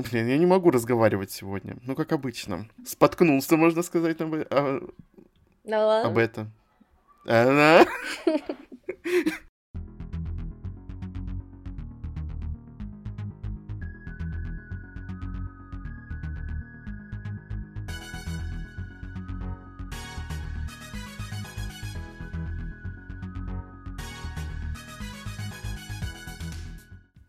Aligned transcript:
Блин, 0.00 0.28
я 0.28 0.38
не 0.38 0.46
могу 0.46 0.70
разговаривать 0.70 1.30
сегодня. 1.30 1.76
Ну, 1.82 1.94
как 1.94 2.12
обычно. 2.12 2.68
Споткнулся, 2.86 3.56
можно 3.56 3.82
сказать, 3.82 4.20
об, 4.20 4.34
о... 4.34 4.80
Да 5.64 6.02
об 6.02 6.16
этом. 6.16 6.52
Она... 7.26 7.86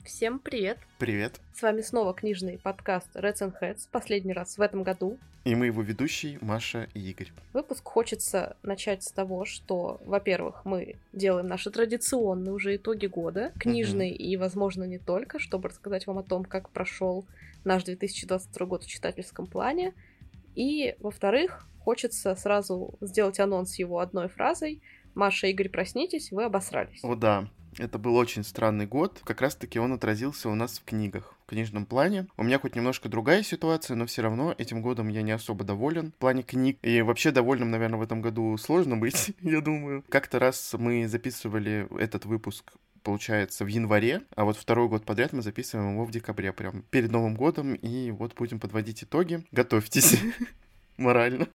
Всем 0.06 0.38
привет! 0.38 0.78
Привет! 1.00 1.42
С 1.62 1.64
вами 1.64 1.82
снова 1.82 2.16
книжный 2.16 2.58
подкаст 2.58 3.16
Reds 3.16 3.42
and 3.42 3.54
Heads, 3.62 3.88
последний 3.92 4.34
раз 4.34 4.58
в 4.58 4.62
этом 4.62 4.82
году. 4.82 5.20
И 5.44 5.54
мы 5.54 5.68
его 5.68 5.84
ведущие 5.84 6.40
Маша 6.42 6.90
и 6.96 7.12
Игорь. 7.12 7.32
Выпуск 7.54 7.84
хочется 7.88 8.58
начать 8.64 9.04
с 9.04 9.12
того, 9.12 9.46
что, 9.46 10.02
во-первых, 10.04 10.66
мы 10.66 10.96
делаем 11.14 11.46
наши 11.46 11.70
традиционные 11.70 12.52
уже 12.52 12.78
итоги 12.78 13.06
года, 13.06 13.52
книжные 13.60 14.12
mm-hmm. 14.12 14.16
и, 14.16 14.38
возможно, 14.38 14.86
не 14.86 14.98
только, 14.98 15.38
чтобы 15.38 15.70
рассказать 15.70 16.08
вам 16.08 16.18
о 16.18 16.24
том, 16.24 16.46
как 16.46 16.72
прошел 16.72 17.28
наш 17.64 17.84
2022 17.84 18.66
год 18.66 18.84
в 18.84 18.88
читательском 18.88 19.46
плане. 19.46 19.94
И, 20.56 20.96
во-вторых, 20.98 21.68
хочется 21.82 22.36
сразу 22.38 22.96
сделать 23.02 23.40
анонс 23.40 23.78
его 23.78 24.00
одной 24.00 24.30
фразой. 24.30 24.82
Маша, 25.14 25.46
Игорь, 25.46 25.70
проснитесь, 25.70 26.32
вы 26.32 26.44
обосрались. 26.44 27.04
О, 27.04 27.14
да. 27.14 27.48
Это 27.78 27.98
был 27.98 28.16
очень 28.16 28.44
странный 28.44 28.86
год. 28.86 29.22
Как 29.24 29.42
раз-таки 29.42 29.80
он 29.80 29.94
отразился 29.94 30.50
у 30.50 30.56
нас 30.56 30.80
в 30.80 30.84
книгах, 30.84 31.36
в 31.46 31.50
книжном 31.50 31.86
плане. 31.86 32.28
У 32.38 32.44
меня 32.44 32.60
хоть 32.60 32.76
немножко 32.76 33.10
другая 33.10 33.44
ситуация, 33.44 33.96
но 33.96 34.06
все 34.06 34.22
равно 34.22 34.54
этим 34.58 34.82
годом 34.82 35.08
я 35.08 35.22
не 35.22 35.32
особо 35.32 35.64
доволен 35.64 36.12
в 36.12 36.16
плане 36.16 36.44
книг. 36.44 36.78
И 36.82 37.02
вообще 37.02 37.32
довольным, 37.32 37.72
наверное, 37.72 38.00
в 38.00 38.04
этом 38.04 38.22
году 38.22 38.58
сложно 38.58 38.98
быть, 38.98 39.34
я 39.42 39.62
думаю. 39.62 40.04
Как-то 40.10 40.40
раз 40.40 40.76
мы 40.78 41.08
записывали 41.08 41.88
этот 42.00 42.26
выпуск 42.26 42.74
получается, 43.04 43.66
в 43.66 43.68
январе, 43.68 44.22
а 44.36 44.46
вот 44.46 44.58
второй 44.58 44.88
год 44.88 45.06
подряд 45.06 45.34
мы 45.34 45.42
записываем 45.42 45.94
его 45.94 46.06
в 46.06 46.12
декабре, 46.12 46.54
прям 46.54 46.84
перед 46.92 47.12
Новым 47.12 47.36
годом, 47.36 47.74
и 47.74 48.12
вот 48.12 48.36
будем 48.36 48.60
подводить 48.60 49.04
итоги. 49.04 49.44
Готовьтесь 49.52 50.20
морально. 50.98 51.48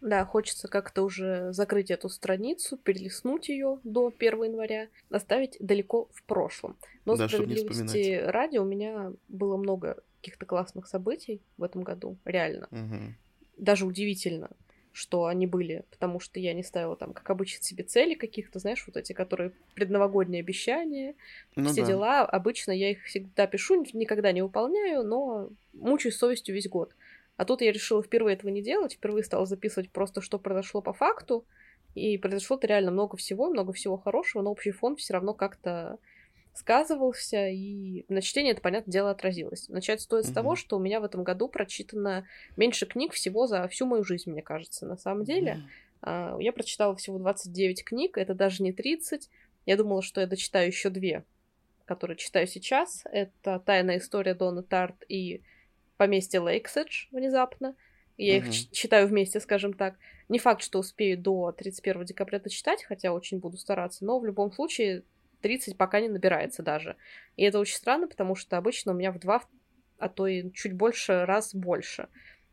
Да, 0.00 0.24
хочется 0.24 0.68
как-то 0.68 1.02
уже 1.02 1.52
закрыть 1.52 1.90
эту 1.90 2.08
страницу, 2.08 2.76
перелистнуть 2.76 3.48
ее 3.48 3.80
до 3.82 4.12
1 4.16 4.44
января, 4.44 4.88
оставить 5.10 5.56
далеко 5.58 6.08
в 6.12 6.22
прошлом. 6.24 6.76
Но 7.04 7.16
да, 7.16 7.28
справедливости 7.28 8.20
ради 8.24 8.58
у 8.58 8.64
меня 8.64 9.12
было 9.28 9.56
много 9.56 10.02
каких-то 10.20 10.44
классных 10.44 10.86
событий 10.86 11.40
в 11.56 11.62
этом 11.62 11.82
году, 11.82 12.16
реально. 12.24 12.68
Угу. 12.70 13.14
Даже 13.58 13.86
удивительно, 13.86 14.50
что 14.92 15.26
они 15.26 15.46
были, 15.46 15.84
потому 15.90 16.20
что 16.20 16.40
я 16.40 16.54
не 16.54 16.62
ставила 16.62 16.96
там, 16.96 17.12
как 17.12 17.28
обычно, 17.28 17.62
себе 17.62 17.84
цели 17.84 18.14
каких-то, 18.14 18.58
знаешь, 18.58 18.82
вот 18.86 18.96
эти, 18.96 19.12
которые 19.12 19.52
предновогодние 19.74 20.40
обещания, 20.40 21.14
ну, 21.54 21.68
все 21.68 21.82
да. 21.82 21.86
дела. 21.86 22.20
Обычно 22.22 22.72
я 22.72 22.90
их 22.90 23.04
всегда 23.04 23.46
пишу, 23.46 23.84
никогда 23.92 24.32
не 24.32 24.42
выполняю, 24.42 25.04
но 25.04 25.50
мучаюсь 25.74 26.16
совестью 26.16 26.54
весь 26.54 26.68
год. 26.68 26.94
А 27.36 27.44
тут 27.44 27.60
я 27.60 27.72
решила 27.72 28.02
впервые 28.02 28.34
этого 28.34 28.50
не 28.50 28.62
делать, 28.62 28.94
впервые 28.94 29.24
стала 29.24 29.46
записывать 29.46 29.90
просто, 29.90 30.20
что 30.20 30.38
произошло 30.38 30.80
по 30.80 30.92
факту, 30.92 31.44
и 31.94 32.18
произошло-то 32.18 32.66
реально 32.66 32.90
много 32.90 33.16
всего, 33.16 33.48
много 33.48 33.72
всего 33.72 33.96
хорошего, 33.96 34.42
но 34.42 34.50
общий 34.50 34.70
фон 34.70 34.96
все 34.96 35.14
равно 35.14 35.34
как-то 35.34 35.98
сказывался, 36.56 37.48
и 37.48 38.04
на 38.08 38.22
чтение 38.22 38.52
это, 38.52 38.62
понятное 38.62 38.92
дело, 38.92 39.10
отразилось. 39.10 39.68
Начать 39.68 40.00
стоит 40.00 40.24
mm-hmm. 40.24 40.30
с 40.30 40.32
того, 40.32 40.56
что 40.56 40.76
у 40.76 40.80
меня 40.80 41.00
в 41.00 41.04
этом 41.04 41.22
году 41.22 41.48
прочитано 41.48 42.26
меньше 42.56 42.86
книг 42.86 43.12
всего 43.12 43.46
за 43.46 43.68
всю 43.68 43.86
мою 43.86 44.04
жизнь, 44.04 44.30
мне 44.30 44.42
кажется. 44.42 44.86
На 44.86 44.96
самом 44.96 45.24
деле, 45.24 45.62
mm-hmm. 46.02 46.42
я 46.42 46.52
прочитала 46.52 46.96
всего 46.96 47.18
29 47.18 47.84
книг, 47.84 48.16
это 48.16 48.34
даже 48.34 48.62
не 48.62 48.72
30. 48.72 49.28
Я 49.66 49.76
думала, 49.76 50.02
что 50.02 50.20
я 50.20 50.26
дочитаю 50.26 50.68
еще 50.68 50.88
две, 50.88 51.24
которые 51.84 52.16
читаю 52.16 52.46
сейчас. 52.46 53.02
Это 53.10 53.60
«Тайная 53.60 53.98
история 53.98 54.34
Дона 54.34 54.62
Тарт» 54.62 54.96
и 55.08 55.42
поместье 55.96 56.40
Лейкседж 56.40 57.06
внезапно. 57.10 57.74
Я 58.16 58.38
uh-huh. 58.38 58.48
их 58.48 58.70
читаю 58.72 59.06
вместе, 59.08 59.40
скажем 59.40 59.74
так. 59.74 59.96
Не 60.28 60.38
факт, 60.38 60.62
что 60.62 60.78
успею 60.78 61.18
до 61.18 61.52
31 61.52 62.04
декабря 62.04 62.38
дочитать, 62.38 62.82
хотя 62.84 63.12
очень 63.12 63.38
буду 63.38 63.56
стараться, 63.56 64.04
но 64.04 64.18
в 64.18 64.24
любом 64.24 64.52
случае 64.52 65.04
30 65.42 65.76
пока 65.76 66.00
не 66.00 66.08
набирается 66.08 66.62
даже. 66.62 66.96
И 67.36 67.44
это 67.44 67.58
очень 67.58 67.76
странно, 67.76 68.08
потому 68.08 68.34
что 68.34 68.56
обычно 68.56 68.92
у 68.92 68.94
меня 68.94 69.12
в 69.12 69.18
два, 69.18 69.42
а 69.98 70.08
то 70.08 70.26
и 70.26 70.50
чуть 70.52 70.72
больше 70.72 71.24
раз 71.24 71.54
больше. 71.54 72.08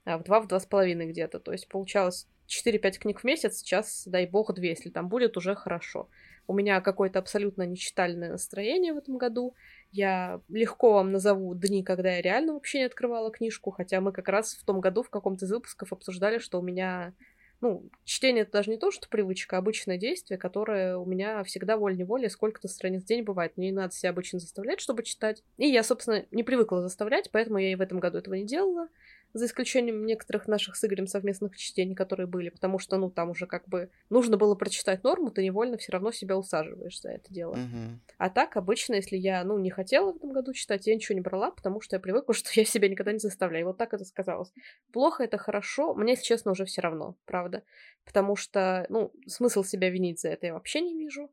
А 0.06 0.18
в 0.18 0.24
два, 0.24 0.42
в 0.42 0.48
два 0.48 0.59
с 0.59 0.66
половиной 0.66 1.08
где-то. 1.08 1.40
То 1.40 1.52
есть 1.53 1.68
получалось 1.68 2.28
4-5 2.48 3.00
книг 3.00 3.20
в 3.22 3.24
месяц, 3.24 3.58
сейчас, 3.58 4.03
дай 4.06 4.28
бог, 4.28 4.53
2, 4.53 4.64
если 4.64 4.90
там 4.90 5.08
будет, 5.08 5.38
уже 5.38 5.56
хорошо. 5.56 6.09
У 6.46 6.53
меня 6.53 6.82
какое-то 6.82 7.20
абсолютно 7.20 7.64
нечитальное 7.66 8.32
настроение 8.32 8.94
в 8.94 8.98
этом 8.98 9.18
году. 9.18 9.56
Я 9.94 10.42
легко 10.50 10.94
вам 10.94 11.12
назову 11.12 11.54
дни, 11.54 11.84
когда 11.84 12.16
я 12.16 12.22
реально 12.22 12.54
вообще 12.54 12.80
не 12.80 12.86
открывала 12.86 13.30
книжку, 13.30 13.70
хотя 13.70 14.02
мы 14.02 14.12
как 14.12 14.28
раз 14.28 14.56
в 14.56 14.66
том 14.66 14.81
году 14.81 15.04
в 15.04 15.12
каком-то 15.12 15.46
из 15.46 15.52
выпусков 15.52 15.94
обсуждали, 15.94 16.40
что 16.40 16.59
у 16.59 16.64
меня 16.64 17.14
ну, 17.62 17.90
чтение 18.03 18.42
это 18.42 18.53
даже 18.53 18.72
не 18.72 18.78
то, 18.78 18.90
что 18.90 19.08
привычка, 19.08 19.56
а 19.56 19.59
обычное 19.59 19.98
действие, 20.00 20.40
которое 20.40 20.98
у 20.98 21.06
меня 21.06 21.44
всегда 21.44 21.78
волей-неволей 21.78 22.28
сколько-то 22.30 22.68
страниц 22.68 23.03
в 23.03 23.06
день 23.06 23.24
бывает. 23.24 23.56
Мне 23.56 23.68
не 23.68 23.76
надо 23.76 23.94
себя 23.94 24.09
обычно 24.09 24.40
заставлять, 24.40 24.82
чтобы 24.82 25.03
читать. 25.03 25.44
И 25.58 25.68
я, 25.68 25.84
собственно, 25.84 26.26
не 26.32 26.42
привыкла 26.44 26.82
заставлять, 26.82 27.30
поэтому 27.32 27.59
я 27.59 27.72
и 27.72 27.76
в 27.76 27.82
этом 27.82 28.00
году 28.00 28.18
этого 28.18 28.34
не 28.34 28.46
делала 28.46 28.90
за 29.34 29.46
исключением 29.46 30.06
некоторых 30.06 30.48
наших 30.48 30.76
с 30.76 30.84
Игорем 30.86 31.08
совместных 31.08 31.58
чтений, 31.58 31.96
которые 31.96 32.28
были, 32.28 32.50
потому 32.50 32.80
что, 32.80 32.98
ну, 32.98 33.10
там 33.10 33.32
уже 33.32 33.48
как 33.48 33.68
бы 33.68 33.90
нужно 34.10 34.38
было 34.38 34.56
прочитать 34.56 35.04
норму, 35.04 35.32
ты 35.32 35.44
невольно 35.44 35.78
все 35.78 35.92
равно 35.92 36.12
себя 36.12 36.38
усаживаешь 36.38 37.02
за 37.02 37.10
это 37.10 37.34
дело. 37.34 37.56
Uh-huh. 37.56 37.98
А 38.18 38.30
так, 38.30 38.56
обычно, 38.58 38.96
если 38.96 39.18
я, 39.18 39.44
ну, 39.44 39.58
не 39.58 39.72
хотела 39.72 40.12
в 40.12 40.18
этом 40.18 40.32
году 40.32 40.54
читать, 40.54 40.86
я 40.88 40.96
ничего 40.96 41.16
не 41.16 41.22
брала, 41.22 41.52
потому 41.52 41.82
что 41.82 41.96
я 41.96 42.00
привыкла, 42.00 42.34
что 42.34 42.50
я 42.54 42.66
себя 42.66 42.88
никогда 42.88 43.12
не 43.12 43.20
заставляю. 43.20 43.64
И 43.64 43.68
вот 43.68 43.78
так 43.78 43.94
это 43.94 44.06
сказалось. 44.06 44.54
Плохо 44.92 45.24
это 45.24 45.38
хорошо, 45.38 45.94
мне, 45.96 46.14
если 46.14 46.26
честно, 46.26 46.52
уже 46.52 46.66
все 46.66 46.82
равно, 46.82 47.16
правда. 47.26 47.64
Потому 48.06 48.36
что, 48.36 48.86
ну, 48.90 49.12
смысл 49.28 49.64
себя 49.64 49.90
винить 49.90 50.20
за 50.20 50.30
это 50.30 50.48
я 50.48 50.54
вообще 50.54 50.82
не 50.82 50.96
вижу. 50.96 51.32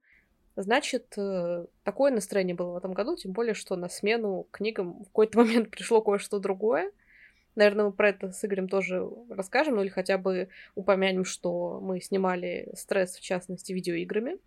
Значит, 0.57 1.15
э, 1.17 1.67
такое 1.85 2.11
настроение 2.11 2.55
было 2.55 2.73
в 2.73 2.77
этом 2.77 2.93
году, 2.93 3.17
тем 3.17 3.33
более, 3.33 3.55
что 3.55 3.77
на 3.77 3.89
смену 3.89 4.47
книгам 4.51 5.05
в 5.05 5.07
какой-то 5.07 5.39
момент 5.41 5.71
пришло 5.71 6.03
кое-что 6.03 6.39
другое. 6.39 6.93
Наверное, 7.57 7.87
мы 7.87 7.93
про 7.93 8.11
это 8.11 8.31
с 8.31 8.45
Игорем 8.45 8.69
тоже 8.69 9.09
расскажем, 9.29 9.77
ну 9.77 9.83
или 9.83 9.89
хотя 9.89 10.19
бы 10.19 10.49
упомянем, 10.75 11.25
что 11.25 11.81
мы 11.81 12.01
снимали 12.01 12.71
стресс, 12.75 13.17
в 13.17 13.21
частности, 13.21 13.73
видеоиграми. 13.73 14.39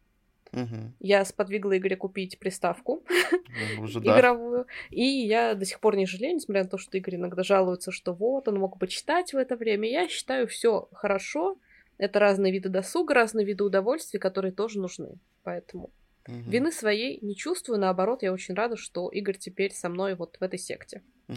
Угу. 0.54 0.94
Я 1.00 1.26
сподвигла 1.26 1.78
Игоря 1.78 1.96
купить 1.96 2.38
приставку 2.40 3.04
ну, 3.78 3.88
игровую. 3.88 4.68
И 4.92 5.04
я 5.04 5.56
до 5.56 5.66
сих 5.66 5.80
пор 5.80 5.96
не 5.96 6.06
жалею, 6.06 6.36
несмотря 6.36 6.64
на 6.64 6.70
то, 6.70 6.78
что 6.78 6.98
Игорь 6.98 7.16
иногда 7.16 7.44
жалуется, 7.44 7.92
что 7.92 8.14
вот, 8.14 8.48
он 8.48 8.60
мог 8.60 8.78
бы 8.78 8.88
читать 8.88 9.34
в 9.34 9.38
это 9.38 9.56
время. 9.56 9.90
Я 9.90 10.08
считаю, 10.08 10.48
все 10.48 10.88
хорошо. 10.94 11.58
Это 11.98 12.20
разные 12.20 12.54
виды 12.54 12.70
досуга, 12.70 13.14
разные 13.14 13.46
виды 13.46 13.64
удовольствий, 13.64 14.20
которые 14.20 14.52
тоже 14.52 14.80
нужны. 14.80 15.18
Поэтому 15.42 15.86
угу. 16.28 16.38
вины 16.46 16.72
своей 16.72 17.20
не 17.22 17.36
чувствую. 17.36 17.80
Наоборот, 17.80 18.22
я 18.22 18.32
очень 18.32 18.54
рада, 18.54 18.78
что 18.78 19.10
Игорь 19.10 19.38
теперь 19.38 19.74
со 19.74 19.90
мной 19.90 20.16
вот 20.16 20.38
в 20.40 20.44
этой 20.44 20.60
секте. 20.60 21.02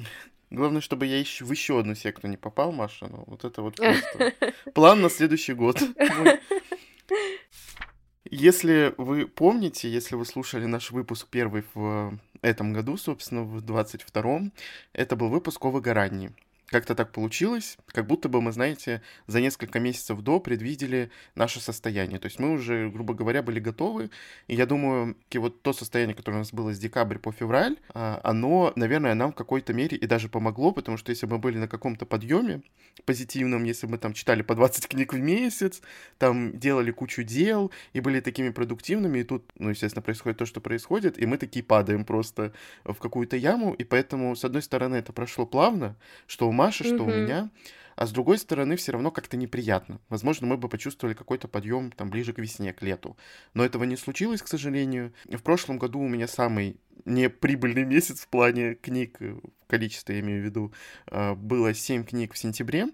Главное, 0.50 0.80
чтобы 0.80 1.06
я 1.06 1.18
еще 1.18 1.44
в 1.44 1.50
еще 1.50 1.80
одну 1.80 1.94
секту 1.94 2.28
не 2.28 2.36
попал, 2.36 2.72
Маша. 2.72 3.08
Ну, 3.08 3.24
вот 3.26 3.44
это 3.44 3.62
вот 3.62 3.76
просто 3.76 4.34
план 4.74 5.02
на 5.02 5.10
следующий 5.10 5.54
год. 5.54 5.80
Если 8.28 8.94
вы 8.96 9.26
помните, 9.26 9.88
если 9.90 10.16
вы 10.16 10.24
слушали 10.24 10.66
наш 10.66 10.90
выпуск 10.90 11.28
первый 11.30 11.64
в 11.74 12.18
этом 12.42 12.72
году, 12.72 12.96
собственно, 12.96 13.42
в 13.44 13.58
22-м, 13.58 14.52
это 14.92 15.16
был 15.16 15.28
выпуск 15.28 15.64
о 15.64 15.70
выгорании 15.70 16.32
как-то 16.66 16.94
так 16.94 17.12
получилось, 17.12 17.78
как 17.86 18.06
будто 18.06 18.28
бы 18.28 18.42
мы, 18.42 18.52
знаете, 18.52 19.02
за 19.26 19.40
несколько 19.40 19.78
месяцев 19.78 20.20
до 20.20 20.40
предвидели 20.40 21.10
наше 21.34 21.60
состояние. 21.60 22.18
То 22.18 22.26
есть 22.26 22.38
мы 22.38 22.52
уже, 22.52 22.90
грубо 22.90 23.14
говоря, 23.14 23.42
были 23.42 23.60
готовы. 23.60 24.10
И 24.48 24.56
я 24.56 24.66
думаю, 24.66 25.16
вот 25.34 25.62
то 25.62 25.72
состояние, 25.72 26.16
которое 26.16 26.36
у 26.36 26.40
нас 26.40 26.52
было 26.52 26.74
с 26.74 26.78
декабря 26.78 27.18
по 27.18 27.30
февраль, 27.30 27.76
а, 27.94 28.20
оно, 28.24 28.72
наверное, 28.74 29.14
нам 29.14 29.32
в 29.32 29.36
какой-то 29.36 29.72
мере 29.72 29.96
и 29.96 30.06
даже 30.06 30.28
помогло, 30.28 30.72
потому 30.72 30.96
что 30.96 31.10
если 31.10 31.26
бы 31.26 31.36
мы 31.36 31.38
были 31.38 31.58
на 31.58 31.68
каком-то 31.68 32.04
подъеме 32.04 32.62
позитивном, 33.04 33.64
если 33.64 33.86
бы 33.86 33.92
мы 33.92 33.98
там 33.98 34.12
читали 34.12 34.42
по 34.42 34.54
20 34.54 34.88
книг 34.88 35.12
в 35.12 35.18
месяц, 35.18 35.82
там 36.18 36.58
делали 36.58 36.90
кучу 36.90 37.22
дел 37.22 37.70
и 37.92 38.00
были 38.00 38.20
такими 38.20 38.50
продуктивными, 38.50 39.20
и 39.20 39.24
тут, 39.24 39.44
ну, 39.58 39.70
естественно, 39.70 40.02
происходит 40.02 40.38
то, 40.38 40.46
что 40.46 40.60
происходит, 40.60 41.18
и 41.18 41.26
мы 41.26 41.38
такие 41.38 41.64
падаем 41.64 42.04
просто 42.04 42.52
в 42.84 42.94
какую-то 42.94 43.36
яму, 43.36 43.74
и 43.74 43.84
поэтому, 43.84 44.34
с 44.34 44.44
одной 44.44 44.62
стороны, 44.62 44.96
это 44.96 45.12
прошло 45.12 45.46
плавно, 45.46 45.96
что 46.26 46.48
Маши, 46.56 46.84
что 46.84 46.96
mm-hmm. 46.96 47.02
у 47.02 47.22
меня. 47.22 47.50
а 47.96 48.06
с 48.06 48.12
другой 48.12 48.38
стороны 48.38 48.76
все 48.76 48.92
равно 48.92 49.10
как-то 49.10 49.36
неприятно. 49.36 50.00
Возможно, 50.08 50.46
мы 50.46 50.56
бы 50.56 50.68
почувствовали 50.68 51.14
какой-то 51.14 51.48
подъем 51.48 51.90
там 51.92 52.10
ближе 52.10 52.32
к 52.32 52.38
весне, 52.38 52.72
к 52.72 52.82
лету. 52.82 53.16
Но 53.54 53.64
этого 53.64 53.84
не 53.84 53.96
случилось, 53.96 54.42
к 54.42 54.48
сожалению. 54.48 55.14
В 55.24 55.42
прошлом 55.42 55.78
году 55.78 56.00
у 56.00 56.08
меня 56.08 56.28
самый 56.28 56.76
неприбыльный 57.06 57.84
месяц 57.94 58.20
в 58.20 58.28
плане 58.28 58.74
книг, 58.74 59.18
в 59.20 59.66
количестве 59.66 60.16
я 60.16 60.20
имею 60.20 60.42
в 60.42 60.44
виду, 60.44 60.72
а, 61.06 61.34
было 61.34 61.72
7 61.72 62.04
книг 62.04 62.34
в 62.34 62.38
сентябре, 62.38 62.88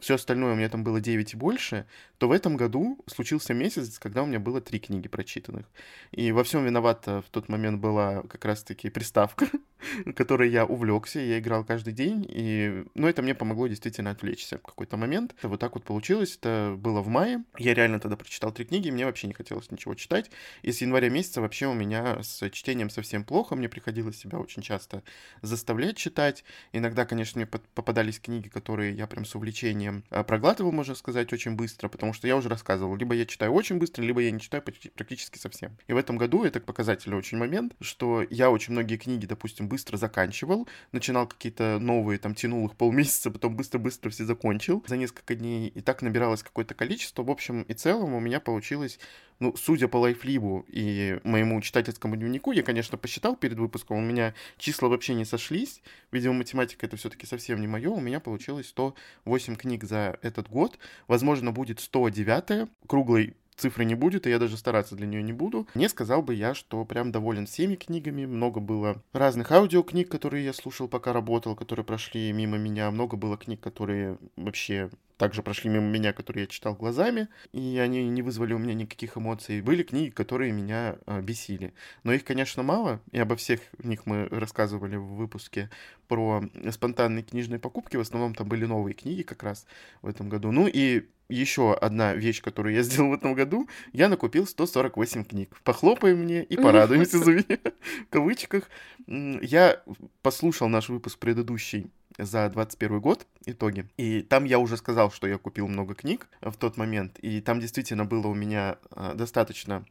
все 0.00 0.14
остальное 0.14 0.52
у 0.52 0.56
меня 0.56 0.68
там 0.68 0.84
было 0.84 1.00
9 1.00 1.32
и 1.32 1.36
больше, 1.36 1.86
то 2.18 2.28
в 2.28 2.32
этом 2.32 2.56
году 2.56 2.98
случился 3.06 3.54
месяц, 3.54 3.98
когда 3.98 4.22
у 4.22 4.26
меня 4.26 4.38
было 4.38 4.60
три 4.60 4.78
книги 4.78 5.08
прочитанных. 5.08 5.66
И 6.12 6.32
во 6.32 6.44
всем 6.44 6.64
виновата 6.64 7.22
в 7.22 7.30
тот 7.30 7.48
момент 7.48 7.80
была 7.80 8.22
как 8.22 8.44
раз-таки 8.44 8.90
приставка, 8.90 9.46
которой 10.16 10.50
я 10.50 10.66
увлекся, 10.66 11.20
я 11.20 11.38
играл 11.38 11.64
каждый 11.64 11.92
день, 11.92 12.26
и, 12.28 12.84
ну, 12.94 13.08
это 13.08 13.22
мне 13.22 13.34
помогло 13.34 13.66
действительно 13.66 14.10
отвлечься 14.10 14.58
в 14.58 14.62
какой-то 14.62 14.96
момент. 14.96 15.34
Вот 15.42 15.60
так 15.60 15.74
вот 15.74 15.84
получилось, 15.84 16.36
это 16.36 16.74
было 16.78 17.00
в 17.00 17.08
мае. 17.08 17.44
Я 17.58 17.74
реально 17.74 18.00
тогда 18.00 18.16
прочитал 18.16 18.52
три 18.52 18.64
книги, 18.64 18.90
мне 18.90 19.06
вообще 19.06 19.26
не 19.26 19.34
хотелось 19.34 19.70
ничего 19.70 19.94
читать. 19.94 20.30
И 20.62 20.70
с 20.70 20.80
января 20.80 21.08
месяца 21.08 21.40
вообще 21.40 21.66
у 21.66 21.74
меня 21.74 22.22
с 22.22 22.48
чтением 22.50 22.90
совсем 22.90 23.24
плохо, 23.24 23.56
мне 23.56 23.68
приходилось 23.68 24.18
себя 24.18 24.38
очень 24.38 24.62
часто 24.62 25.02
заставлять 25.42 25.96
читать. 25.96 26.44
Иногда, 26.72 27.06
конечно, 27.06 27.38
мне 27.38 27.46
попадались 27.46 28.20
книги, 28.20 28.48
которые 28.48 28.94
я 28.94 29.06
прям 29.06 29.24
с 29.24 29.34
увлечением 29.34 29.83
а, 30.10 30.22
проглатывал, 30.24 30.72
можно 30.72 30.94
сказать, 30.94 31.32
очень 31.32 31.52
быстро, 31.52 31.88
потому 31.88 32.12
что 32.12 32.26
я 32.26 32.36
уже 32.36 32.48
рассказывал, 32.48 32.96
либо 32.96 33.14
я 33.14 33.26
читаю 33.26 33.52
очень 33.52 33.76
быстро, 33.76 34.02
либо 34.02 34.20
я 34.20 34.30
не 34.30 34.40
читаю 34.40 34.62
практически 34.62 35.38
совсем. 35.38 35.76
И 35.86 35.92
в 35.92 35.96
этом 35.96 36.16
году 36.16 36.44
это 36.44 36.60
показательный 36.60 37.16
очень 37.16 37.38
момент, 37.38 37.74
что 37.80 38.24
я 38.30 38.50
очень 38.50 38.72
многие 38.72 38.96
книги, 38.96 39.26
допустим, 39.26 39.68
быстро 39.68 39.96
заканчивал, 39.96 40.68
начинал 40.92 41.26
какие-то 41.26 41.78
новые, 41.80 42.18
там, 42.18 42.34
тянул 42.34 42.66
их 42.66 42.76
полмесяца, 42.76 43.30
потом 43.30 43.56
быстро-быстро 43.56 44.10
все 44.10 44.24
закончил 44.24 44.84
за 44.86 44.96
несколько 44.96 45.34
дней, 45.34 45.68
и 45.68 45.80
так 45.80 46.02
набиралось 46.02 46.42
какое-то 46.42 46.74
количество. 46.74 47.22
В 47.22 47.30
общем 47.30 47.62
и 47.62 47.74
целом 47.74 48.14
у 48.14 48.20
меня 48.20 48.40
получилось 48.40 48.98
ну, 49.40 49.54
судя 49.56 49.88
по 49.88 49.98
лайфлибу 49.98 50.64
и 50.68 51.18
моему 51.24 51.60
читательскому 51.60 52.16
дневнику, 52.16 52.52
я, 52.52 52.62
конечно, 52.62 52.98
посчитал 52.98 53.36
перед 53.36 53.58
выпуском, 53.58 53.98
у 53.98 54.00
меня 54.00 54.34
числа 54.58 54.88
вообще 54.88 55.14
не 55.14 55.24
сошлись, 55.24 55.82
видимо, 56.12 56.34
математика 56.34 56.86
это 56.86 56.96
все-таки 56.96 57.26
совсем 57.26 57.60
не 57.60 57.66
мое, 57.66 57.90
у 57.90 58.00
меня 58.00 58.20
получилось 58.20 58.68
108 58.68 59.56
книг 59.56 59.84
за 59.84 60.18
этот 60.22 60.48
год, 60.48 60.78
возможно, 61.08 61.52
будет 61.52 61.80
109 61.80 62.68
круглый 62.86 63.34
цифры 63.56 63.84
не 63.84 63.94
будет, 63.94 64.26
и 64.26 64.30
я 64.30 64.38
даже 64.38 64.56
стараться 64.56 64.96
для 64.96 65.06
нее 65.06 65.22
не 65.22 65.32
буду. 65.32 65.66
Не 65.74 65.88
сказал 65.88 66.22
бы 66.22 66.34
я, 66.34 66.54
что 66.54 66.84
прям 66.84 67.12
доволен 67.12 67.46
всеми 67.46 67.76
книгами. 67.76 68.26
Много 68.26 68.60
было 68.60 69.02
разных 69.12 69.52
аудиокниг, 69.52 70.08
которые 70.08 70.44
я 70.44 70.52
слушал, 70.52 70.88
пока 70.88 71.12
работал, 71.12 71.54
которые 71.54 71.84
прошли 71.84 72.32
мимо 72.32 72.58
меня. 72.58 72.90
Много 72.90 73.16
было 73.16 73.36
книг, 73.36 73.60
которые 73.60 74.18
вообще 74.36 74.90
также 75.16 75.42
прошли 75.42 75.70
мимо 75.70 75.86
меня, 75.86 76.12
которые 76.12 76.42
я 76.42 76.46
читал 76.46 76.74
глазами, 76.74 77.28
и 77.52 77.78
они 77.78 78.08
не 78.08 78.22
вызвали 78.22 78.52
у 78.52 78.58
меня 78.58 78.74
никаких 78.74 79.16
эмоций. 79.16 79.60
Были 79.60 79.82
книги, 79.82 80.10
которые 80.10 80.52
меня 80.52 80.96
э, 81.06 81.20
бесили. 81.20 81.72
Но 82.02 82.12
их, 82.12 82.24
конечно, 82.24 82.62
мало, 82.62 83.00
и 83.12 83.18
обо 83.18 83.36
всех 83.36 83.60
них 83.82 84.06
мы 84.06 84.26
рассказывали 84.28 84.96
в 84.96 85.14
выпуске 85.14 85.70
про 86.08 86.42
спонтанные 86.70 87.22
книжные 87.22 87.58
покупки. 87.58 87.96
В 87.96 88.00
основном 88.00 88.34
там 88.34 88.48
были 88.48 88.64
новые 88.64 88.94
книги 88.94 89.22
как 89.22 89.42
раз 89.42 89.66
в 90.02 90.08
этом 90.08 90.28
году. 90.28 90.50
Ну 90.50 90.66
и 90.66 91.04
еще 91.28 91.74
одна 91.74 92.14
вещь, 92.14 92.42
которую 92.42 92.74
я 92.74 92.82
сделал 92.82 93.10
в 93.10 93.14
этом 93.14 93.34
году, 93.34 93.68
я 93.92 94.08
накупил 94.08 94.46
148 94.46 95.24
книг. 95.24 95.56
Похлопаем 95.62 96.18
мне 96.18 96.42
и 96.42 96.56
порадуемся 96.56 97.18
за 97.18 97.32
меня, 97.32 97.58
в 98.06 98.10
кавычках. 98.10 98.68
Я 99.06 99.82
послушал 100.22 100.68
наш 100.68 100.88
выпуск 100.88 101.18
предыдущий 101.18 101.90
за 102.18 102.48
21 102.48 103.00
год 103.00 103.26
итоги. 103.46 103.88
И 103.96 104.22
там 104.22 104.44
я 104.44 104.58
уже 104.58 104.76
сказал, 104.76 105.10
что 105.10 105.26
я 105.26 105.38
купил 105.38 105.68
много 105.68 105.94
книг 105.94 106.28
в 106.40 106.56
тот 106.56 106.76
момент. 106.76 107.18
И 107.20 107.40
там 107.40 107.60
действительно 107.60 108.04
было 108.04 108.28
у 108.28 108.34
меня 108.34 108.78
а, 108.90 109.14
достаточно 109.14 109.84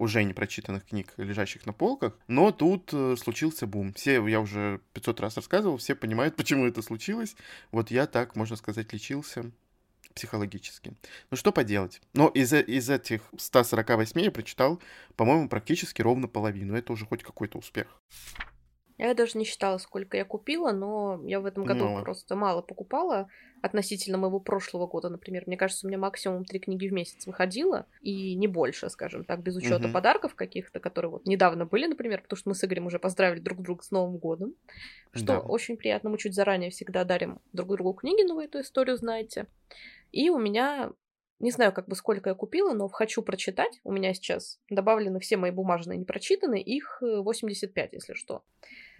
уже 0.00 0.24
не 0.24 0.32
прочитанных 0.32 0.86
книг, 0.86 1.12
лежащих 1.18 1.66
на 1.66 1.74
полках. 1.74 2.18
Но 2.26 2.52
тут 2.52 2.90
э, 2.92 3.16
случился 3.18 3.66
бум. 3.66 3.92
Все, 3.92 4.26
я 4.26 4.40
уже 4.40 4.80
500 4.94 5.20
раз 5.20 5.36
рассказывал, 5.36 5.76
все 5.76 5.94
понимают, 5.94 6.36
почему 6.36 6.66
это 6.66 6.80
случилось. 6.80 7.36
Вот 7.70 7.90
я 7.90 8.06
так, 8.06 8.34
можно 8.34 8.56
сказать, 8.56 8.92
лечился 8.94 9.50
психологически. 10.14 10.94
Ну 11.30 11.36
что 11.36 11.52
поделать? 11.52 12.00
Но 12.14 12.28
из, 12.28 12.52
из 12.52 12.88
этих 12.88 13.22
148 13.36 14.20
я 14.20 14.30
прочитал, 14.30 14.80
по-моему, 15.16 15.48
практически 15.48 16.02
ровно 16.02 16.28
половину. 16.28 16.74
Это 16.74 16.92
уже 16.92 17.04
хоть 17.04 17.22
какой-то 17.22 17.58
успех. 17.58 18.00
Я 19.00 19.14
даже 19.14 19.38
не 19.38 19.46
считала, 19.46 19.78
сколько 19.78 20.18
я 20.18 20.26
купила, 20.26 20.72
но 20.72 21.22
я 21.24 21.40
в 21.40 21.46
этом 21.46 21.64
году 21.64 21.86
мало. 21.86 22.02
просто 22.02 22.36
мало 22.36 22.60
покупала 22.60 23.28
относительно 23.62 24.18
моего 24.18 24.40
прошлого 24.40 24.86
года, 24.86 25.08
например. 25.08 25.44
Мне 25.46 25.56
кажется, 25.56 25.86
у 25.86 25.88
меня 25.88 25.96
максимум 25.96 26.44
три 26.44 26.60
книги 26.60 26.86
в 26.86 26.92
месяц 26.92 27.26
выходило, 27.26 27.86
и 28.02 28.34
не 28.34 28.46
больше, 28.46 28.90
скажем 28.90 29.24
так, 29.24 29.42
без 29.42 29.56
учета 29.56 29.86
угу. 29.86 29.94
подарков 29.94 30.34
каких-то, 30.34 30.80
которые 30.80 31.10
вот 31.10 31.26
недавно 31.26 31.64
были, 31.64 31.86
например, 31.86 32.20
потому 32.20 32.36
что 32.36 32.50
мы 32.50 32.54
с 32.54 32.62
Игорем 32.62 32.86
уже 32.86 32.98
поздравили 32.98 33.40
друг 33.40 33.62
друга 33.62 33.82
с 33.82 33.90
Новым 33.90 34.18
годом, 34.18 34.54
что 35.12 35.26
да. 35.26 35.40
очень 35.40 35.78
приятно. 35.78 36.10
Мы 36.10 36.18
чуть 36.18 36.34
заранее 36.34 36.68
всегда 36.68 37.04
дарим 37.04 37.40
друг 37.54 37.70
другу 37.70 37.94
книги, 37.94 38.22
но 38.26 38.34
вы 38.34 38.44
эту 38.44 38.60
историю 38.60 38.98
знаете. 38.98 39.46
И 40.12 40.28
у 40.28 40.38
меня 40.38 40.92
не 41.38 41.50
знаю, 41.50 41.72
как 41.72 41.88
бы 41.88 41.96
сколько 41.96 42.28
я 42.28 42.34
купила, 42.34 42.74
но 42.74 42.86
хочу 42.88 43.22
прочитать. 43.22 43.80
У 43.82 43.92
меня 43.92 44.12
сейчас 44.12 44.60
добавлены 44.68 45.20
все 45.20 45.38
мои 45.38 45.50
бумажные 45.50 45.98
непрочитанные, 45.98 46.62
их 46.62 46.98
85, 47.00 47.94
если 47.94 48.12
что. 48.12 48.44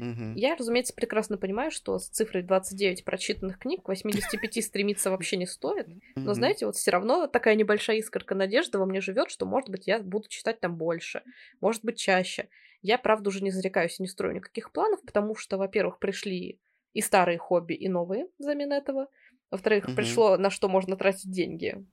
Угу. 0.01 0.33
Я, 0.37 0.57
разумеется, 0.57 0.95
прекрасно 0.95 1.37
понимаю, 1.37 1.71
что 1.71 1.99
с 1.99 2.09
цифрой 2.09 2.43
29 2.43 3.05
прочитанных 3.05 3.59
книг 3.59 3.83
к 3.83 3.89
85 3.89 4.65
стремиться 4.65 5.11
вообще 5.11 5.37
не 5.37 5.47
стоит. 5.47 5.89
Но, 6.17 6.33
знаете, 6.35 6.67
вот 6.67 6.77
все 6.77 6.91
равно 6.91 7.27
такая 7.27 7.55
небольшая 7.55 7.99
искорка 7.99 8.35
надежды 8.35 8.79
во 8.79 8.87
мне 8.87 9.01
живет, 9.01 9.31
что, 9.31 9.45
может 9.45 9.69
быть, 9.69 9.87
я 9.87 10.01
буду 10.01 10.29
читать 10.29 10.61
там 10.61 10.77
больше, 10.77 11.23
может 11.61 11.85
быть, 11.85 11.99
чаще. 11.99 12.49
Я, 12.83 12.97
правда, 12.97 13.29
уже 13.29 13.43
не 13.43 13.51
зарекаюсь 13.51 14.01
и 14.01 14.03
не 14.03 14.09
строю 14.09 14.35
никаких 14.37 14.73
планов, 14.73 15.03
потому 15.03 15.35
что, 15.35 15.59
во-первых, 15.59 15.99
пришли 15.99 16.59
и 16.95 17.01
старые 17.03 17.37
хобби, 17.39 17.75
и 17.75 17.89
новые 17.89 18.29
взамен 18.39 18.73
этого. 18.73 19.09
Во-вторых, 19.51 19.85
угу. 19.85 19.97
пришло 19.97 20.37
на 20.39 20.49
что 20.49 20.69
можно 20.69 20.97
тратить 20.97 21.31
деньги 21.31 21.85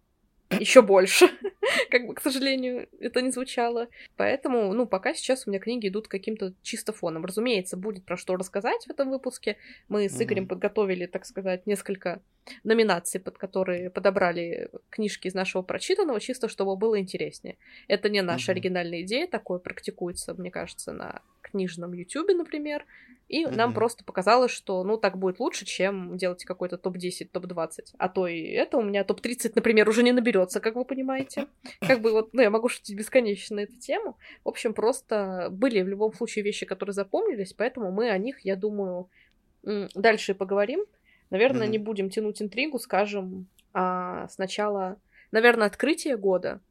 еще 0.50 0.82
больше. 0.82 1.30
как 1.90 2.06
бы, 2.06 2.14
к 2.14 2.22
сожалению, 2.22 2.88
это 3.00 3.22
не 3.22 3.32
звучало. 3.32 3.88
Поэтому, 4.16 4.74
ну, 4.74 4.86
пока 4.86 5.14
сейчас 5.14 5.46
у 5.46 5.50
меня 5.50 5.60
книги 5.60 5.88
идут 5.88 6.08
каким-то 6.08 6.54
чисто 6.62 6.94
фоном. 6.94 7.26
Разумеется, 7.26 7.78
будет 7.78 8.06
про 8.06 8.18
что 8.18 8.36
рассказать 8.36 8.86
в 8.86 8.90
этом 8.90 9.10
выпуске. 9.10 9.58
Мы 9.88 10.10
с 10.10 10.22
Игорем 10.22 10.44
mm-hmm. 10.44 10.48
подготовили, 10.48 11.06
так 11.06 11.26
сказать, 11.26 11.66
несколько 11.66 12.22
номинаций, 12.64 13.20
под 13.20 13.38
которые 13.38 13.90
подобрали 13.90 14.70
книжки 14.90 15.28
из 15.28 15.34
нашего 15.34 15.62
прочитанного, 15.62 16.20
чисто 16.20 16.48
чтобы 16.48 16.76
было 16.78 17.00
интереснее. 17.00 17.58
Это 17.88 18.10
не 18.10 18.22
наша 18.22 18.52
mm-hmm. 18.52 18.56
оригинальная 18.56 19.02
идея, 19.02 19.28
такое 19.28 19.60
практикуется, 19.60 20.34
мне 20.34 20.52
кажется, 20.52 20.94
на 20.94 21.22
книжном 21.52 21.94
Ютубе, 21.94 22.34
например. 22.34 22.86
И 23.28 23.44
mm-hmm. 23.44 23.56
нам 23.56 23.74
просто 23.74 24.06
показалось, 24.06 24.52
что, 24.52 24.84
ну, 24.86 24.98
так 24.98 25.18
будет 25.18 25.40
лучше, 25.40 25.66
чем 25.66 26.16
делать 26.16 26.46
какой-то 26.46 26.78
топ-10, 26.78 27.30
топ-20. 27.32 27.96
А 27.98 28.08
то 28.08 28.26
и 28.26 28.42
это 28.42 28.78
у 28.78 28.82
меня 28.82 29.04
топ-30, 29.04 29.52
например, 29.56 29.90
уже 29.90 30.02
не 30.04 30.14
наберется, 30.14 30.62
как 30.62 30.76
вы 30.76 30.86
понимаете. 30.86 31.48
Как 31.82 32.00
бы 32.00 32.12
вот, 32.12 32.34
ну, 32.34 32.42
я 32.42 32.50
могу 32.50 32.70
шутить 32.70 32.96
бесконечно 32.98 33.58
на 33.58 33.60
эту 33.62 33.78
тему. 33.80 34.18
В 34.46 34.50
общем, 34.50 34.74
просто 34.74 35.50
были 35.52 35.82
в 35.82 35.88
любом 35.90 36.14
случае 36.14 36.44
вещи, 36.44 36.66
которые 36.66 36.94
запомнились, 36.94 37.54
поэтому 37.54 37.92
мы 37.92 38.10
о 38.10 38.18
них, 38.18 38.40
я 38.46 38.56
думаю, 38.56 39.10
дальше 39.64 40.34
поговорим. 40.34 40.86
Наверное, 41.30 41.68
mm-hmm. 41.68 41.72
не 41.72 41.78
будем 41.80 42.10
тянуть 42.10 42.42
интригу, 42.42 42.80
скажем, 42.80 43.48
а 43.74 44.30
сначала, 44.30 45.02
наверное, 45.32 45.68
открытие 45.68 46.16
года, 46.16 46.62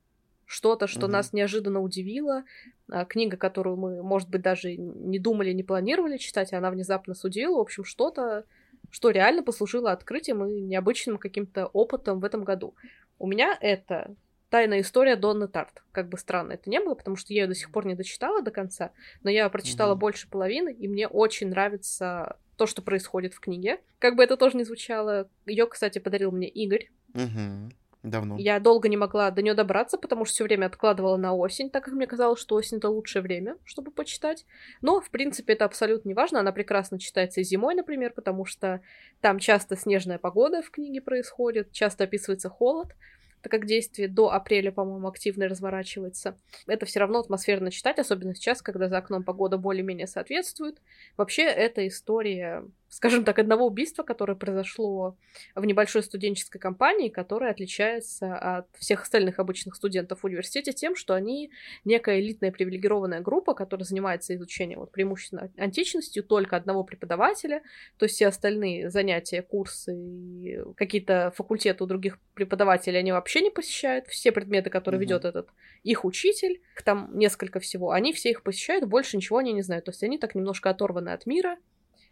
что-то, 0.47 0.87
что 0.87 1.07
mm-hmm. 1.07 1.11
нас 1.11 1.33
неожиданно 1.33 1.81
удивило, 1.81 2.45
а, 2.89 3.05
книга, 3.05 3.37
которую 3.37 3.77
мы, 3.77 4.03
может 4.03 4.31
быть, 4.31 4.43
даже 4.43 4.77
не 4.77 5.19
думали, 5.19 5.53
не 5.53 5.65
планировали 5.65 6.17
читать, 6.17 6.53
она 6.53 6.71
внезапно 6.71 7.15
судила. 7.15 7.57
В 7.57 7.61
общем, 7.61 7.85
что-то, 7.85 8.45
что 8.91 9.11
реально 9.11 9.43
послужило 9.43 9.91
открытием 9.91 10.45
и 10.47 10.61
необычным 10.61 11.19
каким-то 11.19 11.67
опытом 11.67 12.21
в 12.21 12.25
этом 12.25 12.45
году. 12.45 12.75
У 13.19 13.27
меня 13.27 13.59
это 13.61 14.15
тайная 14.49 14.81
история 14.81 15.17
Донны 15.17 15.49
Тарт. 15.49 15.83
Как 15.91 16.09
бы 16.09 16.17
странно 16.17 16.53
это 16.53 16.71
не 16.71 16.81
было, 16.81 16.95
потому 16.95 17.17
что 17.17 17.35
я 17.35 17.43
ее 17.43 17.49
до 17.49 17.55
сих 17.55 17.73
пор 17.73 17.85
не 17.85 17.97
дочитала 17.97 18.41
до 18.41 18.53
конца, 18.53 18.93
но 19.25 19.31
я 19.31 19.49
прочитала 19.49 19.95
mm-hmm. 19.95 19.99
больше 19.99 20.31
половины, 20.31 20.73
и 20.73 20.87
мне 20.87 21.09
очень 21.09 21.49
нравится 21.49 22.39
то, 22.57 22.67
что 22.67 22.83
происходит 22.83 23.35
в 23.35 23.41
книге. 23.41 23.81
Как 23.99 24.15
бы 24.15 24.23
это 24.23 24.37
тоже 24.37 24.57
не 24.57 24.65
звучало. 24.65 25.29
Ее, 25.45 25.67
кстати, 25.67 25.99
подарил 25.99 26.31
мне 26.31 26.49
Игорь. 26.49 26.91
Mm-hmm. 27.15 27.73
Давно. 28.07 28.37
Я 28.39 28.61
долго 28.61 28.89
не 28.89 28.97
могла 28.97 29.33
до 29.33 29.43
нее 29.43 29.55
добраться, 29.55 29.99
потому 29.99 30.25
что 30.25 30.35
все 30.35 30.45
время 30.45 30.67
откладывала 30.67 31.17
на 31.17 31.35
осень, 31.35 31.71
так 31.71 31.85
как 31.85 31.95
мне 31.95 32.07
казалось, 32.07 32.41
что 32.41 32.55
осень 32.55 32.79
это 32.79 32.89
лучшее 32.89 33.21
время, 33.21 33.57
чтобы 33.65 33.91
почитать. 33.91 34.47
Но, 34.81 35.01
в 35.01 35.11
принципе, 35.11 35.55
это 35.55 35.65
абсолютно 35.65 36.09
не 36.09 36.15
важно. 36.15 36.39
Она 36.39 36.53
прекрасно 36.53 37.01
читается 37.01 37.41
и 37.41 37.45
зимой, 37.45 37.75
например, 37.75 38.13
потому 38.13 38.45
что 38.45 38.81
там 39.21 39.41
часто 39.41 39.77
снежная 39.77 40.19
погода 40.19 40.63
в 40.63 40.71
книге 40.71 41.01
происходит, 41.01 41.73
часто 41.73 42.05
описывается 42.05 42.49
холод 42.49 42.95
так 43.43 43.61
как 43.61 43.67
действие 43.67 44.09
до 44.09 44.33
апреля, 44.33 44.73
по-моему, 44.73 45.07
активно 45.07 45.47
разворачивается. 45.47 46.37
Это 46.67 46.85
все 46.85 46.99
равно 46.99 47.21
атмосферно 47.21 47.71
читать, 47.71 48.01
особенно 48.01 48.35
сейчас, 48.35 48.61
когда 48.61 48.89
за 48.89 48.99
окном 48.99 49.23
погода 49.23 49.57
более-менее 49.57 50.09
соответствует. 50.09 50.83
Вообще, 51.17 51.43
эта 51.45 51.87
история 51.87 52.65
скажем 52.89 53.25
так, 53.25 53.39
одного 53.39 53.67
убийства, 53.67 54.03
которое 54.03 54.37
произошло 54.37 55.17
в 55.55 55.65
небольшой 55.65 56.03
студенческой 56.03 56.59
компании, 56.59 57.09
которая 57.09 57.51
отличается 57.51 58.37
от 58.37 58.67
всех 58.77 59.03
остальных 59.03 59.39
обычных 59.39 59.75
студентов 59.75 60.21
в 60.21 60.25
университете 60.25 60.73
тем, 60.73 60.97
что 60.97 61.15
они 61.15 61.51
некая 61.85 62.21
элитная 62.21 62.53
привилегированная 62.53 63.21
группа, 63.21 63.55
которая 63.55 63.85
занимается 63.85 64.35
изучением 64.35 64.81
вот, 64.81 64.93
преимущественно 64.93 65.51
античностью 65.57 66.23
только 66.23 66.57
одного 66.57 66.85
преподавателя, 66.85 67.63
то 67.99 68.05
есть 68.05 68.17
все 68.17 68.29
остальные 68.29 68.91
занятия, 68.91 69.43
курсы 69.43 70.65
какие-то 70.77 71.33
факультеты 71.37 71.85
у 71.85 71.87
других 71.87 72.19
преподавателей 72.35 72.99
они 72.99 73.13
вообще 73.13 73.41
не 73.41 73.51
посещают, 73.51 74.07
все 74.07 74.33
предметы, 74.33 74.71
которые 74.71 74.99
mm-hmm. 74.99 75.03
ведет 75.03 75.25
этот 75.25 75.49
их 75.83 76.05
учитель, 76.05 76.61
там 76.85 77.11
несколько 77.15 77.61
всего, 77.61 77.91
они 77.91 78.13
все 78.13 78.31
их 78.31 78.43
посещают, 78.43 78.85
больше 78.87 79.17
ничего 79.17 79.39
они 79.39 79.53
не 79.53 79.63
знают, 79.63 79.85
то 79.85 79.91
есть 79.91 80.03
они 80.03 80.19
так 80.19 80.35
немножко 80.35 80.71
оторваны 80.71 81.11
от 81.11 81.27
мира, 81.27 81.59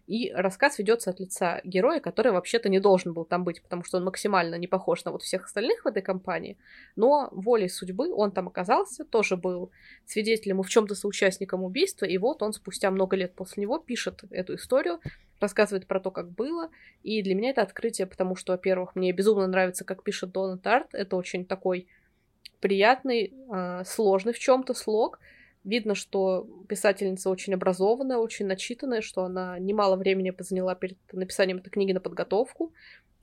и 0.06 0.30
рассказ 0.32 0.78
ведется 0.78 1.10
от 1.10 1.20
лица 1.20 1.60
героя, 1.64 1.98
который 1.98 2.32
вообще-то 2.32 2.68
не 2.68 2.78
должен 2.78 3.14
был 3.14 3.24
там 3.24 3.44
быть, 3.44 3.62
потому 3.62 3.84
что 3.84 3.98
он 3.98 4.04
максимально 4.04 4.56
не 4.56 4.66
похож 4.66 5.04
на 5.04 5.12
вот 5.12 5.22
всех 5.22 5.44
остальных 5.46 5.84
в 5.84 5.88
этой 5.88 6.02
компании. 6.02 6.58
Но 6.94 7.28
волей 7.32 7.68
судьбы 7.68 8.12
он 8.12 8.30
там 8.30 8.48
оказался, 8.48 9.04
тоже 9.04 9.36
был 9.36 9.70
свидетелем 10.04 10.60
и 10.60 10.62
в 10.62 10.68
чем-то 10.68 10.94
соучастником 10.94 11.64
убийства. 11.64 12.04
И 12.04 12.18
вот 12.18 12.42
он 12.42 12.52
спустя 12.52 12.90
много 12.90 13.16
лет 13.16 13.34
после 13.34 13.62
него 13.62 13.78
пишет 13.78 14.24
эту 14.30 14.56
историю, 14.56 15.00
рассказывает 15.40 15.86
про 15.86 16.00
то, 16.00 16.10
как 16.10 16.30
было. 16.30 16.68
И 17.02 17.22
для 17.22 17.34
меня 17.34 17.50
это 17.50 17.62
открытие, 17.62 18.06
потому 18.06 18.36
что, 18.36 18.52
во-первых, 18.52 18.94
мне 18.96 19.12
безумно 19.12 19.46
нравится, 19.46 19.84
как 19.84 20.02
пишет 20.02 20.32
Дональд 20.32 20.66
Арт. 20.66 20.88
Это 20.92 21.16
очень 21.16 21.46
такой 21.46 21.88
приятный, 22.60 23.32
э, 23.52 23.84
сложный 23.84 24.32
в 24.32 24.38
чем-то 24.38 24.74
слог, 24.74 25.18
Видно, 25.64 25.94
что 25.94 26.46
писательница 26.68 27.30
очень 27.30 27.54
образованная, 27.54 28.18
очень 28.18 28.46
начитанная, 28.46 29.00
что 29.00 29.24
она 29.24 29.58
немало 29.58 29.96
времени 29.96 30.32
заняла 30.38 30.74
перед 30.74 30.98
написанием 31.10 31.58
этой 31.58 31.70
книги 31.70 31.92
на 31.92 32.00
подготовку. 32.00 32.74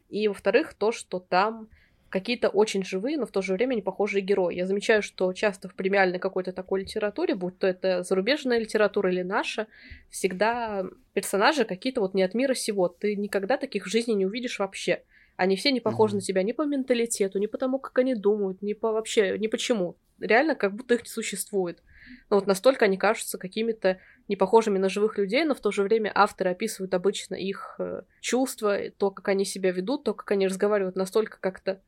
И, 0.10 0.28
во-вторых, 0.28 0.74
то, 0.74 0.92
что 0.92 1.20
там 1.20 1.70
какие-то 2.10 2.50
очень 2.50 2.84
живые, 2.84 3.18
но 3.18 3.26
в 3.26 3.32
то 3.32 3.42
же 3.42 3.54
время 3.54 3.76
не 3.76 3.82
похожие 3.82 4.22
герои. 4.22 4.56
Я 4.56 4.66
замечаю, 4.66 5.02
что 5.02 5.32
часто 5.34 5.70
в 5.70 5.76
премиальной 5.76 6.20
какой-то 6.20 6.52
такой 6.52 6.82
литературе, 6.82 7.36
будь 7.36 7.58
то 7.58 7.68
это 7.68 8.04
зарубежная 8.04 8.60
литература 8.60 9.12
или 9.12 9.22
наша, 9.22 9.68
всегда 10.10 10.84
персонажи 11.14 11.64
какие-то 11.64 12.02
вот 12.02 12.14
не 12.14 12.24
от 12.24 12.34
мира 12.34 12.54
сего. 12.54 12.90
Ты 12.90 13.16
никогда 13.16 13.58
таких 13.58 13.86
в 13.86 13.90
жизни 13.90 14.12
не 14.12 14.26
увидишь 14.26 14.60
вообще. 14.60 15.04
Они 15.38 15.56
все 15.56 15.72
не 15.72 15.80
похожи 15.80 16.14
mm-hmm. 16.14 16.18
на 16.18 16.22
тебя 16.22 16.44
ни 16.44 16.52
по 16.52 16.64
менталитету, 16.64 17.40
ни 17.40 17.46
по 17.46 17.58
тому, 17.58 17.80
как 17.80 17.98
они 18.00 18.14
думают, 18.14 18.62
ни 18.62 18.74
по 18.74 18.92
вообще, 18.92 19.38
ни 19.40 19.48
почему. 19.48 19.96
Реально, 20.20 20.56
как 20.56 20.76
будто 20.76 20.96
их 20.96 21.04
не 21.04 21.10
существует. 21.10 21.82
Ну 22.30 22.38
вот 22.38 22.48
настолько 22.48 22.86
они 22.86 22.98
кажутся 22.98 23.38
какими-то 23.38 24.00
не 24.28 24.36
похожими 24.36 24.78
на 24.78 24.90
живых 24.90 25.18
людей, 25.18 25.44
но 25.44 25.56
в 25.56 25.60
то 25.60 25.72
же 25.72 25.84
время 25.84 26.12
авторы 26.14 26.52
описывают 26.52 26.94
обычно 26.94 27.36
их 27.36 27.76
э, 27.80 28.04
чувства, 28.22 28.78
то, 28.98 29.12
как 29.12 29.28
они 29.28 29.46
себя 29.46 29.72
ведут, 29.72 30.04
то, 30.04 30.14
как 30.14 30.32
они 30.32 30.48
разговаривают 30.48 30.96
настолько 30.96 31.40
как-то 31.40 31.82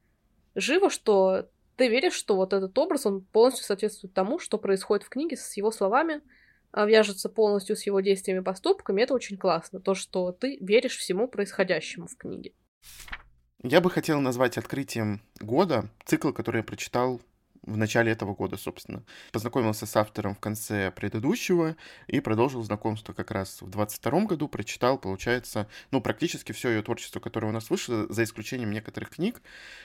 живо, 0.56 0.90
что 0.90 1.50
ты 1.76 1.88
веришь, 1.88 2.14
что 2.14 2.36
вот 2.36 2.54
этот 2.54 2.78
образ, 2.78 3.06
он 3.06 3.22
полностью 3.22 3.66
соответствует 3.66 4.14
тому, 4.14 4.40
что 4.40 4.58
происходит 4.58 5.06
в 5.06 5.10
книге 5.10 5.38
с 5.38 5.58
его 5.58 5.72
словами, 5.72 6.22
а, 6.72 6.86
вяжется 6.86 7.30
полностью 7.30 7.76
с 7.76 7.86
его 7.86 8.00
действиями 8.00 8.42
и 8.42 8.44
поступками. 8.44 9.02
Это 9.02 9.14
очень 9.14 9.38
классно. 9.38 9.80
То, 9.80 9.96
что 9.96 10.32
ты 10.32 10.58
веришь 10.60 10.98
всему 10.98 11.28
происходящему 11.28 12.08
в 12.08 12.16
книге. 12.18 12.54
Я 13.64 13.80
бы 13.80 13.90
хотел 13.90 14.20
назвать 14.20 14.58
открытием 14.58 15.22
года 15.40 15.90
цикл, 16.06 16.32
который 16.32 16.58
я 16.58 16.64
прочитал 16.64 17.22
в 17.64 17.78
начале 17.78 18.12
этого 18.12 18.34
года, 18.34 18.58
собственно. 18.58 19.04
Познакомился 19.32 19.86
с 19.86 19.96
автором 19.96 20.36
в 20.36 20.40
конце 20.40 20.92
предыдущего 20.92 21.76
и 22.08 22.20
продолжил 22.20 22.62
знакомство 22.64 23.14
как 23.14 23.32
раз 23.32 23.62
в 23.62 23.70
22 23.70 24.26
году, 24.26 24.48
прочитал, 24.48 24.98
получается, 24.98 25.68
ну, 25.92 26.02
практически 26.02 26.52
все 26.52 26.70
ее 26.70 26.82
творчество, 26.82 27.20
которое 27.20 27.48
у 27.48 27.52
нас 27.52 27.70
вышло, 27.70 28.06
за 28.10 28.24
исключением 28.24 28.72
некоторых 28.72 29.10
книг. 29.12 29.42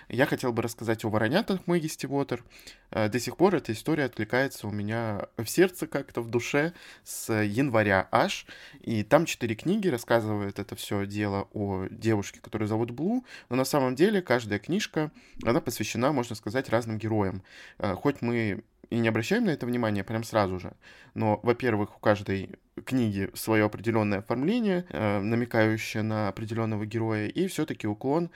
Я 0.08 0.26
хотел 0.26 0.52
бы 0.52 0.62
рассказать 0.62 1.04
о 1.04 1.10
«Воронятах» 1.10 1.66
Мэгги 1.66 1.86
Стивотер. 1.86 2.44
Э, 2.90 3.08
до 3.08 3.20
сих 3.20 3.36
пор 3.36 3.54
эта 3.54 3.72
история 3.72 4.04
откликается 4.04 4.66
у 4.66 4.70
меня 4.70 5.26
в 5.36 5.46
сердце 5.46 5.86
как-то, 5.86 6.20
в 6.20 6.30
душе 6.30 6.72
с 7.04 7.32
января 7.32 8.08
аж, 8.10 8.46
и 8.80 9.02
там 9.02 9.26
четыре 9.26 9.54
книги 9.54 9.88
рассказывают 9.88 10.58
это 10.58 10.76
все 10.76 11.06
дело 11.06 11.48
о 11.52 11.86
девушке, 11.90 12.40
которую 12.40 12.68
зовут 12.68 12.90
Блу, 12.90 13.24
но 13.48 13.56
на 13.56 13.64
самом 13.64 13.94
деле 13.94 14.22
каждая 14.22 14.58
книжка, 14.58 15.10
она 15.44 15.60
посвящена, 15.60 16.12
можно 16.12 16.34
сказать, 16.34 16.68
разным 16.68 16.98
героям. 16.98 17.42
Э, 17.78 17.94
хоть 17.94 18.22
мы 18.22 18.62
и 18.90 18.98
не 18.98 19.08
обращаем 19.08 19.44
на 19.44 19.50
это 19.50 19.66
внимания 19.66 20.02
прям 20.02 20.24
сразу 20.24 20.58
же, 20.58 20.72
но, 21.14 21.40
во-первых, 21.42 21.96
у 21.96 22.00
каждой 22.00 22.50
книги 22.84 23.28
свое 23.34 23.64
определенное 23.64 24.20
оформление, 24.20 24.86
э, 24.90 25.20
намекающее 25.20 26.02
на 26.02 26.28
определенного 26.28 26.86
героя, 26.86 27.26
и 27.26 27.46
все-таки 27.48 27.86
уклон 27.86 28.30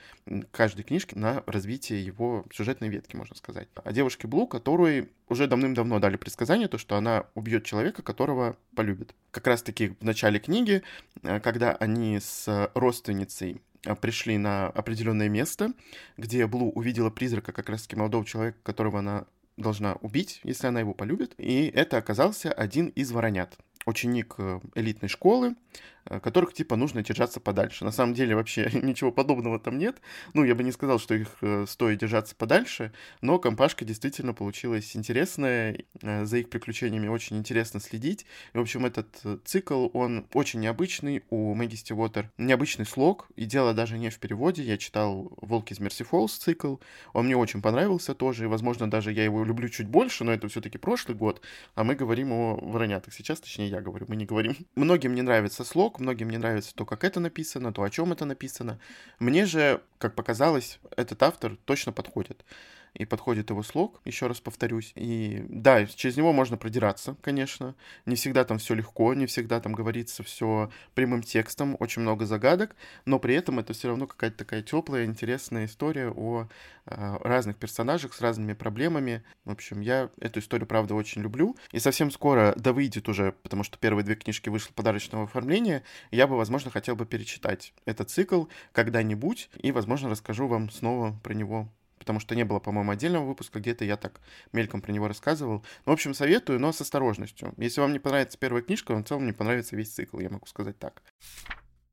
каждой 0.51 0.83
книжки 0.83 1.15
на 1.15 1.43
развитие 1.45 2.03
его 2.03 2.45
сюжетной 2.53 2.89
ветки, 2.89 3.15
можно 3.15 3.35
сказать. 3.35 3.67
О 3.75 3.91
девушке 3.91 4.27
Блу, 4.27 4.47
которой 4.47 5.09
уже 5.29 5.47
давным-давно 5.47 5.99
дали 5.99 6.17
предсказание, 6.17 6.67
то, 6.67 6.77
что 6.77 6.97
она 6.97 7.25
убьет 7.35 7.63
человека, 7.63 8.01
которого 8.01 8.57
полюбит. 8.75 9.15
Как 9.31 9.47
раз-таки 9.47 9.95
в 9.99 10.03
начале 10.03 10.39
книги, 10.39 10.83
э, 11.23 11.39
когда 11.39 11.71
они 11.71 12.19
с 12.19 12.69
родственницей 12.75 13.53
а, 13.55 13.72
пришли 14.01 14.37
на 14.37 14.67
определенное 14.67 15.29
место, 15.29 15.73
где 16.17 16.45
Блу 16.47 16.71
увидела 16.71 17.09
призрака 17.09 17.51
как 17.51 17.69
раз-таки 17.69 17.95
молодого 17.95 18.25
человека, 18.25 18.57
которого 18.63 18.99
она 18.99 19.25
должна 19.57 19.93
убить, 19.95 20.39
если 20.43 20.67
она 20.67 20.79
его 20.79 20.93
полюбит. 20.93 21.33
И 21.37 21.71
это 21.73 21.97
оказался 21.97 22.51
один 22.51 22.87
из 22.87 23.11
воронят 23.11 23.57
ученик 23.85 24.35
э, 24.37 24.59
элитной 24.75 25.09
школы, 25.09 25.55
которых, 26.05 26.53
типа, 26.53 26.75
нужно 26.75 27.03
держаться 27.03 27.39
подальше. 27.39 27.85
На 27.85 27.91
самом 27.91 28.13
деле, 28.13 28.35
вообще 28.35 28.69
ничего 28.81 29.11
подобного 29.11 29.59
там 29.59 29.77
нет. 29.77 30.01
Ну, 30.33 30.43
я 30.43 30.55
бы 30.55 30.63
не 30.63 30.71
сказал, 30.71 30.99
что 30.99 31.15
их 31.15 31.29
э, 31.41 31.65
стоит 31.67 31.99
держаться 31.99 32.35
подальше, 32.35 32.91
но 33.21 33.39
компашка 33.39 33.85
действительно 33.85 34.33
получилась 34.33 34.95
интересная, 34.95 35.83
за 36.01 36.37
их 36.37 36.49
приключениями 36.49 37.07
очень 37.07 37.37
интересно 37.37 37.79
следить. 37.79 38.25
И, 38.53 38.57
в 38.57 38.61
общем, 38.61 38.85
этот 38.85 39.07
цикл, 39.45 39.89
он 39.93 40.27
очень 40.33 40.59
необычный, 40.59 41.23
у 41.29 41.53
Мэгги 41.53 41.75
Стивотер 41.75 42.31
необычный 42.37 42.85
слог, 42.85 43.27
и 43.35 43.45
дело 43.45 43.73
даже 43.73 43.97
не 43.97 44.09
в 44.09 44.19
переводе. 44.19 44.63
Я 44.63 44.77
читал 44.77 45.31
«Волк 45.37 45.71
из 45.71 45.79
Мерси 45.79 46.03
Фоллс» 46.03 46.33
цикл, 46.37 46.77
он 47.13 47.25
мне 47.25 47.37
очень 47.37 47.61
понравился 47.61 48.13
тоже, 48.13 48.45
и, 48.45 48.47
возможно, 48.47 48.89
даже 48.89 49.11
я 49.11 49.23
его 49.23 49.43
люблю 49.43 49.69
чуть 49.69 49.87
больше, 49.87 50.23
но 50.23 50.31
это 50.31 50.47
все-таки 50.47 50.77
прошлый 50.77 51.17
год, 51.17 51.41
а 51.75 51.83
мы 51.83 51.95
говорим 51.95 52.31
о 52.31 52.55
воронятах 52.55 53.13
сейчас, 53.13 53.39
точнее, 53.39 53.69
я 53.69 53.81
говорю, 53.81 54.05
мы 54.09 54.15
не 54.15 54.25
говорим. 54.25 54.55
Многим 54.75 55.15
не 55.15 55.21
нравится 55.21 55.63
слог, 55.63 55.92
многим 55.99 56.29
не 56.29 56.37
нравится 56.37 56.73
то, 56.75 56.85
как 56.85 57.03
это 57.03 57.19
написано, 57.19 57.73
то, 57.73 57.83
о 57.83 57.89
чем 57.89 58.11
это 58.11 58.25
написано. 58.25 58.79
Мне 59.19 59.45
же, 59.45 59.81
как 59.97 60.15
показалось, 60.15 60.79
этот 60.95 61.21
автор 61.23 61.57
точно 61.65 61.91
подходит 61.91 62.43
и 62.93 63.05
подходит 63.05 63.49
его 63.49 63.63
слог, 63.63 64.01
еще 64.05 64.27
раз 64.27 64.39
повторюсь. 64.39 64.91
И 64.95 65.43
да, 65.49 65.85
через 65.85 66.15
него 66.17 66.31
можно 66.31 66.57
продираться, 66.57 67.15
конечно. 67.21 67.75
Не 68.05 68.15
всегда 68.15 68.43
там 68.43 68.59
все 68.59 68.75
легко, 68.75 69.13
не 69.13 69.25
всегда 69.25 69.59
там 69.59 69.73
говорится 69.73 70.23
все 70.23 70.71
прямым 70.93 71.23
текстом, 71.23 71.75
очень 71.79 72.01
много 72.01 72.25
загадок, 72.25 72.75
но 73.05 73.19
при 73.19 73.35
этом 73.35 73.59
это 73.59 73.73
все 73.73 73.89
равно 73.89 74.07
какая-то 74.07 74.37
такая 74.37 74.61
теплая, 74.61 75.05
интересная 75.05 75.65
история 75.65 76.09
о 76.09 76.47
э, 76.85 77.17
разных 77.21 77.57
персонажах 77.57 78.13
с 78.13 78.21
разными 78.21 78.53
проблемами. 78.53 79.23
В 79.45 79.51
общем, 79.51 79.81
я 79.81 80.09
эту 80.19 80.39
историю, 80.39 80.67
правда, 80.67 80.93
очень 80.93 81.21
люблю. 81.21 81.57
И 81.71 81.79
совсем 81.79 82.11
скоро, 82.11 82.53
да 82.57 82.73
выйдет 82.73 83.09
уже, 83.09 83.33
потому 83.43 83.63
что 83.63 83.77
первые 83.77 84.05
две 84.05 84.15
книжки 84.15 84.49
вышли 84.49 84.71
подарочного 84.73 85.23
оформления, 85.23 85.83
я 86.11 86.27
бы, 86.27 86.37
возможно, 86.37 86.69
хотел 86.69 86.95
бы 86.95 87.05
перечитать 87.05 87.73
этот 87.85 88.09
цикл 88.09 88.45
когда-нибудь, 88.71 89.49
и, 89.57 89.71
возможно, 89.71 90.09
расскажу 90.09 90.47
вам 90.47 90.69
снова 90.69 91.19
про 91.23 91.33
него 91.33 91.69
потому 92.03 92.19
что 92.19 92.35
не 92.35 92.43
было, 92.43 92.59
по-моему, 92.59 92.91
отдельного 92.91 93.25
выпуска, 93.25 93.59
где-то 93.59 93.85
я 93.85 93.95
так 93.95 94.19
мельком 94.51 94.81
про 94.81 94.91
него 94.91 95.07
рассказывал. 95.07 95.65
Ну, 95.85 95.91
в 95.91 95.93
общем, 95.93 96.13
советую, 96.13 96.59
но 96.59 96.73
с 96.73 96.81
осторожностью. 96.81 97.53
Если 97.55 97.79
вам 97.79 97.93
не 97.93 97.99
понравится 97.99 98.37
первая 98.37 98.61
книжка, 98.61 98.91
вам 98.91 99.05
в 99.05 99.07
целом 99.07 99.25
не 99.25 99.31
понравится 99.31 99.77
весь 99.77 99.93
цикл, 99.93 100.19
я 100.19 100.29
могу 100.29 100.45
сказать 100.45 100.77
так. 100.77 101.01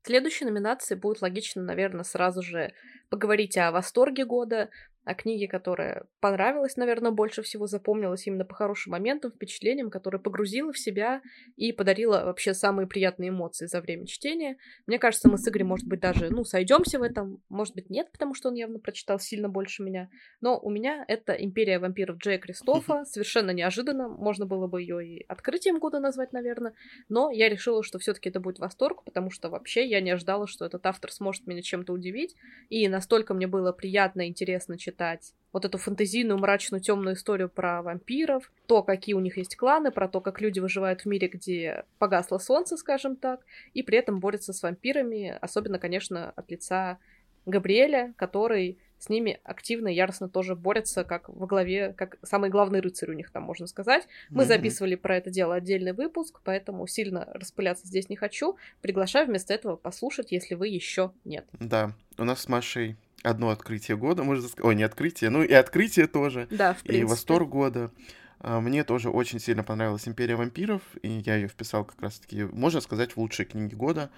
Следующей 0.03 0.45
номинации 0.45 0.95
будет 0.95 1.21
логично, 1.21 1.61
наверное, 1.61 2.03
сразу 2.03 2.41
же 2.41 2.73
поговорить 3.09 3.57
о 3.57 3.71
восторге 3.71 4.25
года, 4.25 4.69
о 5.03 5.15
книге, 5.15 5.47
которая 5.47 6.05
понравилась, 6.19 6.77
наверное, 6.77 7.11
больше 7.11 7.41
всего 7.41 7.65
запомнилась 7.65 8.27
именно 8.27 8.45
по 8.45 8.53
хорошим 8.53 8.91
моментам, 8.91 9.31
впечатлениям, 9.31 9.89
которая 9.89 10.21
погрузила 10.21 10.71
в 10.71 10.77
себя 10.77 11.21
и 11.55 11.71
подарила 11.71 12.23
вообще 12.23 12.53
самые 12.53 12.87
приятные 12.87 13.29
эмоции 13.29 13.65
за 13.65 13.81
время 13.81 14.05
чтения. 14.05 14.57
Мне 14.85 14.99
кажется, 14.99 15.27
мы 15.27 15.39
с 15.39 15.47
Игорем, 15.47 15.67
может 15.67 15.87
быть, 15.87 15.99
даже, 15.99 16.29
ну, 16.29 16.43
сойдемся 16.43 16.99
в 16.99 17.03
этом, 17.03 17.41
может 17.49 17.73
быть, 17.73 17.89
нет, 17.89 18.11
потому 18.11 18.35
что 18.35 18.49
он 18.49 18.55
явно 18.55 18.77
прочитал 18.77 19.19
сильно 19.19 19.49
больше 19.49 19.81
меня. 19.81 20.09
Но 20.39 20.59
у 20.59 20.69
меня 20.69 21.03
это 21.07 21.33
«Империя 21.33 21.79
вампиров» 21.79 22.17
Джея 22.17 22.37
Кристофа, 22.37 23.03
совершенно 23.05 23.51
неожиданно, 23.51 24.07
можно 24.07 24.45
было 24.45 24.67
бы 24.67 24.81
ее 24.81 25.05
и 25.05 25.25
открытием 25.27 25.79
года 25.79 25.99
назвать, 25.99 26.31
наверное, 26.31 26.73
но 27.09 27.31
я 27.31 27.49
решила, 27.49 27.81
что 27.81 27.97
все-таки 27.97 28.29
это 28.29 28.39
будет 28.39 28.59
восторг, 28.59 29.03
потому 29.03 29.31
что 29.31 29.49
вообще 29.49 29.87
я 29.87 29.99
не 29.99 30.11
ожидала, 30.11 30.45
что 30.45 30.63
этот 30.63 30.85
автор 30.85 31.11
сможет 31.11 31.47
меня 31.47 31.63
чем-то 31.63 31.91
удивить, 31.91 32.35
и 32.69 32.87
настолько 32.87 33.33
мне 33.33 33.47
было 33.47 33.71
приятно 33.71 34.21
и 34.21 34.27
интересно 34.27 34.77
читать 34.77 34.90
читать 34.91 35.33
вот 35.53 35.65
эту 35.65 35.77
фантазийную, 35.77 36.39
мрачную, 36.39 36.81
темную 36.81 37.15
историю 37.15 37.49
про 37.49 37.81
вампиров, 37.81 38.51
то, 38.67 38.83
какие 38.83 39.15
у 39.15 39.19
них 39.19 39.37
есть 39.37 39.55
кланы, 39.57 39.91
про 39.91 40.07
то, 40.07 40.21
как 40.21 40.39
люди 40.39 40.59
выживают 40.59 41.01
в 41.01 41.05
мире, 41.05 41.27
где 41.27 41.83
погасло 41.99 42.37
солнце, 42.37 42.77
скажем 42.77 43.15
так, 43.15 43.41
и 43.73 43.83
при 43.83 43.97
этом 43.97 44.19
борются 44.19 44.53
с 44.53 44.63
вампирами, 44.63 45.37
особенно, 45.41 45.77
конечно, 45.77 46.31
от 46.35 46.49
лица 46.51 46.99
Габриэля, 47.45 48.13
который 48.17 48.77
с 48.97 49.09
ними 49.09 49.39
активно 49.43 49.87
и 49.87 49.95
яростно 49.95 50.29
тоже 50.29 50.55
борется, 50.55 51.03
как 51.03 51.27
во 51.27 51.47
главе, 51.47 51.91
как 51.93 52.17
самый 52.21 52.51
главный 52.51 52.81
рыцарь 52.81 53.09
у 53.09 53.13
них 53.13 53.31
там, 53.31 53.41
можно 53.43 53.65
сказать. 53.65 54.07
Мы 54.29 54.43
mm-hmm. 54.43 54.47
записывали 54.47 54.95
про 54.95 55.17
это 55.17 55.31
дело 55.31 55.55
отдельный 55.55 55.93
выпуск, 55.93 56.39
поэтому 56.43 56.85
сильно 56.85 57.27
распыляться 57.33 57.87
здесь 57.87 58.09
не 58.09 58.15
хочу. 58.15 58.57
Приглашаю 58.81 59.25
вместо 59.25 59.55
этого 59.55 59.75
послушать, 59.75 60.31
если 60.31 60.53
вы 60.53 60.67
еще 60.67 61.11
нет. 61.25 61.47
Да, 61.59 61.93
у 62.19 62.23
нас 62.23 62.41
с 62.41 62.47
Машей 62.47 62.95
одно 63.23 63.49
открытие 63.49 63.97
года, 63.97 64.23
можно 64.23 64.47
сказать. 64.47 64.65
Ой, 64.65 64.75
не 64.75 64.83
открытие, 64.83 65.29
ну 65.29 65.43
и 65.43 65.53
открытие 65.53 66.07
тоже. 66.07 66.47
Да, 66.49 66.73
в 66.73 66.83
принципе. 66.83 67.01
И 67.01 67.03
восторг 67.03 67.49
года. 67.49 67.91
А, 68.39 68.59
мне 68.59 68.83
тоже 68.83 69.09
очень 69.09 69.39
сильно 69.39 69.63
понравилась 69.63 70.07
«Империя 70.07 70.35
вампиров», 70.35 70.81
и 71.03 71.09
я 71.09 71.35
ее 71.35 71.47
вписал 71.47 71.85
как 71.85 72.01
раз-таки, 72.01 72.43
можно 72.43 72.81
сказать, 72.81 73.13
в 73.13 73.17
лучшие 73.17 73.45
книги 73.45 73.75
года. 73.75 74.09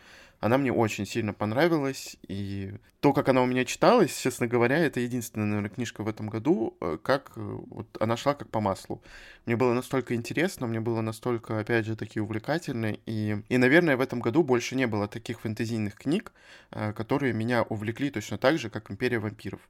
Она 0.44 0.58
мне 0.58 0.74
очень 0.74 1.06
сильно 1.06 1.34
понравилась, 1.34 2.18
и 2.28 2.74
то, 3.00 3.14
как 3.14 3.30
она 3.30 3.42
у 3.42 3.46
меня 3.46 3.64
читалась, 3.64 4.20
честно 4.20 4.46
говоря, 4.46 4.78
это 4.78 5.00
единственная, 5.00 5.48
наверное, 5.48 5.70
книжка 5.70 6.04
в 6.04 6.08
этом 6.10 6.28
году, 6.28 6.76
э, 6.82 6.98
как 7.02 7.32
э, 7.38 7.40
вот 7.40 7.88
она 8.02 8.18
шла 8.18 8.34
как 8.34 8.50
по 8.50 8.60
маслу. 8.60 9.02
Мне 9.46 9.56
было 9.56 9.72
настолько 9.72 10.16
интересно, 10.16 10.68
мне 10.68 10.82
было 10.82 11.00
настолько, 11.00 11.60
опять 11.60 11.86
же, 11.86 11.96
таки 11.96 12.20
увлекательно, 12.20 12.94
и, 13.06 13.38
и, 13.48 13.58
наверное, 13.58 13.96
в 13.96 14.02
этом 14.02 14.20
году 14.20 14.44
больше 14.44 14.76
не 14.76 14.86
было 14.86 15.08
таких 15.08 15.40
фэнтезийных 15.40 15.96
книг, 15.96 16.34
э, 16.72 16.92
которые 16.92 17.32
меня 17.32 17.64
увлекли 17.64 18.10
точно 18.10 18.38
так 18.38 18.58
же, 18.58 18.70
как 18.70 18.92
«Империя 18.92 19.20
вампиров», 19.20 19.62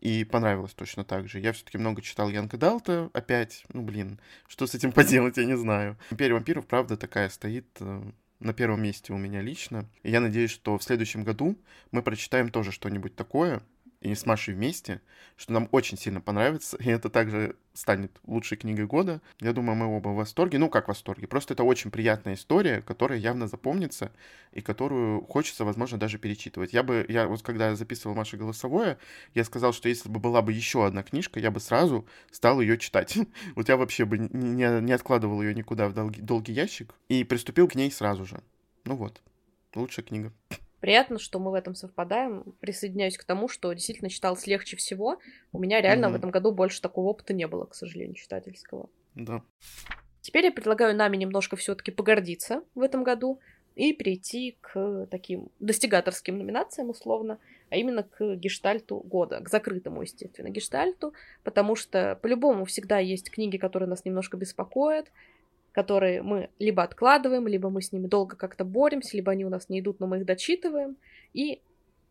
и 0.00 0.24
понравилось 0.24 0.72
точно 0.72 1.04
так 1.04 1.28
же. 1.28 1.40
Я 1.40 1.52
все-таки 1.52 1.76
много 1.76 2.00
читал 2.00 2.30
Янка 2.30 2.56
Далта 2.56 3.10
опять, 3.12 3.64
ну, 3.74 3.82
блин, 3.82 4.18
что 4.48 4.66
с 4.66 4.74
этим 4.74 4.92
поделать, 4.92 5.36
я 5.36 5.44
не 5.44 5.58
знаю. 5.58 5.98
«Империя 6.10 6.32
вампиров», 6.32 6.66
правда, 6.66 6.96
такая 6.96 7.28
стоит 7.28 7.66
на 8.42 8.52
первом 8.52 8.82
месте 8.82 9.12
у 9.12 9.16
меня 9.16 9.40
лично. 9.40 9.88
И 10.02 10.10
я 10.10 10.20
надеюсь, 10.20 10.50
что 10.50 10.78
в 10.78 10.82
следующем 10.82 11.24
году 11.24 11.56
мы 11.90 12.02
прочитаем 12.02 12.50
тоже 12.50 12.72
что-нибудь 12.72 13.16
такое, 13.16 13.62
и 14.02 14.14
с 14.14 14.26
Машей 14.26 14.54
вместе, 14.54 15.00
что 15.36 15.52
нам 15.52 15.68
очень 15.70 15.96
сильно 15.96 16.20
понравится, 16.20 16.76
и 16.78 16.88
это 16.88 17.08
также 17.08 17.56
станет 17.72 18.12
лучшей 18.24 18.58
книгой 18.58 18.86
года. 18.86 19.20
Я 19.40 19.52
думаю, 19.52 19.76
мы 19.76 19.86
оба 19.86 20.08
в 20.08 20.16
восторге. 20.16 20.58
Ну, 20.58 20.68
как 20.68 20.86
в 20.86 20.88
восторге? 20.88 21.26
Просто 21.26 21.54
это 21.54 21.62
очень 21.62 21.90
приятная 21.90 22.34
история, 22.34 22.82
которая 22.82 23.18
явно 23.18 23.46
запомнится 23.46 24.12
и 24.52 24.60
которую 24.60 25.24
хочется, 25.24 25.64
возможно, 25.64 25.98
даже 25.98 26.18
перечитывать. 26.18 26.72
Я 26.72 26.82
бы, 26.82 27.06
я 27.08 27.26
вот 27.28 27.42
когда 27.42 27.74
записывал 27.74 28.14
Маше 28.14 28.36
голосовое, 28.36 28.98
я 29.34 29.44
сказал, 29.44 29.72
что 29.72 29.88
если 29.88 30.08
бы 30.08 30.20
была 30.20 30.42
бы 30.42 30.52
еще 30.52 30.84
одна 30.84 31.02
книжка, 31.02 31.40
я 31.40 31.50
бы 31.50 31.60
сразу 31.60 32.06
стал 32.30 32.60
ее 32.60 32.78
читать. 32.78 33.16
Вот 33.54 33.68
я 33.68 33.76
вообще 33.76 34.04
бы 34.04 34.18
не, 34.18 34.80
не 34.80 34.92
откладывал 34.92 35.42
ее 35.42 35.54
никуда 35.54 35.88
в 35.88 35.94
долгий, 35.94 36.20
долгий 36.20 36.52
ящик 36.52 36.94
и 37.08 37.24
приступил 37.24 37.68
к 37.68 37.74
ней 37.74 37.90
сразу 37.90 38.24
же. 38.24 38.42
Ну 38.84 38.96
вот, 38.96 39.20
лучшая 39.74 40.04
книга. 40.04 40.32
Приятно, 40.82 41.20
что 41.20 41.38
мы 41.38 41.52
в 41.52 41.54
этом 41.54 41.76
совпадаем. 41.76 42.56
Присоединяюсь 42.58 43.16
к 43.16 43.22
тому, 43.22 43.46
что 43.46 43.72
действительно 43.72 44.10
читалось 44.10 44.48
легче 44.48 44.76
всего. 44.76 45.20
У 45.52 45.60
меня 45.60 45.80
реально 45.80 46.06
mm-hmm. 46.06 46.10
в 46.10 46.14
этом 46.16 46.30
году 46.32 46.50
больше 46.50 46.82
такого 46.82 47.10
опыта 47.10 47.32
не 47.32 47.46
было, 47.46 47.66
к 47.66 47.76
сожалению, 47.76 48.16
читательского. 48.16 48.90
Да. 49.14 49.44
Теперь 50.22 50.46
я 50.46 50.50
предлагаю 50.50 50.96
нами 50.96 51.16
немножко 51.16 51.54
все-таки 51.54 51.92
погордиться 51.92 52.64
в 52.74 52.80
этом 52.80 53.04
году 53.04 53.38
и 53.76 53.92
перейти 53.92 54.58
к 54.60 55.06
таким 55.08 55.50
достигаторским 55.60 56.36
номинациям, 56.36 56.90
условно, 56.90 57.38
а 57.70 57.76
именно 57.76 58.02
к 58.02 58.34
гештальту 58.34 58.98
года, 58.98 59.38
к 59.40 59.48
закрытому, 59.48 60.02
естественно, 60.02 60.48
гештальту, 60.48 61.14
потому 61.44 61.76
что 61.76 62.18
по-любому 62.22 62.64
всегда 62.64 62.98
есть 62.98 63.30
книги, 63.30 63.56
которые 63.56 63.88
нас 63.88 64.04
немножко 64.04 64.36
беспокоят, 64.36 65.12
которые 65.72 66.22
мы 66.22 66.50
либо 66.58 66.82
откладываем, 66.82 67.48
либо 67.48 67.70
мы 67.70 67.82
с 67.82 67.92
ними 67.92 68.06
долго 68.06 68.36
как-то 68.36 68.64
боремся, 68.64 69.16
либо 69.16 69.32
они 69.32 69.44
у 69.44 69.48
нас 69.48 69.68
не 69.68 69.80
идут, 69.80 70.00
но 70.00 70.06
мы 70.06 70.18
их 70.18 70.26
дочитываем, 70.26 70.96
и 71.32 71.62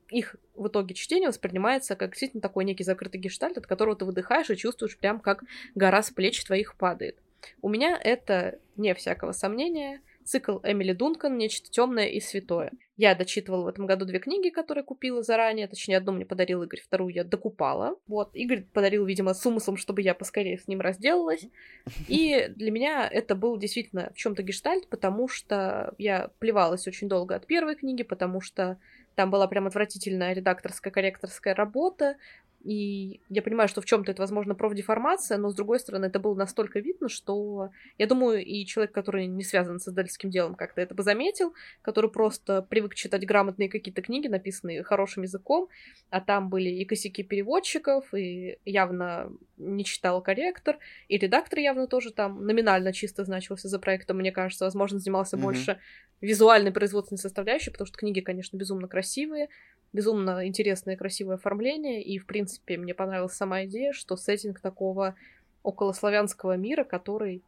их 0.09 0.35
в 0.55 0.67
итоге 0.67 0.93
чтение 0.93 1.29
воспринимается 1.29 1.95
как 1.95 2.11
действительно 2.11 2.41
такой 2.41 2.65
некий 2.65 2.83
закрытый 2.83 3.21
гештальт, 3.21 3.57
от 3.57 3.65
которого 3.65 3.95
ты 3.95 4.05
выдыхаешь 4.05 4.49
и 4.49 4.57
чувствуешь 4.57 4.97
прям, 4.97 5.19
как 5.19 5.43
гора 5.73 6.03
с 6.03 6.11
плеч 6.11 6.43
твоих 6.43 6.75
падает. 6.75 7.17
У 7.61 7.69
меня 7.69 7.97
это, 8.01 8.59
не 8.75 8.93
всякого 8.93 9.31
сомнения, 9.31 10.01
Цикл 10.23 10.59
Эмили 10.63 10.93
Дункан 10.93 11.37
«Нечто 11.37 11.71
темное 11.71 12.07
и 12.07 12.19
святое». 12.19 12.71
Я 13.01 13.15
дочитывала 13.15 13.63
в 13.63 13.67
этом 13.67 13.87
году 13.87 14.05
две 14.05 14.19
книги, 14.19 14.51
которые 14.51 14.83
купила 14.83 15.23
заранее. 15.23 15.67
Точнее, 15.67 15.97
одну 15.97 16.11
мне 16.11 16.23
подарил 16.23 16.61
Игорь, 16.61 16.81
вторую 16.81 17.11
я 17.11 17.23
докупала. 17.23 17.95
Вот, 18.05 18.29
Игорь 18.35 18.63
подарил, 18.73 19.07
видимо, 19.07 19.33
с 19.33 19.43
умыслом, 19.43 19.75
чтобы 19.75 20.03
я 20.03 20.13
поскорее 20.13 20.59
с 20.59 20.67
ним 20.67 20.81
разделалась. 20.81 21.47
И 22.07 22.45
для 22.55 22.69
меня 22.69 23.09
это 23.11 23.33
был 23.33 23.57
действительно 23.57 24.11
в 24.13 24.17
чем-то 24.17 24.43
гештальт, 24.43 24.87
потому 24.87 25.27
что 25.27 25.95
я 25.97 26.29
плевалась 26.37 26.87
очень 26.87 27.09
долго 27.09 27.33
от 27.33 27.47
первой 27.47 27.75
книги, 27.75 28.03
потому 28.03 28.39
что 28.39 28.77
там 29.15 29.31
была 29.31 29.47
прям 29.47 29.65
отвратительная 29.65 30.33
редакторская, 30.33 30.93
корректорская 30.93 31.55
работа. 31.55 32.17
И 32.63 33.21
я 33.29 33.41
понимаю, 33.41 33.67
что 33.67 33.81
в 33.81 33.85
чем-то 33.85 34.11
это, 34.11 34.21
возможно, 34.21 34.53
профдеформация, 34.55 35.37
но, 35.37 35.49
с 35.49 35.55
другой 35.55 35.79
стороны, 35.79 36.05
это 36.05 36.19
было 36.19 36.35
настолько 36.35 36.79
видно, 36.79 37.09
что, 37.09 37.69
я 37.97 38.05
думаю, 38.05 38.45
и 38.45 38.65
человек, 38.65 38.93
который 38.93 39.25
не 39.25 39.43
связан 39.43 39.79
с 39.79 39.87
издательским 39.87 40.29
делом, 40.29 40.55
как-то 40.55 40.81
это 40.81 40.93
бы 40.93 41.03
заметил, 41.03 41.53
который 41.81 42.09
просто 42.09 42.61
привык 42.61 42.93
читать 42.95 43.25
грамотные 43.25 43.69
какие-то 43.69 44.01
книги, 44.01 44.27
написанные 44.27 44.83
хорошим 44.83 45.23
языком, 45.23 45.69
а 46.09 46.21
там 46.21 46.49
были 46.49 46.69
и 46.69 46.85
косяки 46.85 47.23
переводчиков, 47.23 48.13
и 48.13 48.59
явно 48.65 49.31
не 49.57 49.83
читал 49.83 50.21
корректор, 50.21 50.77
и 51.07 51.17
редактор 51.17 51.59
явно 51.59 51.87
тоже 51.87 52.11
там 52.11 52.45
номинально 52.45 52.93
чисто 52.93 53.23
значился 53.25 53.69
за 53.69 53.79
проектом, 53.79 54.17
мне 54.17 54.31
кажется, 54.31 54.65
возможно, 54.65 54.99
занимался 54.99 55.35
mm-hmm. 55.35 55.41
больше 55.41 55.79
визуальной 56.21 56.71
производственной 56.71 57.17
составляющей, 57.17 57.71
потому 57.71 57.87
что 57.87 57.97
книги, 57.97 58.21
конечно, 58.21 58.55
безумно 58.55 58.87
красивые, 58.87 59.49
безумно 59.93 60.47
интересное 60.47 60.95
красивое 60.97 61.35
оформление, 61.35 62.03
и, 62.03 62.17
в 62.17 62.25
принципе, 62.25 62.77
мне 62.77 62.93
понравилась 62.93 63.33
сама 63.33 63.65
идея, 63.65 63.93
что 63.93 64.15
сеттинг 64.15 64.59
такого 64.59 65.15
околославянского 65.63 66.57
мира, 66.57 66.83
который 66.83 67.43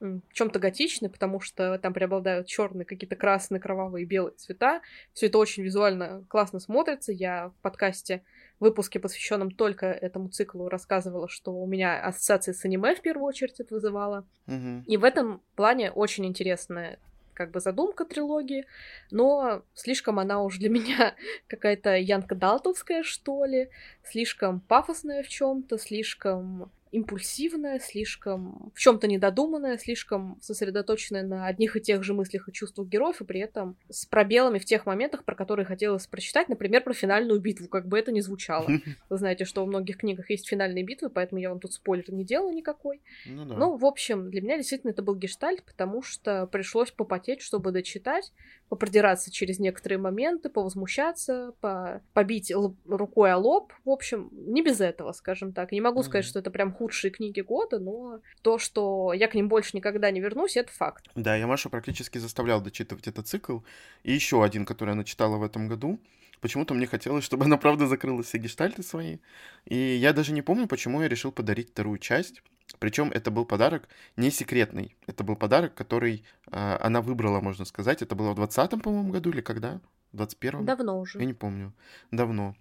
в 0.00 0.32
чем-то 0.32 0.58
готичный, 0.58 1.08
потому 1.08 1.40
что 1.40 1.78
там 1.78 1.94
преобладают 1.94 2.46
черные, 2.46 2.84
какие-то 2.84 3.16
красные, 3.16 3.60
кровавые, 3.60 4.04
белые 4.04 4.34
цвета. 4.34 4.82
Все 5.14 5.26
это 5.26 5.38
очень 5.38 5.62
визуально 5.62 6.24
классно 6.28 6.60
смотрится. 6.60 7.12
Я 7.12 7.48
в 7.48 7.62
подкасте 7.62 8.22
в 8.58 8.64
выпуске, 8.64 9.00
посвященном 9.00 9.50
только 9.50 9.86
этому 9.86 10.28
циклу, 10.28 10.68
рассказывала, 10.68 11.28
что 11.28 11.52
у 11.52 11.66
меня 11.66 11.98
ассоциации 12.00 12.52
с 12.52 12.64
аниме 12.64 12.94
в 12.94 13.00
первую 13.00 13.26
очередь 13.26 13.58
это 13.60 13.74
вызывало. 13.74 14.26
Mm-hmm. 14.46 14.84
И 14.86 14.96
в 14.96 15.04
этом 15.04 15.40
плане 15.54 15.90
очень 15.90 16.26
интересная 16.26 16.98
как 17.36 17.50
бы 17.50 17.60
задумка 17.60 18.04
трилогии, 18.04 18.66
но 19.10 19.62
слишком 19.74 20.18
она 20.18 20.42
уже 20.42 20.58
для 20.58 20.68
меня 20.76 21.14
какая-то 21.46 21.96
Янка 21.96 22.34
Далтовская, 22.34 23.02
что 23.02 23.44
ли, 23.44 23.68
слишком 24.02 24.60
пафосная 24.60 25.22
в 25.22 25.28
чем-то, 25.28 25.78
слишком 25.78 26.70
импульсивная, 26.96 27.78
слишком 27.78 28.72
в 28.74 28.78
чем-то 28.78 29.06
недодуманная, 29.06 29.76
слишком 29.76 30.38
сосредоточенная 30.40 31.22
на 31.22 31.46
одних 31.46 31.76
и 31.76 31.80
тех 31.80 32.02
же 32.02 32.14
мыслях 32.14 32.48
и 32.48 32.52
чувствах 32.52 32.88
героев, 32.88 33.20
и 33.20 33.24
при 33.24 33.40
этом 33.40 33.76
с 33.90 34.06
пробелами 34.06 34.58
в 34.58 34.64
тех 34.64 34.86
моментах, 34.86 35.24
про 35.24 35.34
которые 35.34 35.66
хотелось 35.66 36.06
прочитать, 36.06 36.48
например, 36.48 36.82
про 36.82 36.94
финальную 36.94 37.38
битву, 37.38 37.68
как 37.68 37.86
бы 37.86 37.98
это 37.98 38.12
ни 38.12 38.20
звучало. 38.20 38.66
Вы 39.10 39.16
знаете, 39.18 39.44
что 39.44 39.62
в 39.62 39.68
многих 39.68 39.98
книгах 39.98 40.30
есть 40.30 40.48
финальные 40.48 40.84
битвы, 40.84 41.10
поэтому 41.10 41.38
я 41.38 41.50
вам 41.50 41.60
тут 41.60 41.74
спойлер 41.74 42.10
не 42.10 42.24
делаю 42.24 42.54
никакой. 42.54 43.02
Ну, 43.26 43.44
да. 43.44 43.56
ну 43.56 43.76
в 43.76 43.84
общем, 43.84 44.30
для 44.30 44.40
меня 44.40 44.56
действительно 44.56 44.92
это 44.92 45.02
был 45.02 45.16
гештальт, 45.16 45.62
потому 45.64 46.02
что 46.02 46.46
пришлось 46.46 46.90
попотеть, 46.90 47.42
чтобы 47.42 47.72
дочитать, 47.72 48.32
попродираться 48.68 49.30
через 49.30 49.58
некоторые 49.58 49.98
моменты, 49.98 50.48
повозмущаться, 50.48 51.52
по... 51.60 52.00
побить 52.14 52.52
рукой 52.86 53.32
о 53.32 53.36
лоб. 53.36 53.72
В 53.84 53.90
общем, 53.90 54.30
не 54.32 54.62
без 54.62 54.80
этого, 54.80 55.12
скажем 55.12 55.52
так. 55.52 55.72
Не 55.72 55.80
могу 55.80 56.00
mm-hmm. 56.00 56.04
сказать, 56.04 56.24
что 56.24 56.38
это 56.38 56.50
прям 56.50 56.72
худшие 56.86 57.10
книги 57.10 57.40
года, 57.40 57.78
но 57.80 58.20
то, 58.42 58.58
что 58.58 59.12
я 59.12 59.26
к 59.26 59.34
ним 59.34 59.48
больше 59.48 59.76
никогда 59.76 60.10
не 60.12 60.20
вернусь, 60.20 60.56
это 60.56 60.70
факт. 60.72 61.10
Да, 61.16 61.34
я 61.34 61.46
Машу 61.46 61.68
практически 61.68 62.18
заставлял 62.18 62.60
дочитывать 62.60 63.08
этот 63.08 63.26
цикл. 63.26 63.58
И 64.04 64.12
еще 64.12 64.44
один, 64.44 64.64
который 64.64 64.92
она 64.92 65.02
читала 65.02 65.36
в 65.36 65.42
этом 65.42 65.66
году. 65.66 65.98
Почему-то 66.40 66.74
мне 66.74 66.86
хотелось, 66.86 67.24
чтобы 67.24 67.46
она, 67.46 67.56
правда, 67.56 67.88
закрыла 67.88 68.22
все 68.22 68.38
гештальты 68.38 68.84
свои. 68.84 69.18
И 69.64 69.76
я 69.76 70.12
даже 70.12 70.32
не 70.32 70.42
помню, 70.42 70.68
почему 70.68 71.02
я 71.02 71.08
решил 71.08 71.32
подарить 71.32 71.70
вторую 71.70 71.98
часть. 71.98 72.42
Причем 72.78 73.10
это 73.10 73.30
был 73.32 73.44
подарок 73.44 73.88
не 74.16 74.30
секретный. 74.30 74.94
Это 75.06 75.24
был 75.24 75.34
подарок, 75.34 75.74
который 75.74 76.24
э, 76.52 76.78
она 76.80 77.00
выбрала, 77.00 77.40
можно 77.40 77.64
сказать. 77.64 78.02
Это 78.02 78.14
было 78.14 78.32
в 78.32 78.40
20-м, 78.40 78.80
по-моему, 78.80 79.12
году 79.12 79.30
или 79.30 79.40
когда? 79.40 79.80
В 80.12 80.20
21-м? 80.20 80.64
Давно 80.64 81.00
уже. 81.00 81.18
Я 81.18 81.24
не 81.24 81.34
помню. 81.34 81.72
Давно. 82.12 82.54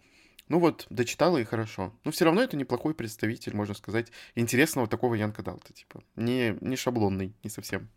Ну 0.48 0.60
вот, 0.60 0.86
дочитала 0.90 1.38
и 1.38 1.44
хорошо. 1.44 1.94
Но 2.04 2.12
все 2.12 2.26
равно 2.26 2.42
это 2.42 2.56
неплохой 2.56 2.94
представитель, 2.94 3.56
можно 3.56 3.74
сказать, 3.74 4.12
интересного 4.36 4.88
такого 4.88 5.16
Янка 5.16 5.42
Далта, 5.42 5.74
типа. 5.74 6.04
Не, 6.16 6.58
не 6.62 6.76
шаблонный, 6.76 7.34
не 7.44 7.50
совсем. 7.50 7.90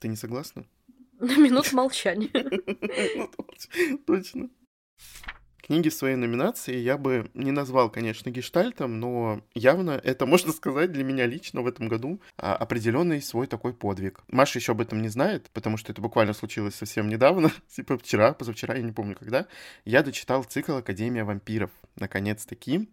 Ты 0.00 0.08
не 0.08 0.16
согласна? 0.16 0.66
На 1.18 1.36
минут 1.36 1.72
молчания. 1.72 2.30
Точно. 4.06 4.50
Книги 5.66 5.88
своей 5.88 6.14
номинации 6.14 6.76
я 6.76 6.96
бы 6.96 7.28
не 7.34 7.50
назвал, 7.50 7.90
конечно, 7.90 8.30
гештальтом, 8.30 9.00
но 9.00 9.40
явно 9.52 10.00
это, 10.04 10.24
можно 10.26 10.52
сказать, 10.52 10.92
для 10.92 11.02
меня 11.02 11.26
лично 11.26 11.60
в 11.60 11.66
этом 11.66 11.88
году 11.88 12.20
а, 12.38 12.54
определенный 12.54 13.20
свой 13.20 13.48
такой 13.48 13.74
подвиг. 13.74 14.20
Маша 14.28 14.60
еще 14.60 14.72
об 14.72 14.80
этом 14.80 15.02
не 15.02 15.08
знает, 15.08 15.50
потому 15.52 15.76
что 15.76 15.90
это 15.90 16.00
буквально 16.00 16.34
случилось 16.34 16.76
совсем 16.76 17.08
недавно, 17.08 17.50
типа 17.68 17.98
вчера, 17.98 18.32
позавчера, 18.32 18.76
я 18.76 18.82
не 18.82 18.92
помню 18.92 19.16
когда. 19.16 19.48
Я 19.84 20.04
дочитал 20.04 20.44
цикл 20.44 20.76
«Академия 20.76 21.24
вампиров», 21.24 21.72
наконец-таки. 21.96 22.88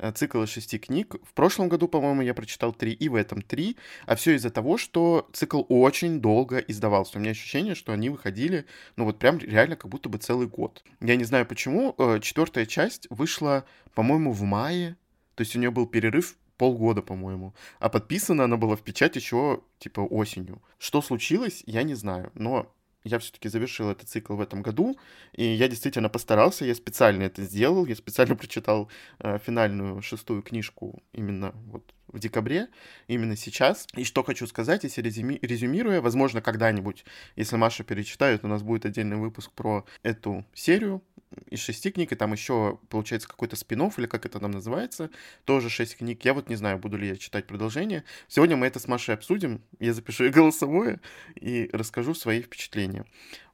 Э, 0.00 0.12
цикл 0.12 0.42
из 0.42 0.48
шести 0.48 0.78
книг. 0.78 1.16
В 1.22 1.34
прошлом 1.34 1.68
году, 1.68 1.86
по-моему, 1.86 2.22
я 2.22 2.32
прочитал 2.32 2.72
три, 2.72 2.92
и 2.92 3.08
в 3.08 3.14
этом 3.14 3.42
три. 3.42 3.76
А 4.06 4.14
все 4.14 4.34
из-за 4.34 4.50
того, 4.50 4.78
что 4.78 5.28
цикл 5.32 5.62
очень 5.68 6.20
долго 6.20 6.58
издавался. 6.58 7.18
У 7.18 7.20
меня 7.20 7.32
ощущение, 7.32 7.74
что 7.74 7.92
они 7.92 8.08
выходили, 8.08 8.64
ну 8.96 9.04
вот 9.04 9.18
прям 9.18 9.38
реально 9.38 9.76
как 9.76 9.90
будто 9.90 10.08
бы 10.08 10.18
целый 10.18 10.46
год. 10.46 10.82
Я 11.00 11.16
не 11.16 11.24
знаю 11.24 11.44
почему. 11.46 11.94
Э, 11.98 12.18
Четвертая 12.20 12.64
часть 12.66 13.06
вышла, 13.10 13.64
по-моему, 13.94 14.32
в 14.32 14.42
мае. 14.42 14.96
То 15.34 15.42
есть 15.42 15.54
у 15.54 15.58
нее 15.58 15.70
был 15.70 15.86
перерыв 15.86 16.36
полгода, 16.56 17.02
по-моему. 17.02 17.54
А 17.78 17.88
подписана 17.88 18.44
она 18.44 18.56
была 18.56 18.76
в 18.76 18.82
печать 18.82 19.16
еще, 19.16 19.60
типа, 19.78 20.00
осенью. 20.00 20.62
Что 20.78 21.02
случилось, 21.02 21.62
я 21.66 21.82
не 21.82 21.94
знаю. 21.94 22.30
Но 22.34 22.72
я 23.04 23.18
все-таки 23.18 23.48
завершил 23.48 23.90
этот 23.90 24.08
цикл 24.08 24.34
в 24.34 24.40
этом 24.40 24.62
году, 24.62 24.98
и 25.32 25.44
я 25.44 25.68
действительно 25.68 26.08
постарался, 26.08 26.64
я 26.64 26.74
специально 26.74 27.22
это 27.22 27.42
сделал, 27.42 27.86
я 27.86 27.96
специально 27.96 28.36
прочитал 28.40 28.90
э, 29.18 29.38
финальную 29.38 30.02
шестую 30.02 30.42
книжку 30.42 31.02
именно 31.12 31.52
вот 31.66 31.94
в 32.12 32.18
декабре, 32.18 32.68
именно 33.06 33.36
сейчас. 33.36 33.86
И 33.94 34.04
что 34.04 34.22
хочу 34.22 34.46
сказать, 34.46 34.84
если 34.84 35.00
резюми, 35.00 35.38
резюмируя, 35.42 36.00
возможно, 36.00 36.40
когда-нибудь, 36.40 37.04
если 37.36 37.56
Маша 37.56 37.84
перечитает, 37.84 38.44
у 38.44 38.48
нас 38.48 38.62
будет 38.62 38.84
отдельный 38.84 39.16
выпуск 39.16 39.52
про 39.52 39.84
эту 40.02 40.44
серию, 40.54 41.02
из 41.48 41.60
шести 41.60 41.90
книг, 41.90 42.12
и 42.12 42.16
там 42.16 42.32
еще, 42.32 42.78
получается, 42.88 43.28
какой-то 43.28 43.56
спин 43.56 43.80
или 43.96 44.06
как 44.06 44.26
это 44.26 44.38
там 44.40 44.50
называется, 44.50 45.10
тоже 45.44 45.70
шесть 45.70 45.96
книг. 45.96 46.24
Я 46.24 46.34
вот 46.34 46.48
не 46.48 46.56
знаю, 46.56 46.78
буду 46.78 46.96
ли 46.96 47.08
я 47.08 47.16
читать 47.16 47.46
продолжение. 47.46 48.04
Сегодня 48.28 48.56
мы 48.56 48.66
это 48.66 48.78
с 48.78 48.88
Машей 48.88 49.14
обсудим, 49.14 49.62
я 49.78 49.94
запишу 49.94 50.24
и 50.24 50.28
голосовое, 50.30 51.00
и 51.34 51.70
расскажу 51.72 52.14
свои 52.14 52.42
впечатления. 52.42 53.04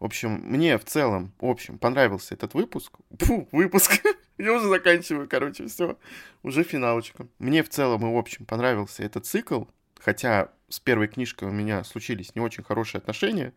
В 0.01 0.05
общем, 0.05 0.41
мне 0.45 0.79
в 0.79 0.85
целом, 0.85 1.33
в 1.39 1.47
общем, 1.47 1.79
понравился 1.79 2.35
этот 2.35 2.55
выпуск. 2.55 2.93
Фу, 3.19 3.49
выпуск. 3.53 4.03
Я 4.39 4.53
уже 4.53 4.69
заканчиваю, 4.69 5.29
короче, 5.29 5.67
все. 5.67 5.99
Уже 6.43 6.63
финалочка. 6.63 7.27
Мне 7.39 7.63
в 7.63 7.71
целом 7.71 8.07
и 8.07 8.13
в 8.13 8.19
общем 8.19 8.45
понравился 8.45 9.03
этот 9.03 9.25
цикл, 9.25 9.65
хотя 9.99 10.51
с 10.69 10.81
первой 10.81 11.07
книжкой 11.07 11.49
у 11.49 11.53
меня 11.53 11.85
случились 11.85 12.35
не 12.35 12.41
очень 12.41 12.65
хорошие 12.65 12.99
отношения, 12.99 13.53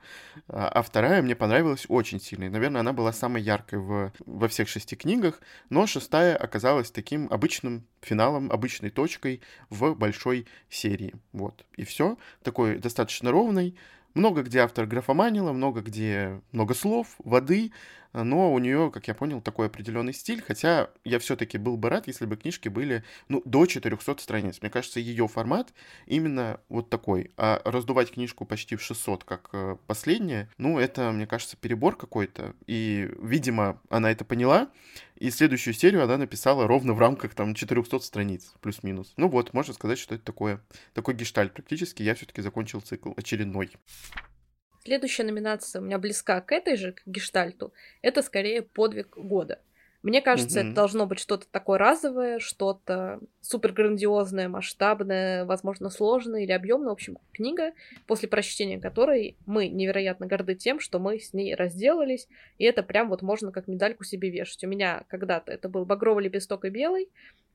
а, 0.47 0.67
а 0.67 0.81
вторая 0.81 1.21
мне 1.21 1.35
понравилась 1.35 1.85
очень 1.87 2.19
сильно. 2.19 2.45
И, 2.45 2.49
наверное, 2.49 2.81
она 2.81 2.93
была 2.93 3.11
самой 3.11 3.41
яркой 3.41 3.79
в, 3.79 4.11
во 4.25 4.47
всех 4.47 4.69
шести 4.69 4.95
книгах, 4.95 5.41
но 5.69 5.87
шестая 5.87 6.35
оказалась 6.35 6.91
таким 6.91 7.27
обычным 7.31 7.85
финалом, 8.01 8.51
обычной 8.51 8.91
точкой 8.91 9.41
в 9.69 9.95
большой 9.95 10.47
серии. 10.69 11.15
Вот, 11.31 11.65
и 11.75 11.83
все. 11.83 12.17
Такой 12.43 12.77
достаточно 12.77 13.31
ровный, 13.31 13.75
много 14.13 14.43
где 14.43 14.59
автор 14.59 14.85
графоманила, 14.85 15.51
много 15.51 15.81
где 15.81 16.41
много 16.51 16.73
слов, 16.73 17.15
воды, 17.19 17.71
но 18.13 18.53
у 18.53 18.59
нее, 18.59 18.91
как 18.91 19.07
я 19.07 19.13
понял, 19.13 19.41
такой 19.41 19.67
определенный 19.67 20.13
стиль, 20.13 20.41
хотя 20.41 20.89
я 21.03 21.19
все-таки 21.19 21.57
был 21.57 21.77
бы 21.77 21.89
рад, 21.89 22.07
если 22.07 22.25
бы 22.25 22.37
книжки 22.37 22.69
были, 22.69 23.03
ну, 23.27 23.41
до 23.45 23.65
400 23.65 24.17
страниц. 24.19 24.59
Мне 24.61 24.69
кажется, 24.69 24.99
ее 24.99 25.27
формат 25.27 25.73
именно 26.05 26.59
вот 26.69 26.89
такой. 26.89 27.31
А 27.37 27.61
раздувать 27.65 28.11
книжку 28.11 28.45
почти 28.45 28.75
в 28.75 28.81
600, 28.81 29.23
как 29.23 29.49
э, 29.53 29.77
последняя, 29.87 30.49
ну, 30.57 30.79
это, 30.79 31.11
мне 31.11 31.27
кажется, 31.27 31.57
перебор 31.57 31.95
какой-то. 31.95 32.55
И, 32.67 33.09
видимо, 33.21 33.79
она 33.89 34.11
это 34.11 34.25
поняла, 34.25 34.69
и 35.19 35.29
следующую 35.31 35.73
серию 35.73 36.03
она 36.03 36.17
написала 36.17 36.65
ровно 36.65 36.93
в 36.93 36.99
рамках 36.99 37.35
там 37.35 37.53
400 37.53 37.99
страниц, 37.99 38.53
плюс-минус. 38.61 39.13
Ну 39.17 39.27
вот, 39.27 39.53
можно 39.53 39.73
сказать, 39.73 39.99
что 39.99 40.15
это 40.15 40.23
такое, 40.23 40.61
такой 40.93 41.13
гештальт 41.13 41.53
практически. 41.53 42.03
Я 42.03 42.15
все-таки 42.15 42.41
закончил 42.41 42.79
цикл 42.79 43.11
очередной. 43.17 43.71
Следующая 44.89 45.21
номинация 45.21 45.81
у 45.81 45.85
меня 45.85 45.99
близка 45.99 46.41
к 46.41 46.51
этой 46.51 46.75
же, 46.75 46.93
к 46.93 47.03
гештальту. 47.05 47.71
Это 48.01 48.23
скорее 48.23 48.63
подвиг 48.63 49.15
года. 49.15 49.59
Мне 50.01 50.19
кажется, 50.19 50.61
mm-hmm. 50.61 50.65
это 50.65 50.73
должно 50.73 51.05
быть 51.05 51.19
что-то 51.19 51.45
такое 51.51 51.77
разовое, 51.77 52.39
что-то 52.39 53.19
супер 53.39 53.71
грандиозное, 53.71 54.49
масштабное, 54.49 55.45
возможно, 55.45 55.91
сложное 55.91 56.41
или 56.41 56.51
объемное. 56.51 56.89
В 56.89 56.93
общем, 56.93 57.19
книга, 57.33 57.73
после 58.07 58.27
прочтения 58.27 58.79
которой 58.79 59.37
мы 59.45 59.67
невероятно 59.67 60.25
горды 60.25 60.55
тем, 60.55 60.79
что 60.79 60.97
мы 60.97 61.19
с 61.19 61.33
ней 61.33 61.53
разделались, 61.53 62.27
и 62.57 62.63
это 62.63 62.81
прям 62.81 63.09
вот 63.09 63.21
можно 63.21 63.51
как 63.51 63.67
медальку 63.67 64.03
себе 64.03 64.31
вешать. 64.31 64.63
У 64.63 64.67
меня 64.67 65.03
когда-то 65.07 65.51
это 65.51 65.69
был 65.69 65.85
«Багровый 65.85 66.23
лепесток 66.23 66.65
и 66.65 66.69
белый». 66.69 67.09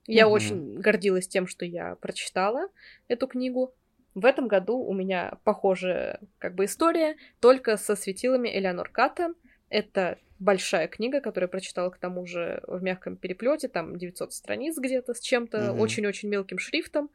Я 0.07 0.27
mm-hmm. 0.27 0.29
очень 0.29 0.75
гордилась 0.79 1.27
тем, 1.27 1.49
что 1.49 1.65
я 1.65 1.97
прочитала 1.97 2.69
эту 3.09 3.27
книгу. 3.27 3.75
В 4.15 4.25
этом 4.25 4.47
году 4.47 4.79
у 4.79 4.95
меня 4.95 5.39
похожая 5.45 6.21
как 6.39 6.55
бы 6.55 6.67
история, 6.67 7.17
только 7.41 7.77
со 7.77 7.97
светилами 7.97 8.49
Элеонор 8.49 8.89
Каттен. 8.89 9.35
Это 9.69 10.19
большая 10.39 10.89
книга, 10.89 11.21
которую 11.21 11.49
я 11.49 11.51
прочитала 11.51 11.91
к 11.91 11.99
тому 11.99 12.27
же 12.27 12.63
в 12.67 12.83
мягком 12.83 13.17
переплете, 13.17 13.69
там 13.69 13.97
900 13.97 14.33
страниц 14.33 14.79
где-то 14.79 15.15
с 15.15 15.21
чем-то, 15.21 15.59
mm-hmm. 15.59 15.79
очень-очень 15.79 16.29
мелким 16.29 16.59
шрифтом. 16.59 17.11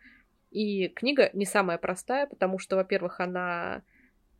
И 0.51 0.87
книга 0.89 1.29
не 1.33 1.45
самая 1.45 1.77
простая, 1.77 2.25
потому 2.25 2.59
что, 2.59 2.75
во-первых, 2.75 3.19
она 3.19 3.83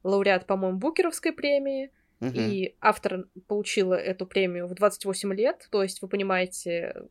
лауреат, 0.03 0.45
по-моему, 0.45 0.79
Букеровской 0.79 1.31
премии, 1.31 1.91
mm-hmm. 2.19 2.33
и 2.35 2.75
автор 2.81 3.27
получила 3.47 3.93
эту 3.93 4.25
премию 4.25 4.67
в 4.67 4.73
28 4.73 5.33
лет, 5.33 5.67
то 5.71 5.83
есть 5.83 6.01
вы 6.01 6.07
понимаете, 6.07 7.03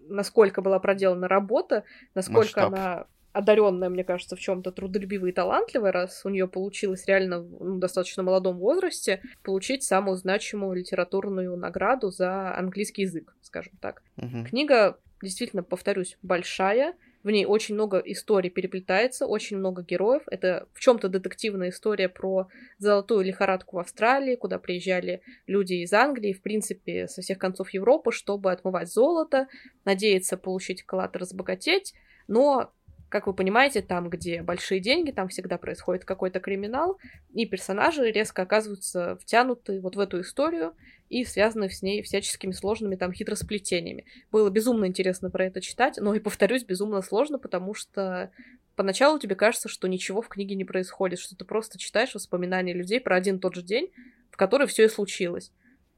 насколько 0.00 0.62
была 0.62 0.78
проделана 0.78 1.26
работа, 1.26 1.84
насколько 2.14 2.68
Масштаб. 2.68 2.72
она 2.72 3.06
одаренная, 3.34 3.88
мне 3.88 4.04
кажется, 4.04 4.36
в 4.36 4.40
чем-то 4.40 4.70
трудолюбивая 4.70 5.30
и 5.30 5.34
талантливая, 5.34 5.92
раз 5.92 6.24
у 6.24 6.28
нее 6.28 6.46
получилось 6.46 7.04
реально 7.06 7.40
в 7.40 7.64
ну, 7.64 7.78
достаточно 7.78 8.22
молодом 8.22 8.58
возрасте 8.58 9.20
получить 9.42 9.82
самую 9.82 10.16
значимую 10.16 10.76
литературную 10.76 11.56
награду 11.56 12.10
за 12.10 12.56
английский 12.56 13.02
язык, 13.02 13.36
скажем 13.42 13.74
так. 13.80 14.02
Угу. 14.18 14.44
Книга, 14.48 14.98
действительно, 15.20 15.64
повторюсь, 15.64 16.16
большая. 16.22 16.94
В 17.24 17.30
ней 17.30 17.44
очень 17.44 17.74
много 17.74 17.98
историй 17.98 18.50
переплетается, 18.50 19.26
очень 19.26 19.56
много 19.56 19.82
героев. 19.82 20.22
Это 20.30 20.68
в 20.72 20.78
чем-то 20.78 21.08
детективная 21.08 21.70
история 21.70 22.08
про 22.08 22.48
золотую 22.78 23.24
лихорадку 23.24 23.76
в 23.76 23.80
Австралии, 23.80 24.36
куда 24.36 24.58
приезжали 24.60 25.22
люди 25.48 25.74
из 25.74 25.92
Англии, 25.92 26.34
в 26.34 26.42
принципе, 26.42 27.08
со 27.08 27.22
всех 27.22 27.38
концов 27.38 27.70
Европы, 27.70 28.12
чтобы 28.12 28.52
отмывать 28.52 28.92
золото, 28.92 29.48
надеяться 29.84 30.36
получить 30.36 30.84
клад 30.86 31.16
и 31.16 31.18
разбогатеть. 31.18 31.94
Но 32.28 32.72
как 33.14 33.28
вы 33.28 33.32
понимаете, 33.32 33.80
там, 33.80 34.10
где 34.10 34.42
большие 34.42 34.80
деньги, 34.80 35.12
там 35.12 35.28
всегда 35.28 35.56
происходит 35.56 36.04
какой-то 36.04 36.40
криминал, 36.40 36.98
и 37.32 37.46
персонажи 37.46 38.10
резко 38.10 38.42
оказываются 38.42 39.16
втянуты 39.22 39.80
вот 39.80 39.94
в 39.94 40.00
эту 40.00 40.20
историю 40.20 40.74
и 41.10 41.24
связаны 41.24 41.70
с 41.70 41.80
ней 41.80 42.02
всяческими 42.02 42.50
сложными 42.50 42.96
там 42.96 43.12
хитросплетениями. 43.12 44.04
Было 44.32 44.50
безумно 44.50 44.86
интересно 44.86 45.30
про 45.30 45.44
это 45.44 45.60
читать, 45.60 45.96
но 45.98 46.12
и, 46.12 46.18
повторюсь, 46.18 46.64
безумно 46.64 47.02
сложно, 47.02 47.38
потому 47.38 47.72
что 47.72 48.32
поначалу 48.74 49.20
тебе 49.20 49.36
кажется, 49.36 49.68
что 49.68 49.86
ничего 49.86 50.20
в 50.20 50.26
книге 50.26 50.56
не 50.56 50.64
происходит, 50.64 51.20
что 51.20 51.36
ты 51.36 51.44
просто 51.44 51.78
читаешь 51.78 52.16
воспоминания 52.16 52.72
людей 52.72 53.00
про 53.00 53.14
один 53.14 53.36
и 53.36 53.38
тот 53.38 53.54
же 53.54 53.62
день, 53.62 53.92
в 54.32 54.36
который 54.36 54.66
все 54.66 54.86
и 54.86 54.88
случилось. 54.88 55.52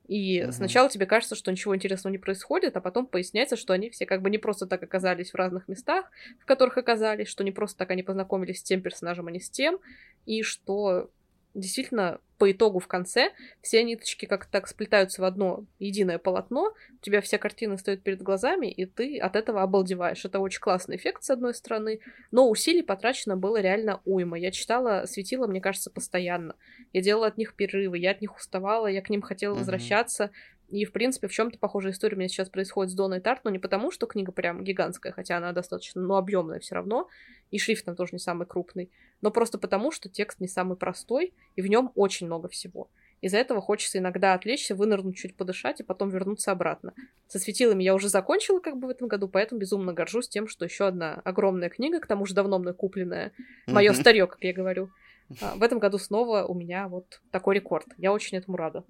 И 0.09 0.43
угу. 0.45 0.53
сначала 0.53 0.89
тебе 0.89 1.07
кажется, 1.07 1.35
что 1.35 1.51
ничего 1.51 1.75
интересного 1.75 2.13
не 2.13 2.19
происходит, 2.19 2.77
а 2.77 2.81
потом 2.81 3.07
поясняется, 3.07 3.57
что 3.57 3.73
они 3.73 3.91
все 3.91 4.07
как 4.07 4.23
бы 4.23 4.31
не 4.31 4.39
просто 4.39 4.67
так 4.67 4.83
оказались 4.83 5.33
в 5.33 5.35
разных 5.35 5.69
местах, 5.69 6.11
в 6.41 6.47
которых 6.47 6.79
оказались, 6.79 7.29
что 7.29 7.43
не 7.45 7.53
просто 7.53 7.79
так 7.79 7.91
они 7.91 8.03
познакомились 8.03 8.61
с 8.61 8.63
тем 8.63 8.83
персонажем, 8.83 9.27
а 9.27 9.31
не 9.31 9.41
с 9.41 9.51
тем, 9.51 9.79
и 10.25 10.43
что 10.43 11.11
действительно 11.57 12.21
по 12.39 12.53
итогу 12.53 12.81
в 12.81 12.87
конце 12.87 13.33
все 13.63 13.83
ниточки 13.83 14.27
как-то 14.27 14.51
так 14.51 14.69
сплетаются 14.69 15.23
в 15.23 15.25
одно 15.25 15.65
единое 15.79 16.19
полотно, 16.19 16.75
у 16.93 17.03
тебя 17.03 17.21
вся 17.21 17.39
картина 17.39 17.79
стоит 17.79 18.03
перед 18.03 18.23
глазами, 18.23 18.67
и 18.67 18.85
ты 18.85 19.19
от 19.19 19.37
этого 19.37 19.63
обалдеваешь. 19.63 20.25
Это 20.25 20.39
очень 20.39 20.61
классный 20.61 20.97
эффект, 20.97 21.25
с 21.25 21.31
одной 21.31 21.55
стороны, 21.55 22.01
но 22.31 22.49
усилий 22.49 22.83
потрачено 22.83 23.37
было 23.37 23.61
реально 23.61 24.01
уйма. 24.05 24.39
Я 24.39 24.51
читала 24.51 25.05
светила, 25.07 25.47
мне 25.47 25.61
кажется, 25.61 25.91
постоянно. 25.91 26.57
Я 26.93 27.01
делала 27.01 27.29
от 27.29 27.39
них 27.39 27.55
перерывы, 27.55 27.99
я 27.99 28.11
от 28.11 28.21
них 28.21 28.37
уставала, 28.37 28.87
я 28.87 29.01
к 29.01 29.09
ним 29.09 29.23
хотела 29.23 29.55
mm-hmm. 29.55 29.59
возвращаться. 29.59 30.31
И, 30.69 30.85
в 30.85 30.93
принципе, 30.93 31.29
в 31.29 31.33
чем-то 31.33 31.59
похожая 31.59 31.93
история 31.93 32.17
у 32.17 32.19
меня 32.19 32.29
сейчас 32.29 32.49
происходит 32.49 32.93
с 32.93 32.95
Доной 32.95 33.21
Тарт, 33.21 33.45
но 33.45 33.51
не 33.51 33.59
потому, 33.59 33.91
что 33.91 34.07
книга 34.07 34.33
прям 34.33 34.65
гигантская, 34.65 35.13
хотя 35.13 35.37
она 35.37 35.53
достаточно, 35.53 36.01
ну, 36.01 36.17
объемная 36.17 36.59
все 36.59 36.75
равно, 36.75 37.09
и 37.51 37.59
шрифт 37.59 37.85
там 37.85 37.95
тоже 37.95 38.11
не 38.13 38.19
самый 38.19 38.47
крупный, 38.47 38.91
но 39.21 39.31
просто 39.31 39.59
потому, 39.59 39.93
что 39.93 40.09
текст 40.09 40.41
не 40.41 40.49
самый 40.49 40.77
простой, 40.77 41.35
и 41.55 41.63
в 41.63 41.69
нем 41.69 41.93
очень 41.95 42.27
много 42.27 42.49
всего. 42.49 42.91
Из-за 43.23 43.39
этого 43.39 43.61
хочется 43.61 43.99
иногда 43.99 44.35
отвлечься, 44.35 44.75
вынырнуть 44.75 45.17
чуть 45.17 45.37
подышать 45.37 45.81
и 45.81 45.85
потом 45.85 46.11
вернуться 46.11 46.53
обратно. 46.53 46.93
Со 47.29 47.39
светилами 47.39 47.83
я 47.83 47.95
уже 47.95 48.09
закончила 48.09 48.61
как 48.61 48.77
бы 48.77 48.89
в 48.89 48.91
этом 48.91 49.09
году, 49.09 49.29
поэтому 49.29 49.61
безумно 49.61 49.93
горжусь 49.95 50.29
тем, 50.29 50.49
что 50.49 50.65
еще 50.65 50.87
одна 50.87 51.15
огромная 51.25 51.71
книга, 51.71 52.01
к 52.01 52.07
тому 52.07 52.27
же 52.27 52.35
давно 52.35 52.59
мной 52.59 52.75
купленная, 52.75 53.33
мое 53.67 53.93
старье, 53.95 54.27
как 54.27 54.43
я 54.43 54.53
говорю, 54.53 54.91
а, 55.41 55.55
в 55.57 55.63
этом 55.63 55.79
году 55.79 55.99
снова 55.99 56.45
у 56.45 56.55
меня 56.55 56.89
вот 56.89 57.21
такой 57.31 57.55
рекорд. 57.55 57.87
Я 57.97 58.13
очень 58.13 58.37
этому 58.37 58.57
рада. 58.57 58.85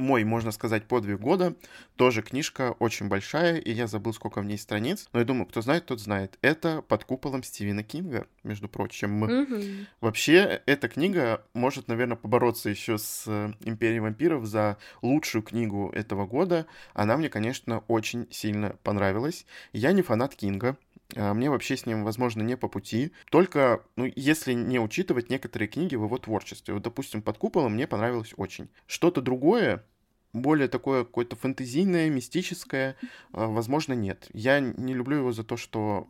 Мой, 0.00 0.24
можно 0.24 0.50
сказать, 0.50 0.86
подвиг 0.86 1.20
года. 1.20 1.54
Тоже 1.96 2.22
книжка 2.22 2.72
очень 2.78 3.08
большая, 3.08 3.58
и 3.58 3.72
я 3.72 3.86
забыл, 3.86 4.12
сколько 4.12 4.40
в 4.40 4.44
ней 4.44 4.58
страниц. 4.58 5.08
Но 5.12 5.20
я 5.20 5.24
думаю, 5.24 5.46
кто 5.46 5.60
знает, 5.60 5.86
тот 5.86 6.00
знает. 6.00 6.38
Это 6.42 6.82
«Под 6.82 7.04
куполом 7.04 7.42
Стивена 7.42 7.82
Кинга», 7.82 8.26
между 8.42 8.68
прочим. 8.68 9.24
Mm-hmm. 9.24 9.86
Вообще, 10.00 10.62
эта 10.66 10.88
книга 10.88 11.44
может, 11.54 11.88
наверное, 11.88 12.16
побороться 12.16 12.70
еще 12.70 12.98
с 12.98 13.24
э, 13.26 13.52
«Империей 13.60 14.00
вампиров» 14.00 14.46
за 14.46 14.78
лучшую 15.02 15.42
книгу 15.42 15.90
этого 15.94 16.26
года. 16.26 16.66
Она 16.94 17.16
мне, 17.16 17.28
конечно, 17.28 17.84
очень 17.88 18.26
сильно 18.30 18.76
понравилась. 18.82 19.46
Я 19.72 19.92
не 19.92 20.02
фанат 20.02 20.34
Кинга, 20.34 20.76
мне 21.16 21.50
вообще 21.50 21.76
с 21.76 21.86
ним, 21.86 22.04
возможно, 22.04 22.42
не 22.42 22.56
по 22.56 22.68
пути. 22.68 23.12
Только, 23.30 23.84
ну, 23.96 24.10
если 24.16 24.52
не 24.52 24.78
учитывать 24.78 25.30
некоторые 25.30 25.68
книги 25.68 25.96
в 25.96 26.04
его 26.04 26.18
творчестве. 26.18 26.74
Вот, 26.74 26.82
допустим, 26.82 27.22
«Под 27.22 27.38
куполом» 27.38 27.74
мне 27.74 27.86
понравилось 27.86 28.34
очень. 28.36 28.68
Что-то 28.86 29.20
другое, 29.20 29.84
более 30.32 30.68
такое 30.68 31.04
какое-то 31.04 31.36
фэнтезийное, 31.36 32.08
мистическое, 32.10 32.96
а, 33.32 33.46
возможно, 33.46 33.92
нет. 33.92 34.28
Я 34.32 34.60
не 34.60 34.94
люблю 34.94 35.18
его 35.18 35.32
за 35.32 35.44
то, 35.44 35.56
что 35.56 36.08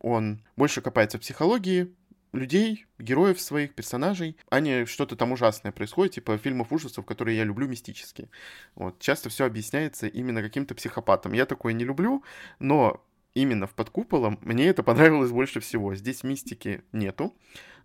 он 0.00 0.42
больше 0.56 0.80
копается 0.80 1.18
в 1.18 1.20
психологии, 1.20 1.94
людей, 2.32 2.86
героев 2.98 3.40
своих, 3.40 3.74
персонажей, 3.74 4.36
а 4.48 4.60
не 4.60 4.86
что-то 4.86 5.16
там 5.16 5.32
ужасное 5.32 5.72
происходит, 5.72 6.14
типа 6.14 6.38
фильмов 6.38 6.72
ужасов, 6.72 7.04
которые 7.04 7.36
я 7.36 7.44
люблю 7.44 7.66
мистические. 7.66 8.28
Вот. 8.74 8.98
Часто 9.00 9.28
все 9.28 9.46
объясняется 9.46 10.06
именно 10.06 10.42
каким-то 10.42 10.74
психопатом. 10.74 11.32
Я 11.32 11.46
такое 11.46 11.72
не 11.72 11.84
люблю, 11.84 12.24
но 12.58 13.04
именно 13.34 13.66
в 13.66 13.74
«Под 13.74 13.90
куполом» 13.90 14.38
мне 14.42 14.68
это 14.68 14.82
понравилось 14.82 15.30
больше 15.30 15.60
всего. 15.60 15.94
Здесь 15.94 16.24
мистики 16.24 16.82
нету. 16.92 17.36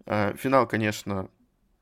А, 0.05 0.34
финал, 0.36 0.67
конечно, 0.67 1.29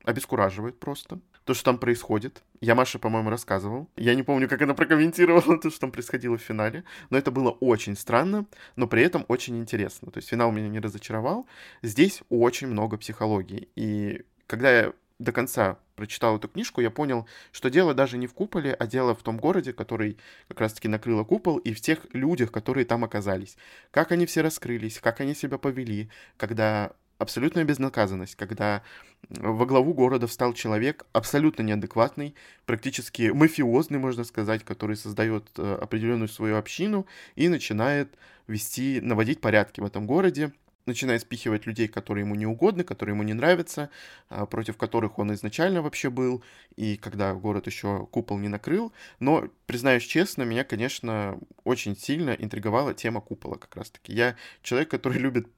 обескураживает 0.04 0.78
просто. 0.78 1.20
То, 1.44 1.52
что 1.52 1.64
там 1.64 1.78
происходит. 1.78 2.42
Я 2.60 2.74
Маше, 2.74 2.98
по-моему, 2.98 3.28
рассказывал. 3.28 3.90
Я 3.96 4.14
не 4.14 4.22
помню, 4.22 4.48
как 4.48 4.62
она 4.62 4.72
прокомментировала 4.72 5.58
то, 5.60 5.70
что 5.70 5.80
там 5.80 5.92
происходило 5.92 6.38
в 6.38 6.42
финале. 6.42 6.84
Но 7.10 7.18
это 7.18 7.30
было 7.30 7.50
очень 7.50 7.96
странно, 7.96 8.46
но 8.76 8.86
при 8.86 9.02
этом 9.02 9.26
очень 9.28 9.58
интересно. 9.58 10.10
То 10.10 10.18
есть 10.18 10.28
финал 10.30 10.52
меня 10.52 10.68
не 10.68 10.80
разочаровал. 10.80 11.46
Здесь 11.82 12.22
очень 12.30 12.68
много 12.68 12.96
психологии. 12.96 13.68
И 13.76 14.22
когда 14.46 14.70
я 14.72 14.92
до 15.18 15.32
конца 15.32 15.78
прочитал 15.94 16.36
эту 16.36 16.48
книжку, 16.48 16.80
я 16.80 16.90
понял, 16.90 17.26
что 17.52 17.70
дело 17.70 17.94
даже 17.94 18.18
не 18.18 18.26
в 18.26 18.34
куполе, 18.34 18.74
а 18.74 18.86
дело 18.86 19.14
в 19.14 19.22
том 19.22 19.38
городе, 19.38 19.72
который 19.72 20.18
как 20.48 20.60
раз-таки 20.60 20.88
накрыло 20.88 21.24
купол, 21.24 21.58
и 21.58 21.72
в 21.72 21.80
тех 21.80 22.06
людях, 22.12 22.50
которые 22.50 22.84
там 22.84 23.04
оказались. 23.04 23.56
Как 23.90 24.12
они 24.12 24.26
все 24.26 24.40
раскрылись, 24.40 24.98
как 24.98 25.20
они 25.20 25.34
себя 25.34 25.58
повели, 25.58 26.10
когда 26.36 26.92
абсолютная 27.18 27.64
безнаказанность, 27.64 28.34
когда 28.34 28.82
во 29.28 29.66
главу 29.66 29.94
города 29.94 30.26
встал 30.26 30.52
человек 30.52 31.06
абсолютно 31.12 31.62
неадекватный, 31.62 32.34
практически 32.66 33.30
мафиозный, 33.30 33.98
можно 33.98 34.24
сказать, 34.24 34.64
который 34.64 34.96
создает 34.96 35.48
э, 35.56 35.78
определенную 35.80 36.28
свою 36.28 36.56
общину 36.56 37.06
и 37.36 37.48
начинает 37.48 38.18
вести, 38.46 39.00
наводить 39.00 39.40
порядки 39.40 39.80
в 39.80 39.84
этом 39.84 40.06
городе, 40.06 40.52
начинает 40.86 41.22
спихивать 41.22 41.66
людей, 41.66 41.88
которые 41.88 42.24
ему 42.24 42.34
не 42.34 42.46
угодны, 42.46 42.84
которые 42.84 43.14
ему 43.14 43.22
не 43.22 43.34
нравятся, 43.34 43.90
а, 44.28 44.46
против 44.46 44.76
которых 44.76 45.18
он 45.18 45.32
изначально 45.34 45.82
вообще 45.82 46.10
был, 46.10 46.42
и 46.76 46.96
когда 46.96 47.34
город 47.34 47.66
еще 47.66 48.06
купол 48.10 48.38
не 48.38 48.48
накрыл. 48.48 48.92
Но, 49.20 49.48
признаюсь 49.66 50.04
честно, 50.04 50.42
меня, 50.42 50.64
конечно, 50.64 51.38
очень 51.64 51.96
сильно 51.96 52.30
интриговала 52.30 52.94
тема 52.94 53.20
купола 53.20 53.56
как 53.56 53.76
раз-таки. 53.76 54.12
Я 54.12 54.36
человек, 54.62 54.90
который 54.90 55.18
любит 55.20 55.48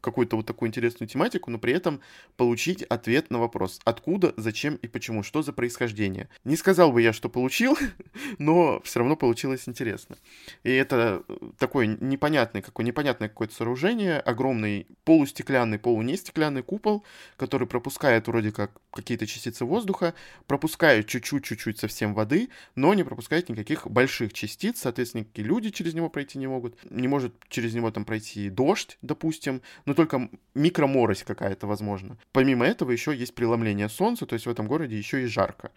какую-то 0.00 0.36
вот 0.36 0.46
такую 0.46 0.68
интересную 0.68 1.08
тематику, 1.08 1.50
но 1.50 1.58
при 1.58 1.72
этом 1.72 2.00
получить 2.36 2.82
ответ 2.82 3.30
на 3.30 3.38
вопрос, 3.38 3.80
откуда, 3.84 4.32
зачем 4.36 4.76
и 4.76 4.86
почему, 4.86 5.22
что 5.22 5.42
за 5.42 5.52
происхождение. 5.52 6.28
Не 6.44 6.56
сказал 6.56 6.92
бы 6.92 7.02
я, 7.02 7.12
что 7.12 7.28
получил, 7.28 7.76
но 8.38 8.80
все 8.84 9.00
равно 9.00 9.16
получилось 9.16 9.64
интересно. 9.66 10.16
И 10.62 10.70
это 10.70 11.22
э, 11.28 11.34
такое 11.58 11.86
непонятное, 11.86 12.62
какое 12.62 12.86
непонятное 12.86 13.28
какое-то 13.28 13.54
сооружение, 13.54 14.20
огромный 14.20 14.86
полустеклянный, 15.04 15.78
полунестеклянный 15.78 16.62
купол, 16.62 17.04
который 17.36 17.66
пропускает 17.66 18.28
вроде 18.28 18.52
как 18.52 18.70
какие-то 18.92 19.26
частицы 19.26 19.64
воздуха, 19.64 20.14
пропускает 20.46 21.06
чуть-чуть-чуть 21.06 21.78
совсем 21.78 22.14
воды, 22.14 22.48
но 22.74 22.94
не 22.94 23.04
пропускает 23.04 23.48
никаких 23.48 23.86
больших 23.88 24.32
частиц, 24.32 24.80
соответственно, 24.80 25.26
люди 25.34 25.70
через 25.70 25.94
него 25.94 26.08
пройти 26.08 26.38
не 26.38 26.46
могут, 26.46 26.78
не 26.90 27.08
может 27.08 27.34
через 27.48 27.74
него 27.74 27.90
там 27.90 28.04
пройти 28.04 28.48
дождь, 28.48 28.98
допустим, 29.02 29.55
чем, 29.56 29.62
ну, 29.84 29.94
только 29.94 30.28
микроморось 30.54 31.22
какая-то, 31.22 31.66
возможно. 31.66 32.16
Помимо 32.32 32.66
этого 32.66 32.90
еще 32.90 33.14
есть 33.14 33.34
преломление 33.34 33.88
солнца, 33.88 34.26
то 34.26 34.34
есть 34.34 34.46
в 34.46 34.50
этом 34.50 34.66
городе 34.66 34.96
еще 34.96 35.22
и 35.22 35.26
жарко. 35.26 35.70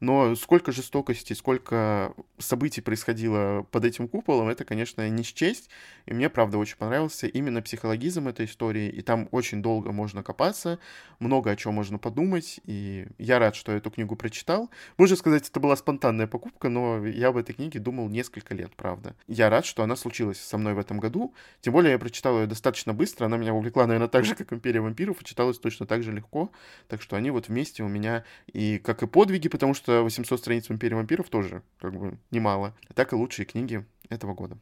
Но 0.00 0.34
сколько 0.34 0.72
жестокости, 0.72 1.32
сколько 1.32 2.12
событий 2.38 2.82
происходило 2.82 3.66
под 3.70 3.84
этим 3.84 4.08
куполом, 4.08 4.48
это, 4.48 4.64
конечно, 4.64 5.08
не 5.08 5.22
счесть. 5.22 5.70
И 6.04 6.12
мне, 6.12 6.28
правда, 6.28 6.58
очень 6.58 6.76
понравился 6.76 7.26
именно 7.26 7.62
психологизм 7.62 8.28
этой 8.28 8.44
истории. 8.44 8.90
И 8.90 9.00
там 9.00 9.28
очень 9.30 9.62
долго 9.62 9.92
можно 9.92 10.22
копаться, 10.22 10.78
много 11.18 11.50
о 11.50 11.56
чем 11.56 11.74
можно 11.74 11.98
подумать. 11.98 12.60
И 12.64 13.06
я 13.18 13.38
рад, 13.38 13.56
что 13.56 13.72
эту 13.72 13.90
книгу 13.90 14.16
прочитал. 14.16 14.70
Можно 14.98 15.16
сказать, 15.16 15.48
это 15.48 15.60
была 15.60 15.76
спонтанная 15.76 16.26
покупка, 16.26 16.68
но 16.68 17.06
я 17.06 17.28
об 17.28 17.38
этой 17.38 17.54
книге 17.54 17.80
думал 17.80 18.08
несколько 18.08 18.54
лет, 18.54 18.76
правда. 18.76 19.14
Я 19.26 19.48
рад, 19.48 19.64
что 19.64 19.82
она 19.82 19.96
случилась 19.96 20.38
со 20.38 20.58
мной 20.58 20.74
в 20.74 20.78
этом 20.78 21.00
году. 21.00 21.34
Тем 21.62 21.72
более 21.72 21.92
я 21.92 21.98
прочитал 21.98 22.40
ее 22.40 22.46
достаточно 22.46 22.92
быстро. 22.92 23.25
Она 23.26 23.36
меня 23.36 23.54
увлекла, 23.54 23.86
наверное, 23.86 24.08
так 24.08 24.24
же, 24.24 24.34
как 24.34 24.52
«Империя 24.52 24.80
вампиров», 24.80 25.22
и 25.22 25.24
читалась 25.24 25.58
точно 25.58 25.86
так 25.86 26.02
же 26.02 26.12
легко. 26.12 26.50
Так 26.88 27.02
что 27.02 27.16
они 27.16 27.30
вот 27.30 27.48
вместе 27.48 27.82
у 27.82 27.88
меня 27.88 28.24
и 28.46 28.78
как 28.78 29.02
и 29.02 29.06
подвиги, 29.06 29.48
потому 29.48 29.74
что 29.74 29.86
что 29.86 30.02
800 30.02 30.40
страниц 30.40 30.68
в 30.68 30.72
«Империи 30.72 30.94
вампиров» 30.94 31.28
тоже 31.28 31.62
как 31.78 31.94
бы 31.94 32.18
немало. 32.32 32.74
Так 32.94 33.12
и 33.12 33.16
лучшие 33.16 33.46
книги 33.46 33.86
этого 34.08 34.34
года. 34.34 34.58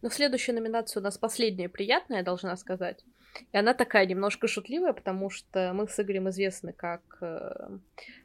Ну, 0.00 0.08
следующая 0.08 0.52
номинация 0.52 1.00
у 1.02 1.04
нас 1.04 1.18
последняя 1.18 1.68
приятная, 1.68 2.18
я 2.18 2.24
должна 2.24 2.56
сказать. 2.56 3.04
И 3.52 3.58
она 3.58 3.74
такая 3.74 4.06
немножко 4.06 4.48
шутливая, 4.48 4.94
потому 4.94 5.28
что 5.28 5.72
мы 5.74 5.86
с 5.86 6.00
Игорем 6.00 6.30
известны 6.30 6.72
как 6.72 7.02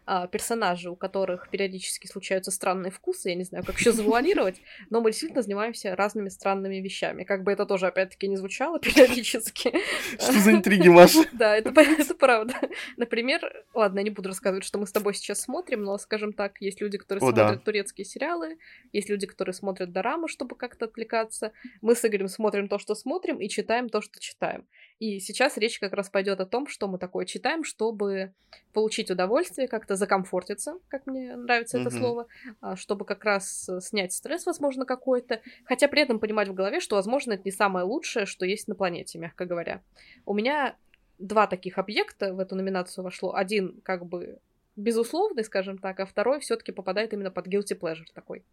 э, 0.07 0.27
персонажи, 0.31 0.89
у 0.89 0.95
которых 0.95 1.49
периодически 1.49 2.07
случаются 2.07 2.51
странные 2.51 2.91
вкусы, 2.91 3.29
я 3.29 3.35
не 3.35 3.43
знаю, 3.43 3.63
как 3.63 3.77
еще 3.77 3.91
завуалировать, 3.91 4.61
но 4.89 5.01
мы 5.01 5.11
действительно 5.11 5.41
занимаемся 5.41 5.95
разными 5.95 6.29
странными 6.29 6.77
вещами. 6.77 7.23
Как 7.23 7.43
бы 7.43 7.51
это 7.51 7.65
тоже, 7.65 7.87
опять-таки, 7.87 8.27
не 8.27 8.37
звучало 8.37 8.79
периодически. 8.81 9.73
Что 10.15 10.33
за 10.33 10.51
интриги, 10.51 10.87
Маша? 10.87 11.23
Да, 11.33 11.57
это, 11.57 11.73
это 11.81 12.15
правда. 12.15 12.53
Например, 12.95 13.65
ладно, 13.73 13.99
я 13.99 14.03
не 14.03 14.09
буду 14.11 14.29
рассказывать, 14.29 14.63
что 14.63 14.77
мы 14.77 14.87
с 14.87 14.91
тобой 14.91 15.13
сейчас 15.13 15.41
смотрим, 15.41 15.83
но, 15.83 15.97
скажем 15.97 16.33
так, 16.33 16.61
есть 16.61 16.79
люди, 16.79 16.97
которые 16.97 17.19
О, 17.19 17.31
смотрят 17.31 17.57
да. 17.57 17.57
турецкие 17.57 18.05
сериалы, 18.05 18.57
есть 18.91 19.09
люди, 19.09 19.25
которые 19.25 19.53
смотрят 19.53 19.91
дорамы, 19.91 20.27
чтобы 20.27 20.55
как-то 20.55 20.85
отвлекаться. 20.85 21.51
Мы 21.81 21.95
с 21.95 22.05
Игорем 22.05 22.27
смотрим 22.27 22.67
то, 22.67 22.77
что 22.77 22.95
смотрим, 22.95 23.39
и 23.39 23.49
читаем 23.49 23.89
то, 23.89 24.01
что 24.01 24.19
читаем. 24.19 24.65
И 24.99 25.19
сейчас 25.19 25.57
речь 25.57 25.79
как 25.79 25.93
раз 25.93 26.09
пойдет 26.09 26.39
о 26.39 26.45
том, 26.45 26.67
что 26.67 26.87
мы 26.87 26.97
такое 26.97 27.25
читаем, 27.25 27.63
чтобы 27.63 28.33
получить 28.73 29.11
удовольствие, 29.11 29.67
как-то 29.67 29.92
закомфортиться, 29.95 30.79
как 30.87 31.07
мне 31.07 31.35
нравится 31.35 31.77
mm-hmm. 31.77 31.81
это 31.81 31.91
слово, 31.91 32.27
а, 32.61 32.75
чтобы 32.75 33.05
как 33.05 33.23
раз 33.23 33.67
э, 33.69 33.79
снять 33.81 34.13
стресс, 34.13 34.45
возможно, 34.45 34.85
какой-то, 34.85 35.41
хотя 35.65 35.87
при 35.87 36.01
этом 36.01 36.19
понимать 36.19 36.47
в 36.47 36.53
голове, 36.53 36.79
что, 36.79 36.95
возможно, 36.95 37.33
это 37.33 37.43
не 37.45 37.51
самое 37.51 37.85
лучшее, 37.85 38.25
что 38.25 38.45
есть 38.45 38.67
на 38.67 38.75
планете, 38.75 39.19
мягко 39.19 39.45
говоря. 39.45 39.81
У 40.25 40.33
меня 40.33 40.75
два 41.19 41.47
таких 41.47 41.77
объекта 41.77 42.33
в 42.33 42.39
эту 42.39 42.55
номинацию 42.55 43.03
вошло. 43.03 43.33
Один 43.33 43.81
как 43.83 44.05
бы 44.05 44.39
безусловный, 44.75 45.43
скажем 45.43 45.77
так, 45.77 45.99
а 45.99 46.05
второй 46.05 46.39
все-таки 46.39 46.71
попадает 46.71 47.13
именно 47.13 47.31
под 47.31 47.47
guilty 47.47 47.79
pleasure 47.79 48.05
такой. 48.13 48.43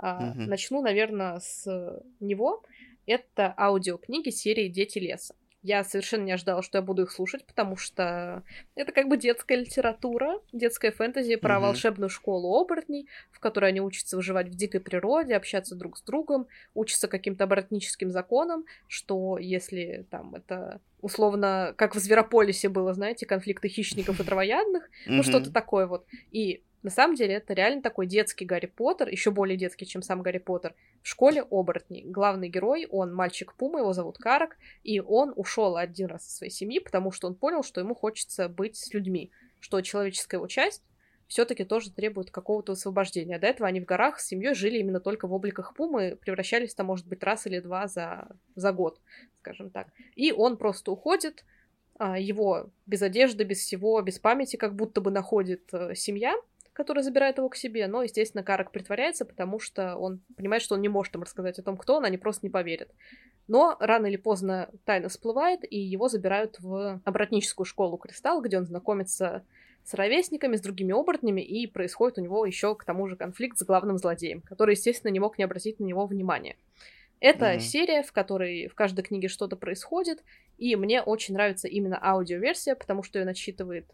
Mm-hmm. 0.00 0.46
Начну, 0.46 0.82
наверное, 0.82 1.40
с 1.40 1.66
него. 2.20 2.62
Это 3.06 3.54
аудиокниги 3.56 4.30
серии 4.30 4.68
«Дети 4.68 4.98
леса». 4.98 5.34
Я 5.62 5.82
совершенно 5.82 6.24
не 6.24 6.32
ожидала, 6.32 6.62
что 6.62 6.78
я 6.78 6.82
буду 6.82 7.02
их 7.02 7.10
слушать, 7.10 7.44
потому 7.44 7.76
что 7.76 8.44
это 8.76 8.92
как 8.92 9.08
бы 9.08 9.16
детская 9.16 9.56
литература, 9.56 10.40
детская 10.52 10.92
фэнтези 10.92 11.36
про 11.36 11.56
mm-hmm. 11.56 11.60
волшебную 11.60 12.08
школу 12.08 12.54
оборотней, 12.60 13.08
в 13.32 13.40
которой 13.40 13.70
они 13.70 13.80
учатся 13.80 14.16
выживать 14.16 14.48
в 14.48 14.54
дикой 14.54 14.80
природе, 14.80 15.34
общаться 15.34 15.74
друг 15.74 15.98
с 15.98 16.02
другом, 16.02 16.46
учатся 16.74 17.08
каким-то 17.08 17.44
оборотническим 17.44 18.10
законам, 18.10 18.64
что 18.86 19.36
если 19.38 20.06
там 20.10 20.36
это 20.36 20.80
условно, 21.00 21.74
как 21.76 21.94
в 21.94 21.98
Зверополисе 21.98 22.68
было, 22.68 22.94
знаете, 22.94 23.26
конфликты 23.26 23.68
хищников 23.68 24.20
и 24.20 24.24
травоядных, 24.24 24.84
mm-hmm. 24.84 25.10
ну 25.10 25.22
что-то 25.22 25.52
такое 25.52 25.86
вот. 25.86 26.06
И 26.30 26.62
на 26.82 26.90
самом 26.90 27.16
деле 27.16 27.34
это 27.34 27.54
реально 27.54 27.82
такой 27.82 28.06
детский 28.06 28.44
Гарри 28.44 28.66
Поттер, 28.66 29.08
еще 29.08 29.30
более 29.30 29.56
детский, 29.56 29.86
чем 29.86 30.02
сам 30.02 30.22
Гарри 30.22 30.38
Поттер, 30.38 30.74
в 31.02 31.08
школе 31.08 31.42
оборотней. 31.42 32.04
Главный 32.04 32.48
герой, 32.48 32.86
он 32.90 33.12
мальчик 33.12 33.54
Пума, 33.54 33.80
его 33.80 33.92
зовут 33.92 34.18
Карак, 34.18 34.56
и 34.84 35.00
он 35.00 35.32
ушел 35.34 35.76
один 35.76 36.06
раз 36.06 36.26
из 36.26 36.36
своей 36.36 36.52
семьи, 36.52 36.78
потому 36.78 37.10
что 37.10 37.26
он 37.26 37.34
понял, 37.34 37.62
что 37.62 37.80
ему 37.80 37.94
хочется 37.94 38.48
быть 38.48 38.76
с 38.76 38.92
людьми, 38.94 39.32
что 39.58 39.80
человеческая 39.80 40.36
его 40.36 40.46
часть 40.46 40.84
все-таки 41.26 41.64
тоже 41.64 41.90
требует 41.92 42.30
какого-то 42.30 42.72
освобождения. 42.72 43.38
До 43.38 43.46
этого 43.46 43.68
они 43.68 43.80
в 43.80 43.84
горах 43.84 44.18
с 44.18 44.26
семьей 44.26 44.54
жили 44.54 44.78
именно 44.78 44.98
только 44.98 45.28
в 45.28 45.32
обликах 45.32 45.74
пумы, 45.74 46.16
превращались 46.20 46.74
там, 46.74 46.86
может 46.86 47.06
быть, 47.06 47.22
раз 47.22 47.46
или 47.46 47.60
два 47.60 47.86
за, 47.86 48.28
за 48.54 48.72
год, 48.72 48.98
скажем 49.40 49.70
так. 49.70 49.88
И 50.16 50.32
он 50.32 50.56
просто 50.56 50.90
уходит, 50.90 51.44
а, 51.98 52.18
его 52.18 52.70
без 52.86 53.02
одежды, 53.02 53.44
без 53.44 53.58
всего, 53.58 54.00
без 54.00 54.18
памяти 54.18 54.56
как 54.56 54.74
будто 54.74 55.00
бы 55.00 55.10
находит 55.10 55.68
э, 55.72 55.94
семья, 55.94 56.34
который 56.78 57.02
забирает 57.02 57.38
его 57.38 57.48
к 57.48 57.56
себе, 57.56 57.88
но, 57.88 58.04
естественно, 58.04 58.44
Карак 58.44 58.70
притворяется, 58.70 59.24
потому 59.24 59.58
что 59.58 59.96
он 59.96 60.20
понимает, 60.36 60.62
что 60.62 60.76
он 60.76 60.80
не 60.80 60.88
может 60.88 61.12
им 61.16 61.22
рассказать 61.22 61.58
о 61.58 61.62
том, 61.64 61.76
кто 61.76 61.96
он, 61.96 62.04
они 62.04 62.18
просто 62.18 62.46
не 62.46 62.50
поверят. 62.50 62.88
Но 63.48 63.76
рано 63.80 64.06
или 64.06 64.16
поздно 64.16 64.70
тайна 64.84 65.08
всплывает, 65.08 65.64
и 65.68 65.76
его 65.76 66.08
забирают 66.08 66.60
в 66.60 67.00
обратническую 67.04 67.66
школу 67.66 67.96
Кристалл, 67.96 68.40
где 68.42 68.58
он 68.58 68.64
знакомится 68.64 69.44
с 69.82 69.92
ровесниками, 69.94 70.54
с 70.54 70.60
другими 70.60 70.92
оборотнями, 70.92 71.40
и 71.40 71.66
происходит 71.66 72.18
у 72.18 72.20
него 72.20 72.46
еще 72.46 72.76
к 72.76 72.84
тому 72.84 73.08
же 73.08 73.16
конфликт 73.16 73.58
с 73.58 73.64
главным 73.64 73.98
злодеем, 73.98 74.40
который, 74.42 74.76
естественно, 74.76 75.10
не 75.10 75.18
мог 75.18 75.36
не 75.36 75.42
обратить 75.42 75.80
на 75.80 75.84
него 75.84 76.06
внимания. 76.06 76.54
Это 77.18 77.54
mm-hmm. 77.54 77.60
серия, 77.60 78.02
в 78.04 78.12
которой 78.12 78.68
в 78.68 78.76
каждой 78.76 79.02
книге 79.02 79.26
что-то 79.26 79.56
происходит, 79.56 80.22
и 80.58 80.76
мне 80.76 81.02
очень 81.02 81.34
нравится 81.34 81.66
именно 81.66 81.98
аудиоверсия, 82.00 82.76
потому 82.76 83.02
что 83.02 83.18
ее 83.18 83.24
начитывает 83.24 83.86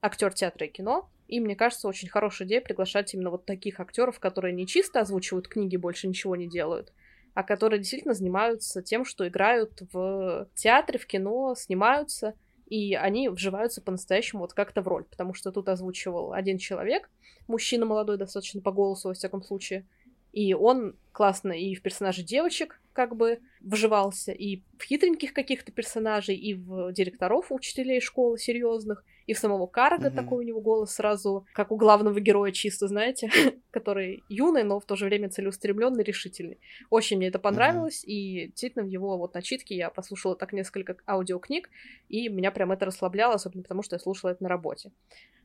актер 0.00 0.32
театра 0.32 0.68
и 0.68 0.70
кино, 0.70 1.10
и 1.28 1.40
мне 1.40 1.54
кажется, 1.54 1.86
очень 1.86 2.08
хорошая 2.08 2.48
идея 2.48 2.62
приглашать 2.62 3.12
именно 3.12 3.30
вот 3.30 3.44
таких 3.44 3.80
актеров, 3.80 4.18
которые 4.18 4.54
не 4.54 4.66
чисто 4.66 5.00
озвучивают 5.00 5.46
книги, 5.46 5.76
больше 5.76 6.08
ничего 6.08 6.34
не 6.34 6.48
делают, 6.48 6.92
а 7.34 7.44
которые 7.44 7.78
действительно 7.78 8.14
занимаются 8.14 8.82
тем, 8.82 9.04
что 9.04 9.28
играют 9.28 9.82
в 9.92 10.48
театре, 10.54 10.98
в 10.98 11.06
кино, 11.06 11.54
снимаются, 11.54 12.34
и 12.66 12.94
они 12.94 13.28
вживаются 13.28 13.82
по-настоящему 13.82 14.40
вот 14.40 14.54
как-то 14.54 14.80
в 14.80 14.88
роль, 14.88 15.04
потому 15.04 15.34
что 15.34 15.52
тут 15.52 15.68
озвучивал 15.68 16.32
один 16.32 16.56
человек, 16.56 17.10
мужчина 17.46 17.84
молодой 17.84 18.16
достаточно 18.16 18.62
по 18.62 18.72
голосу, 18.72 19.08
во 19.08 19.14
всяком 19.14 19.42
случае, 19.42 19.86
и 20.32 20.54
он 20.54 20.96
классно 21.12 21.52
и 21.52 21.74
в 21.74 21.82
персонаже 21.82 22.22
девочек 22.22 22.80
как 22.94 23.16
бы 23.16 23.40
вживался, 23.60 24.32
и 24.32 24.62
в 24.78 24.84
хитреньких 24.84 25.34
каких-то 25.34 25.72
персонажей, 25.72 26.36
и 26.36 26.54
в 26.54 26.90
директоров 26.92 27.52
учителей 27.52 28.00
школы 28.00 28.38
серьезных, 28.38 29.04
и 29.28 29.34
в 29.34 29.38
самого 29.38 29.66
Карга 29.66 30.08
mm-hmm. 30.08 30.14
такой 30.14 30.38
у 30.38 30.48
него 30.48 30.60
голос 30.60 30.94
сразу, 30.94 31.46
как 31.52 31.70
у 31.70 31.76
главного 31.76 32.18
героя 32.18 32.50
чисто, 32.50 32.88
знаете, 32.88 33.30
который 33.70 34.24
юный, 34.30 34.64
но 34.64 34.80
в 34.80 34.86
то 34.86 34.96
же 34.96 35.04
время 35.04 35.28
целеустремленный, 35.28 36.02
решительный. 36.02 36.58
Очень 36.88 37.18
мне 37.18 37.28
это 37.28 37.38
понравилось, 37.38 38.04
mm-hmm. 38.04 38.10
и 38.10 38.46
действительно 38.48 38.84
в 38.86 38.88
его 38.88 39.18
вот 39.18 39.34
начитке 39.34 39.76
я 39.76 39.90
послушала 39.90 40.34
так 40.34 40.54
несколько 40.54 40.96
аудиокниг, 41.06 41.68
и 42.08 42.30
меня 42.30 42.50
прям 42.50 42.72
это 42.72 42.86
расслабляло, 42.86 43.34
особенно 43.34 43.62
потому, 43.62 43.82
что 43.82 43.96
я 43.96 44.00
слушала 44.00 44.30
это 44.30 44.42
на 44.42 44.48
работе. 44.48 44.92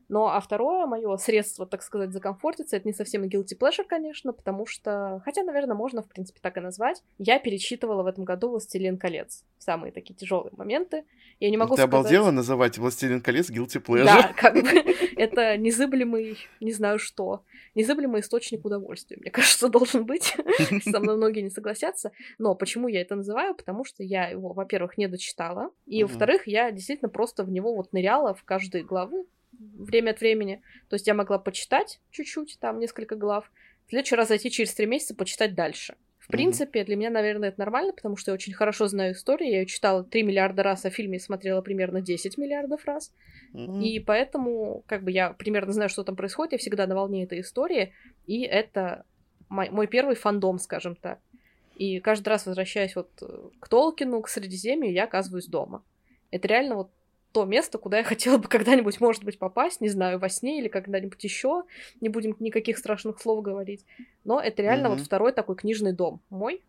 Но, 0.08 0.28
а 0.28 0.40
второе 0.40 0.86
мое 0.86 1.16
средство, 1.16 1.66
так 1.66 1.82
сказать, 1.82 2.12
закомфортиться, 2.12 2.76
это 2.76 2.86
не 2.86 2.94
совсем 2.94 3.24
guilty 3.24 3.58
pleasure, 3.58 3.84
конечно, 3.86 4.32
потому 4.32 4.66
что, 4.66 5.22
хотя, 5.24 5.42
наверное, 5.42 5.76
можно, 5.76 6.02
в 6.02 6.08
принципе, 6.08 6.40
так 6.42 6.56
и 6.56 6.60
назвать, 6.60 7.02
я 7.18 7.38
перечитывала 7.38 8.02
в 8.02 8.06
этом 8.06 8.24
году 8.24 8.50
«Властелин 8.50 8.98
колец». 8.98 9.44
Самые 9.58 9.92
такие 9.92 10.14
тяжелые 10.14 10.52
моменты. 10.56 11.04
Я 11.40 11.50
не 11.50 11.56
могу 11.56 11.74
Ты 11.74 11.82
сказать... 11.82 11.94
обалдела 11.94 12.30
называть 12.30 12.78
«Властелин 12.78 13.20
колец» 13.20 13.50
guilty 13.50 13.82
pleasure? 13.82 14.04
Да, 14.04 14.32
как 14.36 14.54
бы 14.54 14.68
это 15.16 15.56
незыблемый, 15.56 16.38
не 16.60 16.72
знаю 16.72 16.98
что, 16.98 17.42
незыблемый 17.74 18.20
источник 18.20 18.64
удовольствия, 18.64 19.16
мне 19.18 19.30
кажется, 19.30 19.68
должен 19.74 20.04
быть. 20.04 20.36
Со 20.84 21.00
мной 21.00 21.16
многие 21.16 21.40
не 21.40 21.50
согласятся. 21.50 22.12
Но 22.38 22.54
почему 22.54 22.88
я 22.88 23.00
это 23.00 23.16
называю? 23.16 23.54
Потому 23.54 23.84
что 23.84 24.02
я 24.02 24.28
его, 24.28 24.52
во-первых, 24.52 24.98
не 24.98 25.08
дочитала, 25.08 25.70
и, 25.86 26.02
во-вторых, 26.02 26.46
я 26.46 26.70
действительно 26.70 27.08
просто 27.08 27.44
в 27.44 27.50
него 27.50 27.74
вот 27.74 27.92
ныряла 27.92 28.34
в 28.34 28.44
каждой 28.44 28.82
главы, 28.82 29.24
время 29.58 30.10
от 30.10 30.20
времени. 30.20 30.62
То 30.88 30.94
есть 30.94 31.06
я 31.06 31.14
могла 31.14 31.38
почитать 31.38 32.00
чуть-чуть, 32.10 32.58
там 32.60 32.78
несколько 32.78 33.16
глав, 33.16 33.50
в 33.86 33.90
следующий 33.90 34.16
раз 34.16 34.28
зайти 34.28 34.50
через 34.50 34.74
три 34.74 34.86
месяца 34.86 35.14
почитать 35.14 35.54
дальше. 35.54 35.96
В 36.18 36.28
принципе, 36.28 36.80
mm-hmm. 36.80 36.84
для 36.86 36.96
меня, 36.96 37.10
наверное, 37.10 37.50
это 37.50 37.60
нормально, 37.60 37.92
потому 37.92 38.16
что 38.16 38.30
я 38.30 38.34
очень 38.34 38.54
хорошо 38.54 38.86
знаю 38.86 39.12
историю. 39.12 39.50
Я 39.50 39.60
ее 39.60 39.66
читала 39.66 40.02
3 40.02 40.22
миллиарда 40.22 40.62
раз, 40.62 40.86
а 40.86 40.90
фильме 40.90 41.20
смотрела 41.20 41.60
примерно 41.60 42.00
10 42.00 42.38
миллиардов 42.38 42.86
раз. 42.86 43.12
Mm-hmm. 43.52 43.82
И 43.82 44.00
поэтому, 44.00 44.84
как 44.86 45.04
бы, 45.04 45.10
я 45.10 45.34
примерно 45.34 45.72
знаю, 45.74 45.90
что 45.90 46.02
там 46.02 46.16
происходит. 46.16 46.52
Я 46.52 46.58
всегда 46.58 46.86
на 46.86 46.94
волне 46.94 47.24
этой 47.24 47.42
истории. 47.42 47.92
И 48.26 48.40
это 48.40 49.04
мой, 49.50 49.68
мой 49.68 49.86
первый 49.86 50.16
фандом, 50.16 50.58
скажем 50.58 50.96
так. 50.96 51.20
И 51.76 52.00
каждый 52.00 52.30
раз, 52.30 52.46
возвращаясь 52.46 52.96
вот 52.96 53.10
к 53.60 53.68
Толкину, 53.68 54.22
к 54.22 54.28
Средиземью, 54.30 54.92
я 54.92 55.04
оказываюсь 55.04 55.46
дома. 55.46 55.84
Это 56.30 56.48
реально 56.48 56.76
вот 56.76 56.90
то 57.34 57.44
место, 57.44 57.78
куда 57.78 57.98
я 57.98 58.04
хотела 58.04 58.38
бы 58.38 58.48
когда-нибудь, 58.48 59.00
может 59.00 59.24
быть, 59.24 59.40
попасть, 59.40 59.80
не 59.80 59.88
знаю, 59.88 60.20
во 60.20 60.28
сне 60.28 60.60
или 60.60 60.68
когда-нибудь 60.68 61.22
еще. 61.24 61.64
Не 62.00 62.08
будем 62.08 62.36
никаких 62.38 62.78
страшных 62.78 63.20
слов 63.20 63.42
говорить. 63.42 63.84
Но 64.22 64.40
это 64.40 64.62
реально 64.62 64.86
mm-hmm. 64.86 64.90
вот 64.90 65.00
второй 65.00 65.32
такой 65.32 65.56
книжный 65.56 65.92
дом 65.92 66.22
мой. 66.30 66.62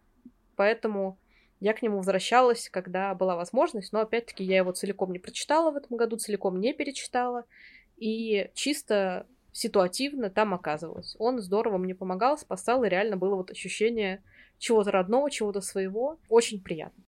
Поэтому 0.55 1.19
я 1.59 1.73
к 1.73 1.83
нему 1.83 1.97
возвращалась, 1.97 2.67
когда 2.69 3.13
была 3.13 3.35
возможность, 3.35 3.93
но 3.93 3.99
опять-таки 3.99 4.43
я 4.43 4.57
его 4.57 4.71
целиком 4.71 5.11
не 5.11 5.19
прочитала 5.19 5.69
в 5.69 5.75
этом 5.75 5.97
году, 5.97 6.17
целиком 6.17 6.59
не 6.59 6.73
перечитала. 6.73 7.45
И 7.97 8.49
чисто 8.55 9.27
ситуативно 9.51 10.31
там 10.31 10.55
оказывалась. 10.55 11.15
Он 11.19 11.39
здорово 11.41 11.77
мне 11.77 11.93
помогал, 11.93 12.39
спасал, 12.39 12.83
и 12.83 12.89
реально 12.89 13.17
было 13.17 13.35
вот 13.35 13.51
ощущение 13.51 14.23
чего-то 14.57 14.89
родного, 14.89 15.29
чего-то 15.29 15.61
своего. 15.61 16.17
Очень 16.27 16.63
приятно. 16.63 17.03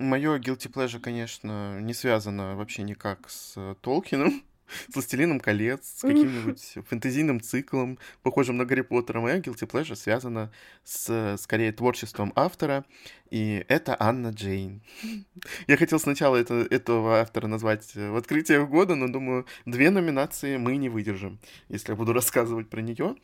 Мое 0.00 0.38
guilty 0.38 0.72
pleasure, 0.72 0.98
конечно, 0.98 1.78
не 1.78 1.92
связано 1.92 2.56
вообще 2.56 2.82
никак 2.84 3.28
с 3.28 3.52
э, 3.56 3.74
Толкином, 3.82 4.42
с 4.88 4.94
«Властелином 4.94 5.40
колец», 5.40 5.86
с 5.98 6.00
каким-нибудь 6.00 6.78
фэнтезийным 6.88 7.42
циклом, 7.42 7.98
похожим 8.22 8.56
на 8.56 8.64
Гарри 8.64 8.80
Поттера. 8.80 9.20
Моя 9.20 9.40
guilty 9.40 9.68
pleasure 9.70 9.94
связана 9.94 10.50
с, 10.84 11.36
скорее, 11.38 11.72
творчеством 11.72 12.32
автора, 12.34 12.86
и 13.30 13.62
это 13.68 13.94
Анна 14.00 14.28
Джейн. 14.28 14.80
Я 15.66 15.76
хотел 15.76 16.00
сначала 16.00 16.36
это, 16.36 16.66
этого 16.70 17.20
автора 17.20 17.46
назвать 17.46 17.92
э, 17.94 18.10
в 18.10 18.16
открытие 18.16 18.66
года, 18.66 18.94
но 18.94 19.06
думаю, 19.06 19.44
две 19.66 19.90
номинации 19.90 20.56
мы 20.56 20.78
не 20.78 20.88
выдержим, 20.88 21.38
если 21.68 21.92
я 21.92 21.96
буду 21.96 22.12
рассказывать 22.14 22.70
про 22.70 22.80
нее. 22.80 23.16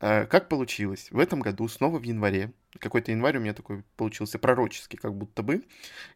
Э, 0.00 0.26
как 0.26 0.48
получилось? 0.48 1.08
В 1.10 1.18
этом 1.18 1.40
году, 1.40 1.66
снова 1.66 1.98
в 1.98 2.04
январе, 2.04 2.52
какой-то 2.78 3.10
январь 3.10 3.36
у 3.36 3.40
меня 3.40 3.54
такой 3.54 3.82
получился 3.96 4.38
пророческий, 4.38 4.98
как 4.98 5.14
будто 5.14 5.42
бы, 5.42 5.64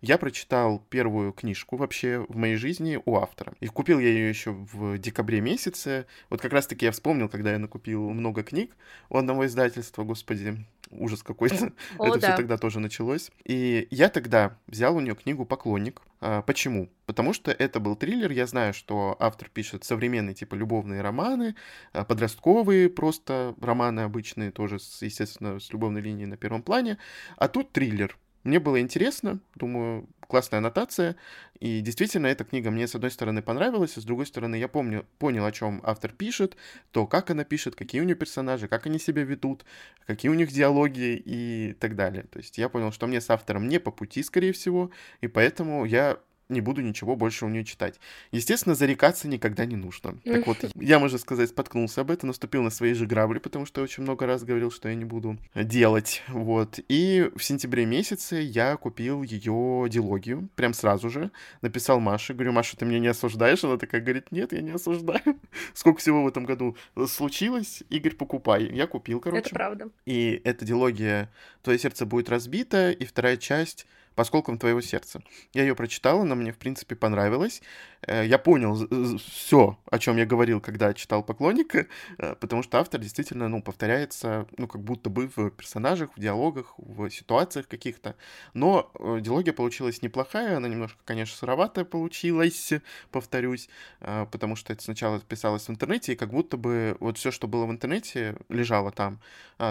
я 0.01 0.19
прочитал 0.19 0.79
первую 0.90 1.33
книжку 1.33 1.77
вообще 1.77 2.25
в 2.29 2.37
моей 2.37 2.57
жизни 2.57 3.01
у 3.05 3.17
автора. 3.17 3.55
И 3.61 3.67
купил 3.67 3.99
я 3.99 4.09
ее 4.09 4.29
еще 4.29 4.53
в 4.53 4.99
декабре 4.99 5.40
месяце. 5.40 6.07
Вот 6.31 6.40
как 6.40 6.53
раз-таки 6.53 6.87
я 6.87 6.93
вспомнил, 6.93 7.29
когда 7.29 7.53
я 7.53 7.59
накупил 7.59 8.11
много 8.11 8.43
книг 8.43 8.77
у 9.09 9.17
одного 9.17 9.47
издательства, 9.47 10.05
господи, 10.05 10.64
ужас 10.98 11.22
какой-то. 11.22 11.72
Это 11.98 12.18
да. 12.18 12.28
все 12.28 12.37
тогда 12.37 12.57
тоже 12.57 12.80
началось. 12.80 13.30
И 13.44 13.87
я 13.90 14.09
тогда 14.09 14.59
взял 14.66 14.96
у 14.96 15.00
нее 15.00 15.14
книгу 15.14 15.44
«Поклонник». 15.44 16.02
А, 16.20 16.42
почему? 16.42 16.88
Потому 17.07 17.35
что 17.35 17.50
это 17.50 17.80
был 17.80 17.96
триллер. 17.96 18.30
Я 18.30 18.46
знаю, 18.46 18.72
что 18.72 19.16
автор 19.20 19.50
пишет 19.50 19.85
современные 19.85 20.35
типа 20.35 20.54
любовные 20.54 21.02
романы, 21.02 21.54
а, 21.92 22.04
подростковые 22.04 22.88
просто 22.88 23.54
романы 23.61 24.00
обычные, 24.00 24.50
тоже, 24.50 24.78
естественно, 25.00 25.61
с 25.61 25.70
любовной 25.70 26.00
линией 26.00 26.26
на 26.26 26.37
первом 26.37 26.62
плане. 26.62 26.98
А 27.37 27.48
тут 27.48 27.72
триллер. 27.72 28.16
Мне 28.44 28.61
было 28.61 28.78
интересно, 28.80 29.40
думаю, 29.54 30.07
классная 30.28 30.59
аннотация, 30.59 31.16
и 31.61 31.80
действительно 31.80 32.26
эта 32.26 32.44
книга 32.44 32.70
мне 32.70 32.87
с 32.87 32.94
одной 32.94 33.11
стороны 33.11 33.40
понравилась, 33.40 33.96
а 33.96 34.02
с 34.02 34.04
другой 34.04 34.26
стороны 34.26 34.57
я 34.57 34.68
помню, 34.68 35.07
понял, 35.18 35.46
о 35.46 35.52
чем 35.52 35.80
автор 35.83 36.12
пишет, 36.12 36.57
то, 36.90 37.07
как 37.07 37.30
она 37.30 37.44
пишет, 37.44 37.74
какие 37.74 38.02
у 38.02 38.04
нее 38.04 38.16
персонажи, 38.16 38.68
как 38.68 38.85
они 38.87 38.98
себя 38.98 39.22
ведут, 39.22 39.64
какие 40.07 40.30
у 40.30 40.35
них 40.35 40.52
диалоги 40.52 41.22
и 41.24 41.74
так 41.80 41.96
далее. 41.96 42.24
То 42.24 42.38
есть 42.38 42.59
я 42.59 42.68
понял, 42.68 42.92
что 42.92 43.07
мне 43.07 43.22
с 43.22 43.30
автором 43.30 43.66
не 43.66 43.80
по 43.80 43.90
пути, 43.90 44.22
скорее 44.22 44.52
всего, 44.52 44.90
и 45.22 45.26
поэтому 45.26 45.87
я 45.87 46.18
не 46.48 46.61
буду 46.61 46.83
ничего 46.83 47.16
больше 47.16 47.44
у 47.44 47.48
нее 47.48 47.64
читать. 47.64 47.98
Естественно, 48.33 48.74
зарекаться 48.74 49.28
никогда 49.28 49.64
не 49.64 49.76
нужно. 49.76 50.18
Так 50.24 50.46
вот, 50.46 50.59
я, 50.74 50.98
можно 50.98 51.18
сказать, 51.18 51.50
споткнулся 51.50 52.02
об 52.02 52.11
этом, 52.11 52.28
наступил 52.28 52.62
на 52.62 52.70
свои 52.70 52.94
же 52.94 53.07
грабли, 53.07 53.38
потому 53.38 53.66
что 53.66 53.80
я 53.80 53.85
очень 53.85 54.02
много 54.02 54.26
раз 54.26 54.44
говорил, 54.44 54.70
что 54.70 54.88
я 54.88 54.94
не 54.94 55.04
буду 55.04 55.38
делать. 55.54 56.22
Вот. 56.28 56.78
И 56.88 57.30
в 57.35 57.42
сентябре 57.42 57.87
месяце 57.87 58.37
я 58.37 58.76
купил 58.76 59.22
ее 59.22 59.88
дилогию, 59.88 60.48
прям 60.54 60.74
сразу 60.74 61.09
же. 61.09 61.30
Написал 61.62 62.00
Маше, 62.00 62.35
говорю, 62.35 62.52
Маша, 62.52 62.76
ты 62.76 62.85
меня 62.85 62.98
не 62.98 63.09
осуждаешь? 63.09 63.64
Она 63.64 63.76
такая 63.76 64.00
говорит, 64.00 64.30
нет, 64.33 64.52
я 64.52 64.61
не 64.61 64.72
осуждаю. 64.72 65.38
Сколько 65.74 66.00
всего 66.00 66.22
в 66.22 66.28
этом 66.28 66.44
году 66.44 66.76
случилось, 67.07 67.83
Игорь, 67.90 68.14
покупай. 68.14 68.70
Я 68.70 68.87
купил, 68.87 69.20
короче. 69.20 69.46
Это 69.46 69.54
правда. 69.54 69.88
И 70.04 70.40
эта 70.44 70.64
дилогия 70.64 71.30
«Твое 71.62 71.78
сердце 71.78 72.07
будет 72.07 72.28
разбито», 72.28 72.90
и 72.90 73.04
вторая 73.04 73.37
часть 73.37 73.87
по 74.14 74.22
осколкам 74.22 74.59
твоего 74.59 74.81
сердца. 74.81 75.22
Я 75.53 75.62
ее 75.62 75.74
прочитал, 75.74 76.20
она 76.20 76.35
мне, 76.35 76.53
в 76.53 76.59
принципе, 76.59 76.94
понравилась. 76.94 77.62
Э, 78.07 78.24
я 78.27 78.38
понял 78.38 78.88
все, 79.18 79.79
о 79.90 79.98
чем 79.98 80.16
я 80.16 80.27
говорил, 80.27 80.61
когда 80.61 80.94
читал 80.94 81.22
«Поклонника», 81.22 81.87
э, 82.18 82.35
потому 82.37 82.62
что 82.62 82.79
автор 82.79 83.00
действительно, 83.00 83.48
ну, 83.48 83.62
повторяется, 83.62 84.46
ну, 84.57 84.66
как 84.66 84.83
будто 84.83 85.11
бы 85.11 85.31
в 85.35 85.50
персонажах, 85.50 86.11
в 86.16 86.20
диалогах, 86.20 86.74
в 86.79 87.11
ситуациях 87.11 87.68
каких-то. 87.68 88.16
Но 88.53 88.90
э, 88.98 89.18
диалогия 89.20 89.53
получилась 89.53 90.03
неплохая, 90.03 90.57
она 90.57 90.68
немножко, 90.68 90.98
конечно, 91.05 91.37
сыроватая 91.37 91.85
получилась, 91.85 92.72
повторюсь, 93.11 93.68
потому 94.01 94.57
что 94.57 94.72
это 94.72 94.82
сначала 94.82 95.20
писалось 95.20 95.66
в 95.66 95.70
интернете, 95.70 96.12
и 96.12 96.16
как 96.16 96.30
будто 96.30 96.57
бы 96.57 96.97
вот 97.01 97.18
все, 97.18 97.30
что 97.30 97.49
было 97.49 97.66
в 97.66 97.70
интернете, 97.70 98.36
лежало 98.49 98.91
там, 98.91 99.20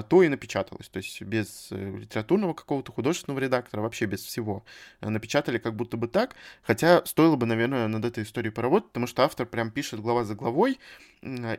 то 0.10 0.24
и 0.24 0.28
напечаталось. 0.28 0.90
То 0.90 0.98
есть 0.98 1.22
без 1.22 1.68
литературного 1.72 2.54
какого-то 2.54 2.92
художественного 2.92 3.40
редактора, 3.40 3.82
вообще 3.82 4.06
без 4.06 4.24
всего. 4.34 4.66
Напечатали 5.02 5.60
как 5.60 5.76
будто 5.76 5.96
бы 5.98 6.08
так, 6.08 6.36
хотя 6.64 7.06
стоило 7.06 7.36
бы, 7.36 7.46
наверное, 7.46 7.88
над 7.88 8.04
этой 8.06 8.24
историей 8.24 8.52
поработать, 8.52 8.90
потому 8.90 9.08
что 9.08 9.24
автор 9.24 9.46
прям 9.46 9.70
пишет 9.72 10.00
глава 10.00 10.24
за 10.24 10.36
главой, 10.36 10.80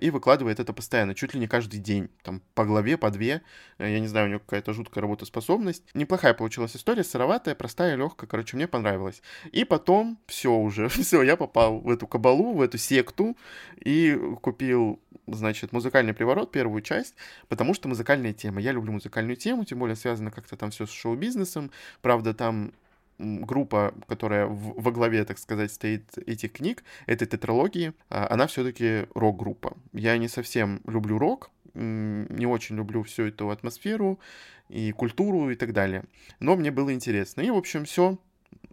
и 0.00 0.10
выкладывает 0.10 0.60
это 0.60 0.72
постоянно, 0.72 1.14
чуть 1.14 1.34
ли 1.34 1.40
не 1.40 1.46
каждый 1.46 1.80
день, 1.80 2.10
там, 2.22 2.42
по 2.54 2.64
главе, 2.64 2.98
по 2.98 3.10
две, 3.10 3.42
я 3.78 3.98
не 3.98 4.08
знаю, 4.08 4.26
у 4.26 4.28
него 4.28 4.40
какая-то 4.40 4.72
жуткая 4.72 5.02
работоспособность. 5.02 5.82
Неплохая 5.94 6.34
получилась 6.34 6.76
история, 6.76 7.02
сыроватая, 7.02 7.54
простая, 7.54 7.96
легкая, 7.96 8.28
короче, 8.28 8.56
мне 8.56 8.68
понравилось. 8.68 9.22
И 9.52 9.64
потом 9.64 10.18
все 10.26 10.52
уже, 10.52 10.88
все, 10.88 11.22
я 11.22 11.36
попал 11.36 11.80
в 11.80 11.90
эту 11.90 12.06
кабалу, 12.06 12.52
в 12.52 12.60
эту 12.60 12.76
секту, 12.76 13.36
и 13.82 14.18
купил, 14.42 15.00
значит, 15.26 15.72
музыкальный 15.72 16.12
приворот, 16.12 16.52
первую 16.52 16.82
часть, 16.82 17.14
потому 17.48 17.72
что 17.74 17.88
музыкальная 17.88 18.34
тема. 18.34 18.60
Я 18.60 18.72
люблю 18.72 18.92
музыкальную 18.92 19.36
тему, 19.36 19.64
тем 19.64 19.78
более 19.78 19.96
связано 19.96 20.30
как-то 20.30 20.56
там 20.56 20.70
все 20.70 20.86
с 20.86 20.90
шоу-бизнесом, 20.90 21.70
правда, 22.02 22.34
там 22.34 22.63
группа, 23.18 23.94
которая 24.08 24.46
в, 24.46 24.80
во 24.80 24.90
главе, 24.90 25.24
так 25.24 25.38
сказать, 25.38 25.72
стоит 25.72 26.18
этих 26.26 26.52
книг, 26.52 26.84
этой 27.06 27.26
тетралогии, 27.26 27.92
а, 28.10 28.26
она 28.30 28.46
все-таки 28.46 29.06
рок-группа. 29.14 29.76
Я 29.92 30.18
не 30.18 30.28
совсем 30.28 30.80
люблю 30.86 31.18
рок, 31.18 31.50
не 31.74 32.46
очень 32.46 32.76
люблю 32.76 33.02
всю 33.02 33.24
эту 33.24 33.50
атмосферу 33.50 34.20
и 34.68 34.92
культуру 34.92 35.50
и 35.50 35.56
так 35.56 35.72
далее. 35.72 36.04
Но 36.40 36.56
мне 36.56 36.70
было 36.70 36.92
интересно. 36.92 37.40
И, 37.40 37.50
в 37.50 37.56
общем, 37.56 37.84
все 37.84 38.18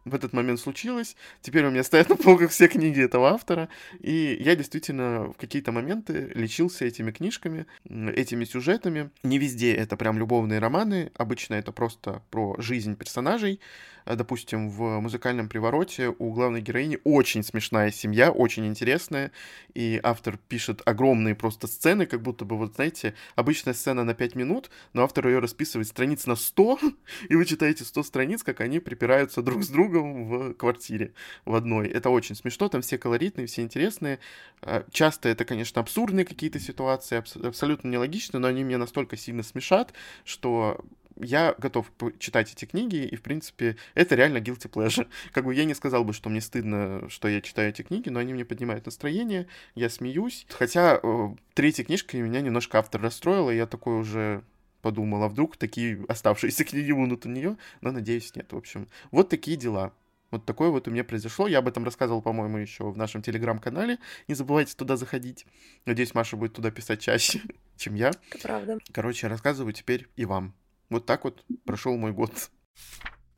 в 0.06 0.16
этот 0.16 0.34
момент 0.34 0.60
случилось. 0.60 1.16
Теперь 1.42 1.66
у 1.66 1.72
меня 1.72 1.84
стоят 1.84 2.10
на 2.10 2.16
полках 2.16 2.52
все 2.52 2.68
книги 2.68 3.02
этого 3.02 3.30
автора. 3.30 3.70
И 4.00 4.38
я 4.44 4.56
действительно 4.56 5.32
в 5.32 5.38
какие-то 5.38 5.72
моменты 5.72 6.32
лечился 6.34 6.86
этими 6.86 7.12
книжками, 7.12 7.66
этими 7.88 8.46
сюжетами. 8.46 9.12
Не 9.24 9.38
везде 9.38 9.74
это 9.74 9.98
прям 9.98 10.18
любовные 10.18 10.60
романы. 10.60 11.12
Обычно 11.16 11.56
это 11.56 11.72
просто 11.72 12.24
про 12.30 12.56
жизнь 12.60 12.96
персонажей. 12.96 13.60
Э, 14.06 14.16
допустим, 14.16 14.70
в 14.70 15.00
«Музыкальном 15.00 15.50
привороте» 15.50 16.14
у 16.18 16.32
главной 16.32 16.62
героини 16.62 17.00
очень 17.04 17.44
смешная 17.44 17.92
семья, 17.92 18.32
очень 18.32 18.66
интересная, 18.66 19.32
и 19.74 20.00
автор 20.04 20.38
пишет 20.48 20.82
огромные 20.86 21.36
просто 21.36 21.68
сцены, 21.68 22.06
как 22.06 22.22
будто 22.22 22.46
бы, 22.46 22.58
вот 22.58 22.76
знаете, 22.76 23.14
обычная 23.36 23.74
сцена 23.74 24.04
на 24.04 24.14
5 24.14 24.36
минут, 24.36 24.70
но 24.94 25.04
автор 25.04 25.28
ее 25.28 25.40
расписывает 25.40 25.88
страниц 25.88 26.26
на 26.26 26.36
100, 26.36 26.80
и 27.30 27.36
вы 27.36 27.46
читаете 27.46 27.84
100 27.84 28.04
страниц, 28.04 28.44
как 28.44 28.62
они 28.62 28.80
припираются 28.80 29.42
друг 29.42 29.64
с 29.64 29.70
другом 29.70 29.91
в 30.00 30.54
квартире 30.54 31.14
в 31.46 31.56
одной. 31.56 31.88
Это 31.88 32.10
очень 32.10 32.36
смешно, 32.36 32.70
там 32.70 32.82
все 32.82 32.98
колоритные, 32.98 33.48
все 33.48 33.62
интересные. 33.62 34.20
Э, 34.62 34.84
часто 34.92 35.30
это, 35.30 35.46
конечно, 35.46 35.82
абсурдные 35.82 36.26
какие-то 36.26 36.60
ситуации, 36.60 37.24
абсолютно 37.46 37.88
нелогичные, 37.88 38.40
но 38.40 38.48
они 38.48 38.64
меня 38.64 38.78
настолько 38.78 39.18
сильно 39.18 39.44
смешат, 39.44 39.94
что 40.24 40.84
я 41.20 41.56
готов 41.58 41.92
читать 42.20 42.52
эти 42.52 42.66
книги, 42.66 43.06
и, 43.06 43.16
в 43.16 43.22
принципе, 43.22 43.78
это 43.94 44.16
реально 44.16 44.38
guilty 44.38 44.70
pleasure. 44.70 45.08
Как 45.32 45.46
бы 45.46 45.54
я 45.54 45.66
не 45.66 45.74
сказал 45.74 46.04
бы, 46.04 46.14
что 46.14 46.30
мне 46.30 46.42
стыдно, 46.42 47.08
что 47.10 47.28
я 47.28 47.42
читаю 47.42 47.70
эти 47.70 47.82
книги, 47.82 48.10
но 48.10 48.20
они 48.20 48.34
мне 48.34 48.46
поднимают 48.46 48.86
настроение, 48.86 49.48
я 49.76 49.90
смеюсь. 49.90 50.46
Хотя 50.50 51.00
э, 51.02 51.36
третья 51.54 51.84
книжка 51.84 52.18
меня 52.18 52.42
немножко 52.42 52.80
автор 52.80 53.02
расстроила, 53.02 53.52
и 53.52 53.58
я 53.58 53.68
такой 53.68 54.00
уже 54.00 54.44
подумал, 54.82 55.24
а 55.24 55.30
вдруг 55.30 55.58
такие 55.58 56.04
оставшиеся 56.08 56.64
книги 56.66 56.92
будут 56.92 57.26
у 57.26 57.30
нее, 57.30 57.58
но 57.82 57.92
надеюсь, 57.92 58.36
нет. 58.36 58.52
В 58.52 58.58
общем, 58.58 58.88
вот 59.12 59.30
такие 59.30 59.58
дела. 59.58 59.94
Вот 60.32 60.46
такое 60.46 60.70
вот 60.70 60.88
у 60.88 60.92
меня 60.92 61.04
произошло. 61.04 61.48
Я 61.48 61.60
об 61.60 61.68
этом 61.68 61.84
рассказывал, 61.84 62.22
по-моему, 62.22 62.58
еще 62.58 62.90
в 62.90 62.98
нашем 62.98 63.22
телеграм-канале. 63.22 64.00
Не 64.30 64.34
забывайте 64.34 64.76
туда 64.76 64.96
заходить. 64.96 65.46
Надеюсь, 65.86 66.14
Маша 66.14 66.38
будет 66.38 66.54
туда 66.54 66.72
писать 66.72 67.02
чаще, 67.02 67.42
чем 67.76 67.96
я. 67.96 68.12
Это 68.30 68.40
правда. 68.42 68.78
Короче, 68.94 69.28
рассказываю 69.28 69.74
теперь 69.74 70.08
и 70.16 70.26
вам. 70.26 70.54
Вот 70.90 71.06
так 71.06 71.26
вот 71.26 71.44
прошел 71.66 71.98
мой 71.98 72.14
год. 72.14 72.50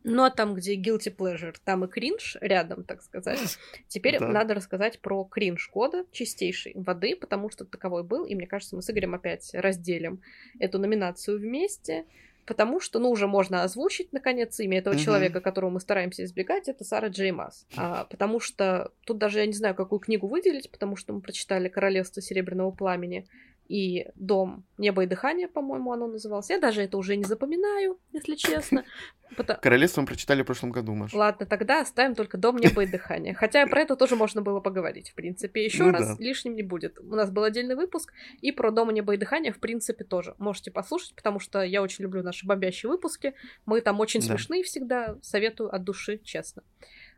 Ну 0.04 0.24
а 0.24 0.30
там, 0.30 0.54
где 0.54 0.76
guilty 0.76 1.16
pleasure, 1.16 1.56
там 1.64 1.86
и 1.86 1.88
кринж 1.88 2.38
рядом, 2.42 2.84
так 2.84 3.02
сказать. 3.02 3.58
Теперь 3.88 4.20
да. 4.20 4.28
надо 4.28 4.54
рассказать 4.54 5.00
про 5.00 5.24
кринж 5.24 5.70
года 5.72 6.06
чистейшей 6.12 6.74
воды, 6.76 7.16
потому 7.16 7.50
что 7.50 7.66
таковой 7.66 8.04
был, 8.04 8.26
и 8.26 8.36
мне 8.36 8.48
кажется, 8.48 8.76
мы 8.76 8.82
с 8.82 8.90
Игорем 8.90 9.16
опять 9.16 9.52
разделим 9.54 10.22
эту 10.60 10.78
номинацию 10.78 11.40
вместе, 11.40 12.06
потому 12.46 12.82
что, 12.82 13.00
ну, 13.00 13.10
уже 13.10 13.28
можно 13.28 13.64
озвучить, 13.64 14.12
наконец, 14.12 14.60
имя 14.60 14.80
этого 14.80 14.94
mm-hmm. 14.94 15.04
человека, 15.04 15.42
которого 15.42 15.70
мы 15.72 15.80
стараемся 15.80 16.26
избегать, 16.26 16.68
это 16.68 16.84
Сара 16.84 17.08
Джеймас. 17.08 17.66
А, 17.78 18.06
потому 18.06 18.40
что 18.40 18.92
тут 19.06 19.18
даже 19.18 19.40
я 19.40 19.46
не 19.46 19.54
знаю, 19.54 19.76
какую 19.76 20.00
книгу 20.00 20.28
выделить, 20.28 20.70
потому 20.70 20.98
что 20.98 21.14
мы 21.14 21.22
прочитали 21.22 21.70
«Королевство 21.70 22.22
Серебряного 22.22 22.72
Пламени», 22.72 23.26
и 23.68 24.08
дом 24.16 24.66
неба 24.78 25.04
и 25.04 25.08
дыхания, 25.08 25.48
по-моему, 25.48 25.92
оно 25.92 26.08
называлось. 26.08 26.50
Я 26.50 26.60
даже 26.60 26.82
это 26.82 26.98
уже 26.98 27.16
не 27.16 27.24
запоминаю, 27.24 27.98
если 28.12 28.36
честно. 28.36 28.84
Потому... 29.36 29.60
Королевство 29.62 30.02
мы 30.02 30.08
прочитали 30.08 30.44
в 30.44 30.46
прошлом 30.46 30.72
году, 30.72 30.94
Маша. 30.94 31.18
Ладно, 31.18 31.46
тогда 31.46 31.82
оставим 31.82 32.14
только 32.14 32.38
дом 32.38 32.58
неба 32.58 32.84
и 32.84 32.88
дыхания. 32.88 33.34
Хотя 33.34 33.66
про 33.66 33.82
это 33.82 33.96
тоже 33.96 34.16
можно 34.16 34.42
было 34.42 34.60
поговорить, 34.60 35.10
в 35.10 35.16
принципе. 35.16 35.66
Еще 35.66 35.86
ну, 35.86 35.92
раз 35.92 36.18
да. 36.18 36.24
лишним 36.24 36.56
не 36.56 36.64
будет. 36.64 37.00
У 37.00 37.16
нас 37.16 37.32
был 37.32 37.44
отдельный 37.44 37.76
выпуск, 37.76 38.14
и 38.42 38.52
про 38.52 38.72
дом 38.72 38.92
неба 38.92 39.16
и 39.16 39.18
дыхания, 39.18 39.52
в 39.52 39.60
принципе, 39.60 40.04
тоже. 40.04 40.36
Можете 40.38 40.72
послушать, 40.72 41.16
потому 41.16 41.40
что 41.40 41.62
я 41.62 41.82
очень 41.82 42.04
люблю 42.04 42.22
наши 42.22 42.46
бомбящие 42.46 42.90
выпуски. 42.90 43.34
Мы 43.66 43.82
там 43.82 44.00
очень 44.00 44.20
да. 44.20 44.28
смешные 44.28 44.64
всегда. 44.64 45.18
Советую 45.22 45.74
от 45.74 45.84
души, 45.84 46.20
честно. 46.24 46.64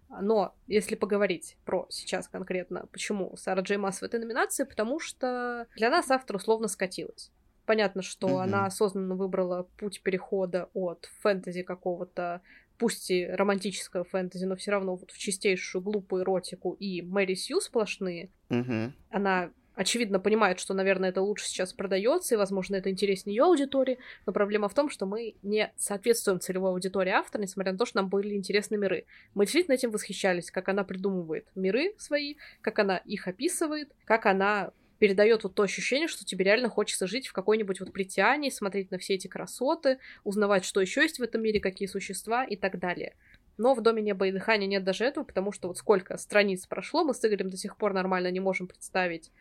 Но 0.10 0.56
если 0.68 0.96
поговорить 0.96 1.58
про 1.66 1.88
сейчас 1.90 2.28
конкретно, 2.28 2.88
почему 2.92 3.36
Сара 3.38 3.62
Джей 3.62 3.78
Масс 3.78 4.00
в 4.00 4.04
этой 4.04 4.20
номинации, 4.20 4.64
потому 4.64 5.00
что 5.00 5.68
для 5.76 5.90
нас 5.90 6.10
автор 6.12 6.36
условно 6.36 6.68
скатилась. 6.68 7.32
Понятно, 7.66 8.02
что 8.02 8.28
mm-hmm. 8.28 8.44
она 8.44 8.66
осознанно 8.66 9.16
выбрала 9.16 9.64
путь 9.78 10.02
перехода 10.04 10.70
от 10.74 11.10
фэнтези 11.22 11.64
какого-то, 11.64 12.42
пусть 12.78 13.10
и 13.10 13.26
романтического 13.26 14.04
фэнтези, 14.04 14.46
но 14.46 14.56
все 14.56 14.72
равно 14.72 14.96
вот 14.96 15.12
в 15.12 15.18
чистейшую 15.18 15.82
глупую 15.82 16.24
эротику 16.24 16.74
и 16.74 17.02
Мэри 17.02 17.34
Сью 17.34 17.60
сплошные. 17.62 18.30
Mm-hmm. 18.50 18.92
Она 19.10 19.52
очевидно 19.76 20.20
понимает, 20.20 20.60
что, 20.60 20.74
наверное, 20.74 21.10
это 21.10 21.22
лучше 21.22 21.46
сейчас 21.46 21.74
продается, 21.74 22.36
и, 22.36 22.38
возможно, 22.38 22.76
это 22.76 22.90
интереснее 22.90 23.36
ее 23.36 23.44
аудитории, 23.44 24.00
но 24.26 24.34
проблема 24.34 24.70
в 24.70 24.74
том, 24.74 24.90
что 24.90 25.06
мы 25.06 25.36
не 25.44 25.72
соответствуем 25.78 26.40
целевой 26.40 26.72
аудитории 26.72 27.12
автора, 27.12 27.42
несмотря 27.42 27.72
на 27.72 27.78
то, 27.78 27.86
что 27.86 27.98
нам 27.98 28.10
были 28.10 28.36
интересны 28.36 28.78
миры. 28.78 29.06
Мы 29.34 29.46
действительно 29.46 29.76
этим 29.76 29.92
восхищались, 29.92 30.52
как 30.52 30.70
она 30.70 30.84
придумывает 30.84 31.48
миры 31.56 31.94
свои, 31.98 32.36
как 32.62 32.80
она 32.80 32.98
их 32.98 33.28
описывает, 33.28 33.92
как 34.06 34.26
она 34.26 34.72
передает 34.98 35.44
вот 35.44 35.56
то 35.56 35.64
ощущение, 35.64 36.08
что 36.08 36.26
тебе 36.26 36.46
реально 36.46 36.70
хочется 36.70 37.08
жить 37.08 37.28
в 37.28 37.34
какой-нибудь 37.34 37.80
вот 37.80 37.92
притянии, 37.92 38.50
смотреть 38.50 38.92
на 38.92 38.98
все 38.98 39.16
эти 39.16 39.28
красоты, 39.28 40.00
узнавать, 40.24 40.64
что 40.64 40.82
еще 40.82 41.02
есть 41.02 41.20
в 41.20 41.24
этом 41.24 41.42
мире, 41.42 41.60
какие 41.60 41.88
существа 41.88 42.46
и 42.46 42.56
так 42.56 42.80
далее. 42.80 43.14
Но 43.58 43.74
в 43.74 43.82
Доме 43.82 44.02
неба 44.02 44.28
и 44.28 44.32
дыхания 44.32 44.68
нет 44.68 44.84
даже 44.84 45.06
этого, 45.06 45.24
потому 45.24 45.52
что 45.52 45.68
вот 45.68 45.78
сколько 45.78 46.18
страниц 46.18 46.66
прошло, 46.66 47.04
мы 47.04 47.14
с 47.14 47.26
Игорем 47.26 47.50
до 47.50 47.58
сих 47.58 47.78
пор 47.78 47.94
нормально 47.94 48.32
не 48.32 48.40
можем 48.40 48.68
представить 48.68 49.32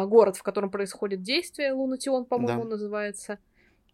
город, 0.00 0.36
в 0.36 0.42
котором 0.42 0.70
происходит 0.70 1.22
действие, 1.22 1.72
Лунатион, 1.72 2.24
по-моему, 2.24 2.64
да. 2.64 2.70
называется. 2.70 3.38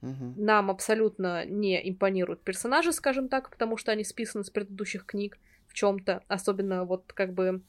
Угу. 0.00 0.34
Нам 0.36 0.70
абсолютно 0.70 1.44
не 1.44 1.88
импонируют 1.90 2.42
персонажи, 2.42 2.92
скажем 2.92 3.28
так, 3.28 3.50
потому 3.50 3.76
что 3.76 3.92
они 3.92 4.04
списаны 4.04 4.44
с 4.44 4.50
предыдущих 4.50 5.04
книг 5.04 5.38
в 5.66 5.74
чем-то, 5.74 6.22
особенно 6.28 6.84
вот 6.84 7.12
как 7.12 7.34
бы 7.34 7.62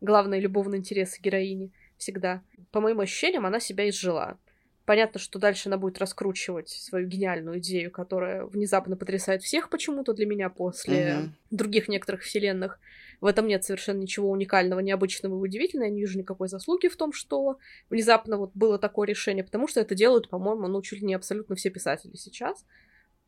главные 0.00 0.40
любовные 0.40 0.78
интересы 0.78 1.20
героини 1.20 1.72
всегда. 1.96 2.42
По 2.70 2.80
моим 2.80 3.00
ощущениям, 3.00 3.46
она 3.46 3.60
себя 3.60 3.88
изжила. 3.88 4.38
Понятно, 4.84 5.20
что 5.20 5.38
дальше 5.38 5.68
она 5.68 5.78
будет 5.78 5.98
раскручивать 5.98 6.68
свою 6.68 7.06
гениальную 7.06 7.58
идею, 7.58 7.90
которая 7.92 8.44
внезапно 8.44 8.96
потрясает 8.96 9.42
всех 9.42 9.70
почему-то 9.70 10.12
для 10.12 10.26
меня 10.26 10.50
после 10.50 11.18
угу. 11.18 11.28
других 11.50 11.88
некоторых 11.88 12.22
вселенных. 12.22 12.80
В 13.20 13.26
этом 13.26 13.46
нет 13.46 13.62
совершенно 13.62 14.00
ничего 14.00 14.30
уникального, 14.30 14.80
необычного 14.80 15.36
и 15.36 15.48
удивительного. 15.48 15.86
Я 15.86 15.94
не 15.94 16.00
вижу 16.00 16.18
никакой 16.18 16.48
заслуги 16.48 16.88
в 16.88 16.96
том, 16.96 17.12
что 17.12 17.58
внезапно 17.90 18.36
вот 18.36 18.50
было 18.54 18.78
такое 18.78 19.06
решение, 19.06 19.44
потому 19.44 19.68
что 19.68 19.80
это 19.80 19.94
делают, 19.94 20.28
по-моему, 20.28 20.66
ну, 20.66 20.82
чуть 20.82 21.00
ли 21.00 21.06
не 21.06 21.14
абсолютно 21.14 21.54
все 21.54 21.70
писатели 21.70 22.16
сейчас. 22.16 22.64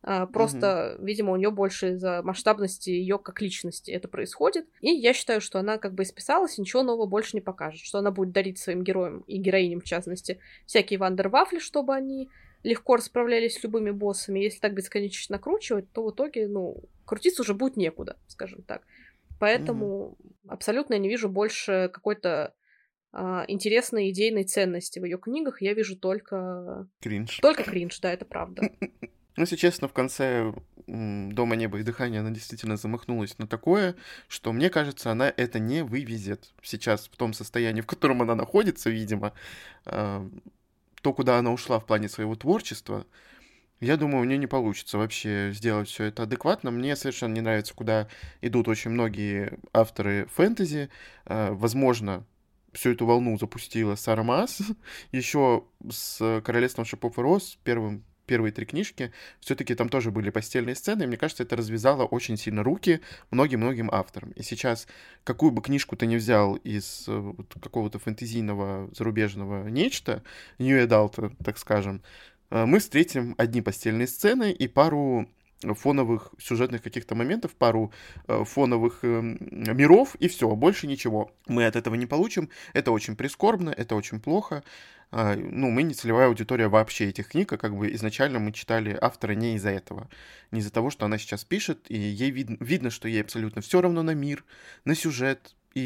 А, 0.06 0.26
просто, 0.26 0.96
угу. 0.96 1.06
видимо, 1.06 1.32
у 1.32 1.36
нее 1.36 1.50
больше 1.50 1.92
из-за 1.92 2.20
масштабности 2.22 2.90
ее 2.90 3.18
как 3.18 3.40
личности 3.40 3.90
это 3.90 4.06
происходит. 4.06 4.66
И 4.82 4.90
я 4.90 5.14
считаю, 5.14 5.40
что 5.40 5.58
она 5.58 5.78
как 5.78 5.94
бы 5.94 6.02
исписалась 6.02 6.58
и 6.58 6.60
ничего 6.60 6.82
нового 6.82 7.06
больше 7.06 7.30
не 7.34 7.40
покажет. 7.40 7.80
Что 7.80 7.98
она 7.98 8.10
будет 8.10 8.32
дарить 8.32 8.58
своим 8.58 8.84
героям 8.84 9.20
и 9.20 9.38
героиням, 9.38 9.80
в 9.80 9.84
частности, 9.84 10.40
всякие 10.66 10.98
вандервафли, 10.98 11.58
чтобы 11.58 11.94
они 11.94 12.28
легко 12.62 12.96
расправлялись 12.96 13.54
с 13.54 13.62
любыми 13.62 13.92
боссами. 13.92 14.40
Если 14.40 14.58
так 14.58 14.74
бесконечно 14.74 15.36
накручивать, 15.36 15.90
то 15.92 16.04
в 16.04 16.10
итоге, 16.10 16.48
ну, 16.48 16.82
крутиться 17.06 17.40
уже 17.40 17.54
будет 17.54 17.78
некуда, 17.78 18.18
скажем 18.26 18.62
так. 18.62 18.82
Поэтому 19.40 19.86
угу. 19.86 20.18
абсолютно 20.48 20.94
я 20.94 21.00
не 21.00 21.08
вижу 21.08 21.30
больше 21.30 21.90
какой-то 21.90 22.52
а, 23.10 23.46
интересной 23.48 24.10
идейной 24.10 24.44
ценности 24.44 24.98
в 24.98 25.04
ее 25.04 25.16
книгах. 25.16 25.62
Я 25.62 25.72
вижу 25.72 25.96
только... 25.96 26.88
Кринж. 27.00 27.38
Только 27.40 27.62
кринж, 27.62 28.00
да, 28.00 28.12
это 28.12 28.26
правда. 28.26 28.68
Ну, 29.36 29.42
если 29.42 29.56
честно, 29.56 29.88
в 29.88 29.92
конце 29.92 30.52
«Дома 30.86 31.56
неба 31.56 31.78
и 31.78 31.82
дыхания» 31.82 32.20
она 32.20 32.30
действительно 32.30 32.76
замахнулась 32.76 33.36
на 33.38 33.46
такое, 33.48 33.96
что, 34.28 34.52
мне 34.52 34.70
кажется, 34.70 35.10
она 35.10 35.32
это 35.36 35.58
не 35.58 35.82
вывезет 35.82 36.54
сейчас 36.62 37.08
в 37.08 37.16
том 37.16 37.32
состоянии, 37.32 37.80
в 37.80 37.86
котором 37.86 38.22
она 38.22 38.34
находится, 38.36 38.90
видимо. 38.90 39.32
А, 39.86 40.28
то, 41.02 41.12
куда 41.12 41.38
она 41.38 41.52
ушла 41.52 41.80
в 41.80 41.86
плане 41.86 42.08
своего 42.08 42.34
творчества, 42.36 43.06
Я 43.80 43.96
думаю, 43.96 44.22
у 44.22 44.24
нее 44.24 44.38
не 44.38 44.46
получится 44.46 44.98
вообще 44.98 45.50
сделать 45.52 45.88
все 45.88 46.04
это 46.04 46.22
адекватно. 46.22 46.70
Мне 46.70 46.96
совершенно 46.96 47.34
не 47.34 47.40
нравится, 47.42 47.74
куда 47.74 48.08
идут 48.40 48.68
очень 48.68 48.90
многие 48.92 49.58
авторы 49.72 50.26
фэнтези. 50.32 50.90
Э, 51.26 51.50
возможно, 51.52 52.24
всю 52.72 52.92
эту 52.92 53.04
волну 53.06 53.36
запустила 53.38 53.96
Сара 53.96 54.22
Маас 54.22 54.62
еще 55.12 55.64
с 55.90 56.40
Королевством 56.44 56.84
шипов 56.84 57.18
и 57.18 57.22
роз, 57.22 57.58
первым 57.64 58.04
первые 58.26 58.52
три 58.52 58.66
книжки, 58.66 59.12
все-таки 59.40 59.74
там 59.74 59.88
тоже 59.88 60.10
были 60.10 60.30
постельные 60.30 60.74
сцены, 60.74 61.04
и 61.04 61.06
мне 61.06 61.16
кажется, 61.16 61.42
это 61.42 61.56
развязало 61.56 62.04
очень 62.04 62.36
сильно 62.36 62.62
руки 62.62 63.00
многим-многим 63.30 63.90
авторам. 63.92 64.30
И 64.32 64.42
сейчас, 64.42 64.86
какую 65.24 65.52
бы 65.52 65.62
книжку 65.62 65.96
ты 65.96 66.06
ни 66.06 66.16
взял 66.16 66.56
из 66.56 67.04
э, 67.08 67.32
какого-то 67.62 67.98
фэнтезийного 67.98 68.90
зарубежного 68.94 69.68
нечто, 69.68 70.22
New 70.58 70.76
Adult, 70.76 71.34
так 71.44 71.58
скажем, 71.58 72.02
э, 72.50 72.64
мы 72.64 72.78
встретим 72.78 73.34
одни 73.38 73.62
постельные 73.62 74.06
сцены 74.06 74.52
и 74.52 74.68
пару 74.68 75.28
фоновых 75.72 76.34
сюжетных 76.38 76.82
каких-то 76.82 77.14
моментов, 77.14 77.54
пару 77.54 77.92
э, 78.28 78.44
фоновых 78.44 78.98
э, 79.02 79.22
миров, 79.22 80.14
и 80.16 80.28
все, 80.28 80.54
больше 80.54 80.86
ничего. 80.86 81.30
Мы 81.46 81.64
от 81.64 81.76
этого 81.76 81.94
не 81.94 82.06
получим. 82.06 82.50
Это 82.74 82.92
очень 82.92 83.16
прискорбно, 83.16 83.70
это 83.70 83.94
очень 83.94 84.20
плохо. 84.20 84.62
Э, 85.14 85.36
ну, 85.36 85.70
мы 85.70 85.84
не 85.84 85.94
целевая 85.94 86.26
аудитория 86.26 86.68
вообще 86.68 87.08
этих 87.08 87.28
книг, 87.28 87.52
а 87.52 87.56
как 87.56 87.76
бы 87.76 87.92
изначально 87.92 88.40
мы 88.40 88.52
читали 88.52 88.98
автора 89.00 89.32
не 89.32 89.54
из-за 89.54 89.70
этого. 89.70 90.08
Не 90.50 90.60
из-за 90.60 90.72
того, 90.72 90.90
что 90.90 91.06
она 91.06 91.18
сейчас 91.18 91.44
пишет, 91.44 91.86
и 91.88 91.96
ей 91.96 92.30
вид 92.30 92.48
видно, 92.60 92.90
что 92.90 93.06
ей 93.06 93.22
абсолютно 93.22 93.62
все 93.62 93.80
равно 93.80 94.02
на 94.02 94.14
мир, 94.14 94.44
на 94.84 94.96
сюжет, 94.96 95.54
и 95.74 95.80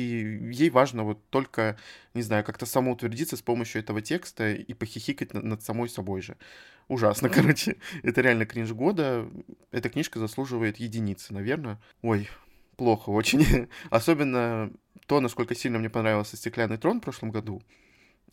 ей 0.53 0.71
важно 0.71 1.05
вот 1.05 1.19
только, 1.29 1.77
не 2.15 2.23
знаю, 2.23 2.43
как-то 2.43 2.65
самоутвердиться 2.65 3.37
с 3.37 3.43
помощью 3.43 3.83
этого 3.83 4.01
текста 4.01 4.51
и 4.51 4.73
похихикать 4.75 5.35
над, 5.35 5.45
над 5.45 5.63
самой 5.63 5.91
собой 5.91 6.23
же. 6.23 6.37
Ужасно, 6.89 7.29
короче. 7.29 7.77
Это 8.03 8.23
реально 8.23 8.47
кринж 8.47 8.73
года. 8.73 9.29
Эта 9.71 9.91
книжка 9.91 10.19
заслуживает 10.19 10.79
единицы, 10.79 11.35
наверное. 11.35 11.79
Ой, 12.01 12.31
плохо 12.77 13.11
очень. 13.11 13.69
Особенно 13.91 14.73
то, 15.07 15.21
насколько 15.21 15.55
сильно 15.55 15.79
мне 15.79 15.91
понравился 15.91 16.39
«Стеклянный 16.39 16.79
трон» 16.79 17.01
в 17.01 17.05
прошлом 17.05 17.31
году. 17.31 17.63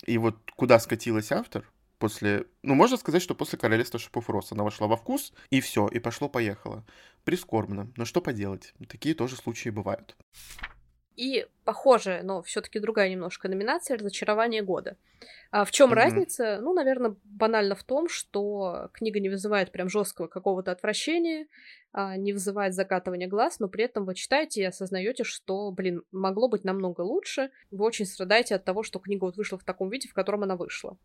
И 0.04 0.18
вот 0.18 0.36
куда 0.56 0.78
скатилась 0.78 1.32
автор 1.32 1.70
после... 1.98 2.46
Ну, 2.62 2.74
можно 2.74 2.96
сказать, 2.96 3.22
что 3.22 3.34
после 3.34 3.58
«Королевства 3.58 3.98
шипов 3.98 4.28
Рос» 4.28 4.52
она 4.52 4.64
вошла 4.64 4.86
во 4.86 4.96
вкус, 4.96 5.32
и 5.50 5.60
все, 5.60 5.88
и 5.88 5.98
пошло-поехало. 5.98 6.84
Прискорбно. 7.24 7.90
Но 7.96 8.04
что 8.04 8.20
поделать? 8.20 8.74
Такие 8.88 9.14
тоже 9.14 9.36
случаи 9.36 9.70
бывают. 9.70 10.16
И 11.16 11.46
похожая, 11.64 12.22
но 12.22 12.42
все-таки 12.42 12.78
другая 12.78 13.08
немножко 13.08 13.48
номинация 13.48 13.96
разочарование 13.96 14.62
года. 14.62 14.96
А 15.50 15.64
в 15.64 15.70
чем 15.70 15.90
mm-hmm. 15.90 15.94
разница? 15.94 16.58
Ну, 16.60 16.74
наверное, 16.74 17.16
банально 17.24 17.74
в 17.74 17.82
том, 17.82 18.08
что 18.08 18.90
книга 18.92 19.18
не 19.18 19.30
вызывает 19.30 19.72
прям 19.72 19.88
жесткого 19.88 20.26
какого-то 20.26 20.72
отвращения, 20.72 21.46
а, 21.92 22.18
не 22.18 22.34
вызывает 22.34 22.74
закатывания 22.74 23.26
глаз, 23.26 23.58
но 23.58 23.68
при 23.68 23.84
этом 23.84 24.04
вы 24.04 24.14
читаете 24.14 24.60
и 24.60 24.64
осознаете, 24.64 25.24
что, 25.24 25.70
блин, 25.70 26.02
могло 26.12 26.48
быть 26.48 26.64
намного 26.64 27.00
лучше. 27.00 27.50
Вы 27.70 27.86
очень 27.86 28.04
страдаете 28.04 28.54
от 28.54 28.64
того, 28.64 28.82
что 28.82 28.98
книга 28.98 29.24
вот 29.24 29.38
вышла 29.38 29.58
в 29.58 29.64
таком 29.64 29.88
виде, 29.88 30.08
в 30.08 30.12
котором 30.12 30.42
она 30.42 30.56
вышла, 30.56 30.98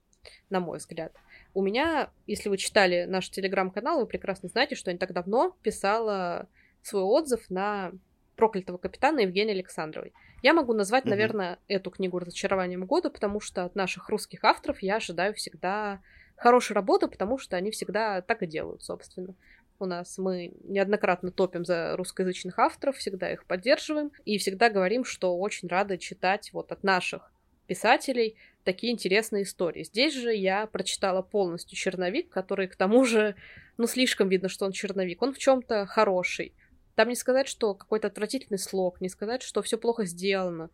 на 0.50 0.60
мой 0.60 0.80
взгляд. 0.80 1.14
У 1.54 1.64
меня, 1.64 2.12
если 2.28 2.50
вы 2.50 2.58
читали 2.58 3.06
наш 3.06 3.30
телеграм-канал, 3.30 4.02
вы 4.02 4.06
прекрасно 4.06 4.50
знаете, 4.50 4.76
что 4.76 4.90
я 4.90 4.94
не 4.94 5.00
так 5.00 5.14
давно 5.14 5.56
писала 5.64 6.50
свой 6.82 7.04
отзыв 7.04 7.50
на 7.50 7.94
проклятого 8.42 8.78
капитана 8.78 9.20
Евгении 9.20 9.54
Александровой. 9.54 10.14
Я 10.42 10.56
могу 10.56 10.74
назвать, 10.74 11.04
угу. 11.04 11.12
наверное, 11.12 11.60
эту 11.68 11.92
книгу 11.92 12.18
разочарованием 12.18 12.88
года, 12.88 13.12
потому 13.12 13.40
что 13.40 13.66
от 13.66 13.76
наших 13.76 14.10
русских 14.10 14.44
авторов 14.44 14.82
я 14.82 14.96
ожидаю 14.96 15.36
всегда 15.36 16.02
хорошей 16.36 16.74
работы, 16.74 17.08
потому 17.08 17.38
что 17.38 17.56
они 17.56 17.70
всегда 17.70 18.24
так 18.24 18.42
и 18.42 18.48
делают, 18.48 18.82
собственно. 18.82 19.36
У 19.78 19.86
нас 19.86 20.18
мы 20.18 20.54
неоднократно 20.64 21.30
топим 21.30 21.66
за 21.66 21.96
русскоязычных 21.96 22.58
авторов, 22.58 22.98
всегда 22.98 23.32
их 23.32 23.46
поддерживаем 23.46 24.12
и 24.26 24.40
всегда 24.40 24.72
говорим, 24.72 25.06
что 25.06 25.38
очень 25.38 25.68
рады 25.68 26.00
читать 26.00 26.50
вот 26.52 26.72
от 26.72 26.84
наших 26.84 27.32
писателей 27.68 28.38
такие 28.64 28.92
интересные 28.92 29.44
истории. 29.44 29.84
Здесь 29.84 30.16
же 30.16 30.34
я 30.34 30.66
прочитала 30.66 31.22
полностью 31.22 31.78
черновик, 31.78 32.30
который 32.30 32.68
к 32.68 32.76
тому 32.76 33.06
же, 33.06 33.36
ну, 33.78 33.86
слишком 33.86 34.30
видно, 34.30 34.50
что 34.50 34.66
он 34.66 34.72
черновик. 34.72 35.22
Он 35.22 35.32
в 35.32 35.38
чем-то 35.38 35.86
хороший. 35.86 36.54
Там 36.96 37.10
не 37.10 37.16
сказать, 37.16 37.48
что 37.48 37.74
какой-то 37.74 38.08
отвратительный 38.08 38.60
слог, 38.60 39.02
не 39.02 39.10
сказать, 39.10 39.42
что 39.42 39.62
все 39.62 39.78
плохо 39.78 40.06
сделано. 40.06 40.70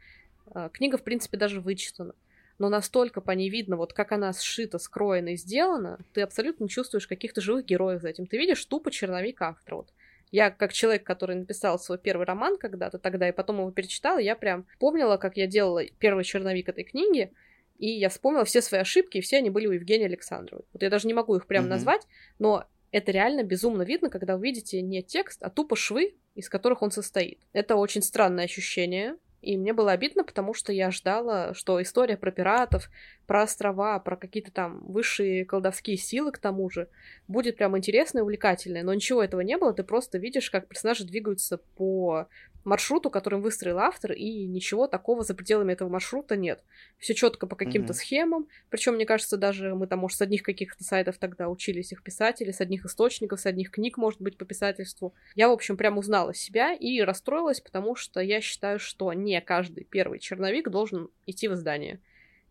А, 0.51 0.69
книга, 0.69 0.97
в 0.97 1.03
принципе, 1.03 1.37
даже 1.37 1.61
вычитана. 1.61 2.13
Но 2.59 2.69
настолько 2.69 3.21
по 3.21 3.31
ней 3.31 3.49
видно, 3.49 3.77
вот 3.77 3.93
как 3.93 4.11
она 4.11 4.33
сшита, 4.33 4.79
скроена 4.79 5.29
и 5.29 5.37
сделана, 5.37 5.99
ты 6.13 6.21
абсолютно 6.21 6.63
не 6.63 6.69
чувствуешь 6.69 7.07
каких-то 7.07 7.39
живых 7.39 7.65
героев 7.65 8.01
за 8.01 8.09
этим. 8.09 8.25
Ты 8.25 8.37
видишь 8.37 8.65
тупо 8.65 8.89
черновик 8.89 9.41
автора. 9.41 9.75
Вот. 9.75 9.93
Я, 10.31 10.49
как 10.49 10.73
человек, 10.73 11.03
который 11.03 11.35
написал 11.35 11.79
свой 11.79 11.99
первый 11.99 12.25
роман 12.25 12.57
когда-то 12.57 12.97
тогда, 12.97 13.29
и 13.29 13.31
потом 13.31 13.59
его 13.59 13.71
перечитала, 13.71 14.17
я 14.17 14.35
прям 14.35 14.65
помнила, 14.79 15.17
как 15.17 15.37
я 15.37 15.47
делала 15.47 15.83
первый 15.99 16.23
черновик 16.23 16.67
этой 16.67 16.83
книги, 16.83 17.31
и 17.77 17.89
я 17.89 18.09
вспомнила 18.09 18.43
все 18.43 18.61
свои 18.61 18.81
ошибки, 18.81 19.17
и 19.17 19.21
все 19.21 19.37
они 19.37 19.51
были 19.51 19.67
у 19.67 19.71
Евгении 19.71 20.07
Александровой. 20.07 20.65
Вот 20.73 20.81
я 20.81 20.89
даже 20.89 21.07
не 21.07 21.13
могу 21.13 21.35
их 21.35 21.45
прям 21.45 21.65
mm-hmm. 21.65 21.69
назвать, 21.69 22.07
но 22.39 22.65
это 22.91 23.11
реально 23.11 23.43
безумно 23.43 23.83
видно, 23.83 24.09
когда 24.09 24.37
вы 24.37 24.43
видите 24.45 24.81
не 24.81 25.03
текст, 25.03 25.43
а 25.43 25.49
тупо 25.49 25.75
швы, 25.75 26.15
из 26.35 26.49
которых 26.49 26.81
он 26.81 26.91
состоит. 26.91 27.39
Это 27.53 27.75
очень 27.75 28.01
странное 28.01 28.45
ощущение, 28.45 29.15
и 29.41 29.55
мне 29.55 29.73
было 29.73 29.91
обидно, 29.91 30.23
потому 30.23 30.53
что 30.53 30.73
я 30.73 30.89
ждала, 30.91 31.53
что 31.53 31.81
история 31.81 32.17
про 32.17 32.31
пиратов, 32.31 32.89
про 33.27 33.43
острова, 33.43 33.99
про 33.99 34.17
какие-то 34.17 34.51
там 34.51 34.83
высшие 34.85 35.45
колдовские 35.45 35.97
силы 35.97 36.31
к 36.31 36.39
тому 36.39 36.69
же 36.69 36.89
будет 37.27 37.57
прям 37.57 37.77
интересная 37.77 38.21
и 38.21 38.23
увлекательная. 38.23 38.83
Но 38.83 38.93
ничего 38.93 39.23
этого 39.23 39.41
не 39.41 39.57
было, 39.57 39.73
ты 39.73 39.83
просто 39.83 40.17
видишь, 40.17 40.49
как 40.49 40.67
персонажи 40.67 41.05
двигаются 41.05 41.57
по 41.57 42.27
маршруту, 42.67 43.09
которым 43.09 43.41
выстроил 43.41 43.79
автор, 43.79 44.11
и 44.11 44.45
ничего 44.45 44.87
такого 44.87 45.23
за 45.23 45.33
пределами 45.33 45.73
этого 45.73 45.89
маршрута 45.89 46.35
нет. 46.35 46.63
Все 46.97 47.13
четко 47.13 47.47
по 47.47 47.55
каким-то 47.55 47.93
mm-hmm. 47.93 47.95
схемам. 47.95 48.47
Причем, 48.69 48.95
мне 48.95 49.05
кажется, 49.05 49.37
даже 49.37 49.73
мы 49.73 49.87
там, 49.87 49.99
может, 49.99 50.17
с 50.17 50.21
одних 50.21 50.43
каких-то 50.43 50.83
сайтов 50.83 51.17
тогда 51.17 51.47
учились 51.47 51.93
их 51.93 52.03
писать, 52.03 52.41
или 52.41 52.51
с 52.51 52.59
одних 52.59 52.85
источников, 52.85 53.39
с 53.39 53.45
одних 53.45 53.71
книг, 53.71 53.97
может 53.97 54.21
быть, 54.21 54.37
по 54.37 54.45
писательству. 54.45 55.13
Я, 55.33 55.47
в 55.47 55.53
общем, 55.53 55.77
прям 55.77 55.97
узнала 55.97 56.33
себя 56.33 56.73
и 56.73 56.99
расстроилась, 57.01 57.61
потому 57.61 57.95
что 57.95 58.19
я 58.19 58.41
считаю, 58.41 58.79
что 58.79 59.13
не 59.13 59.39
каждый 59.39 59.85
первый 59.85 60.19
черновик 60.19 60.69
должен 60.69 61.09
идти 61.25 61.47
в 61.47 61.53
издание. 61.53 62.01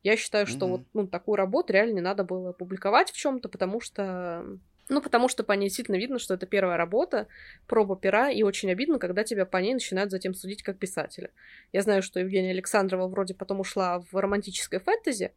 Я 0.03 0.17
считаю, 0.17 0.47
что 0.47 0.67
mm-hmm. 0.67 0.71
вот 0.71 0.83
ну, 0.95 1.07
такую 1.09 1.37
работу 1.37 1.73
реально 1.73 1.97
не 1.97 2.01
надо 2.01 2.25
было 2.25 2.53
публиковать 2.53 3.11
в 3.11 3.17
чем-то, 3.17 3.49
потому 3.49 3.81
что 3.81 4.47
ну, 4.89 5.03
потому 5.03 5.29
что 5.29 5.43
по 5.43 5.53
ней 5.53 5.67
действительно 5.67 5.97
видно, 5.97 6.19
что 6.19 6.35
это 6.35 6.47
первая 6.47 6.77
работа, 6.77 7.27
проба 7.67 7.97
пера, 7.97 8.31
и 8.31 8.43
очень 8.43 8.71
обидно, 8.71 8.99
когда 8.99 9.25
тебя 9.25 9.45
по 9.45 9.57
ней 9.57 9.75
начинают 9.75 10.11
затем 10.11 10.35
судить 10.35 10.63
как 10.63 10.79
писателя. 10.79 11.31
Я 11.73 11.83
знаю, 11.83 12.03
что 12.03 12.21
Евгения 12.21 12.51
Александрова 12.51 13.09
вроде 13.09 13.35
потом 13.35 13.61
ушла 13.61 14.05
в 14.11 14.15
романтическое 14.15 14.81
фэнтези, 14.81 15.33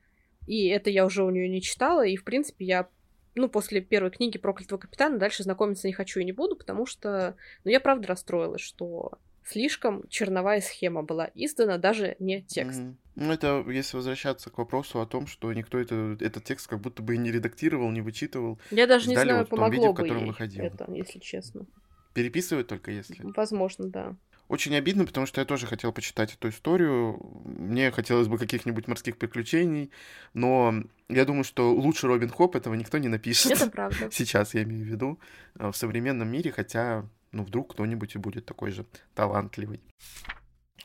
и 0.46 0.68
это 0.68 0.90
я 0.90 1.06
уже 1.06 1.24
у 1.24 1.30
нее 1.30 1.50
не 1.50 1.62
читала, 1.62 2.06
и, 2.06 2.16
в 2.16 2.24
принципе, 2.24 2.66
я 2.66 2.90
ну, 3.36 3.48
после 3.48 3.82
первой 3.82 4.12
книги 4.12 4.38
«Проклятого 4.38 4.80
капитана» 4.80 5.18
дальше 5.18 5.44
знакомиться 5.44 5.88
не 5.88 5.94
хочу 5.94 6.20
и 6.20 6.26
не 6.26 6.32
буду, 6.32 6.56
потому 6.56 6.86
что, 6.86 7.36
ну, 7.64 7.72
я 7.72 7.80
правда 7.80 8.08
расстроилась, 8.08 8.62
что 8.62 9.14
слишком 9.50 10.08
черновая 10.10 10.62
схема 10.62 11.04
была 11.04 11.30
издана, 11.34 11.78
даже 11.78 12.16
не 12.20 12.42
текст. 12.42 12.80
Mm-hmm. 12.80 12.96
Ну, 13.16 13.34
это 13.34 13.66
если 13.68 13.98
возвращаться 13.98 14.50
к 14.50 14.58
вопросу 14.58 15.02
о 15.02 15.06
том, 15.06 15.28
что 15.28 15.52
никто 15.54 15.80
это, 15.80 16.18
этот 16.20 16.44
текст 16.44 16.68
как 16.68 16.80
будто 16.80 17.02
бы 17.02 17.16
и 17.16 17.18
не 17.18 17.32
редактировал, 17.32 17.90
не 17.92 18.02
вычитывал. 18.02 18.60
Я 18.72 18.88
даже 18.88 19.10
не 19.10 19.16
знаю, 19.16 19.40
вот 19.40 19.50
помогло 19.50 19.82
виде, 19.82 19.94
в 19.94 19.96
котором 19.96 20.22
бы 20.22 20.28
выходил. 20.28 20.64
это, 20.64 20.90
если 20.92 21.20
честно. 21.20 21.66
Переписывать 22.14 22.68
только 22.68 22.92
если? 22.92 23.18
Возможно, 23.36 23.88
да. 23.88 24.16
Очень 24.48 24.76
обидно, 24.76 25.06
потому 25.06 25.28
что 25.28 25.42
я 25.42 25.46
тоже 25.46 25.68
хотел 25.68 25.92
почитать 25.92 26.34
эту 26.34 26.50
историю. 26.50 27.20
Мне 27.46 27.92
хотелось 27.92 28.28
бы 28.28 28.40
каких-нибудь 28.40 28.88
морских 28.88 29.18
приключений, 29.18 29.92
но 30.34 30.74
я 31.08 31.26
думаю, 31.26 31.44
что 31.44 31.72
лучше 31.72 32.08
Робин 32.08 32.30
Хоп 32.30 32.56
этого 32.56 32.74
никто 32.74 32.98
не 32.98 33.10
напишет. 33.10 33.52
Это 33.52 33.70
правда. 33.70 34.10
Сейчас 34.12 34.56
я 34.56 34.64
имею 34.64 34.86
в 34.86 34.88
виду 34.88 35.20
э, 35.60 35.70
в 35.72 35.76
современном 35.76 36.30
мире, 36.30 36.52
хотя 36.52 37.06
ну, 37.32 37.44
вдруг 37.44 37.74
кто-нибудь 37.74 38.16
и 38.16 38.20
будет 38.20 38.46
такой 38.46 38.72
же 38.72 38.86
талантливый. 39.14 39.82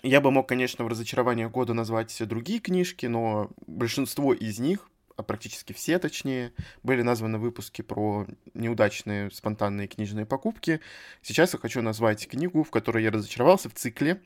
Я 0.02 0.20
бы 0.20 0.30
мог, 0.30 0.48
конечно, 0.48 0.84
в 0.84 0.88
разочарование 0.88 1.48
года 1.48 1.72
назвать 1.72 2.16
другие 2.28 2.60
книжки, 2.60 3.06
но 3.06 3.50
большинство 3.66 4.34
из 4.34 4.58
них, 4.58 4.90
а 5.16 5.22
практически 5.22 5.72
все, 5.72 5.98
точнее, 5.98 6.52
были 6.82 7.02
названы 7.02 7.38
выпуски 7.38 7.80
про 7.82 8.26
неудачные 8.52 9.30
спонтанные 9.30 9.88
книжные 9.88 10.26
покупки. 10.26 10.80
Сейчас 11.22 11.54
я 11.54 11.58
хочу 11.58 11.80
назвать 11.80 12.28
книгу, 12.28 12.64
в 12.64 12.70
которой 12.70 13.02
я 13.02 13.10
разочаровался 13.10 13.70
в 13.70 13.74
цикле, 13.74 14.20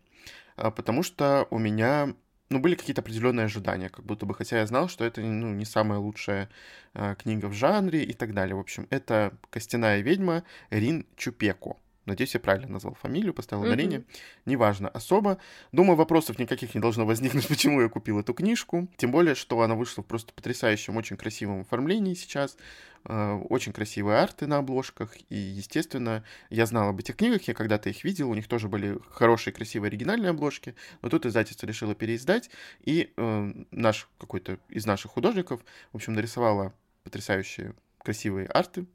а, 0.56 0.70
потому 0.72 1.04
что 1.04 1.46
у 1.50 1.58
меня 1.58 2.14
ну, 2.50 2.58
были 2.58 2.74
какие-то 2.74 3.02
определенные 3.02 3.44
ожидания, 3.44 3.88
как 3.88 4.04
будто 4.04 4.26
бы, 4.26 4.34
хотя 4.34 4.58
я 4.58 4.66
знал, 4.66 4.88
что 4.88 5.04
это 5.04 5.20
ну, 5.20 5.52
не 5.52 5.64
самая 5.64 5.98
лучшая 5.98 6.48
э, 6.94 7.14
книга 7.16 7.46
в 7.46 7.52
жанре 7.52 8.02
и 8.02 8.14
так 8.14 8.34
далее. 8.34 8.56
В 8.56 8.60
общем, 8.60 8.86
это 8.90 9.38
«Костяная 9.50 10.00
ведьма» 10.00 10.44
Рин 10.70 11.06
Чупеко 11.16 11.76
Надеюсь, 12.08 12.34
я 12.34 12.40
правильно 12.40 12.72
назвал 12.72 12.94
фамилию, 12.94 13.34
поставил 13.34 13.62
ударение. 13.62 14.00
Mm-hmm. 14.00 14.42
Неважно, 14.46 14.88
особо. 14.88 15.38
Думаю, 15.72 15.96
вопросов 15.96 16.38
никаких 16.38 16.74
не 16.74 16.80
должно 16.80 17.04
возникнуть, 17.04 17.46
почему 17.48 17.80
я 17.82 17.88
купил 17.88 18.18
эту 18.18 18.32
книжку. 18.32 18.88
Тем 18.96 19.10
более, 19.10 19.34
что 19.34 19.60
она 19.60 19.74
вышла 19.74 20.02
в 20.02 20.06
просто 20.06 20.32
потрясающем, 20.32 20.96
очень 20.96 21.16
красивом 21.16 21.60
оформлении 21.60 22.14
сейчас. 22.14 22.56
Э, 23.04 23.34
очень 23.48 23.72
красивые 23.72 24.18
арты 24.18 24.46
на 24.46 24.58
обложках. 24.58 25.14
И, 25.28 25.36
естественно, 25.36 26.24
я 26.50 26.66
знал 26.66 26.88
об 26.88 26.98
этих 26.98 27.16
книгах, 27.16 27.42
я 27.42 27.54
когда-то 27.54 27.90
их 27.90 28.04
видел. 28.04 28.30
У 28.30 28.34
них 28.34 28.48
тоже 28.48 28.68
были 28.68 28.98
хорошие, 29.10 29.52
красивые 29.52 29.88
оригинальные 29.88 30.30
обложки. 30.30 30.74
Но 31.02 31.08
тут 31.08 31.26
издательство 31.26 31.66
решило 31.66 31.94
переиздать. 31.94 32.50
И 32.80 33.12
э, 33.16 33.52
наш 33.70 34.08
какой-то 34.18 34.58
из 34.68 34.86
наших 34.86 35.12
художников, 35.12 35.60
в 35.92 35.96
общем, 35.96 36.14
нарисовала 36.14 36.72
потрясающие 37.04 37.74
красивые 38.02 38.46
арты 38.46 38.86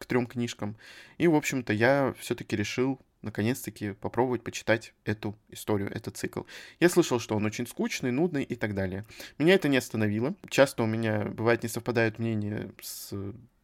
к 0.00 0.06
трем 0.06 0.26
книжкам. 0.26 0.76
И, 1.18 1.28
в 1.28 1.34
общем-то, 1.34 1.72
я 1.72 2.14
все-таки 2.18 2.56
решил 2.56 2.98
наконец-таки 3.22 3.92
попробовать 3.92 4.42
почитать 4.42 4.94
эту 5.04 5.38
историю, 5.50 5.90
этот 5.94 6.16
цикл. 6.16 6.42
Я 6.80 6.88
слышал, 6.88 7.20
что 7.20 7.36
он 7.36 7.44
очень 7.44 7.66
скучный, 7.66 8.10
нудный 8.10 8.42
и 8.42 8.54
так 8.56 8.74
далее. 8.74 9.04
Меня 9.36 9.54
это 9.54 9.68
не 9.68 9.76
остановило. 9.76 10.34
Часто 10.48 10.82
у 10.82 10.86
меня, 10.86 11.26
бывает, 11.26 11.62
не 11.62 11.68
совпадают 11.68 12.18
мнения 12.18 12.72
с 12.80 13.12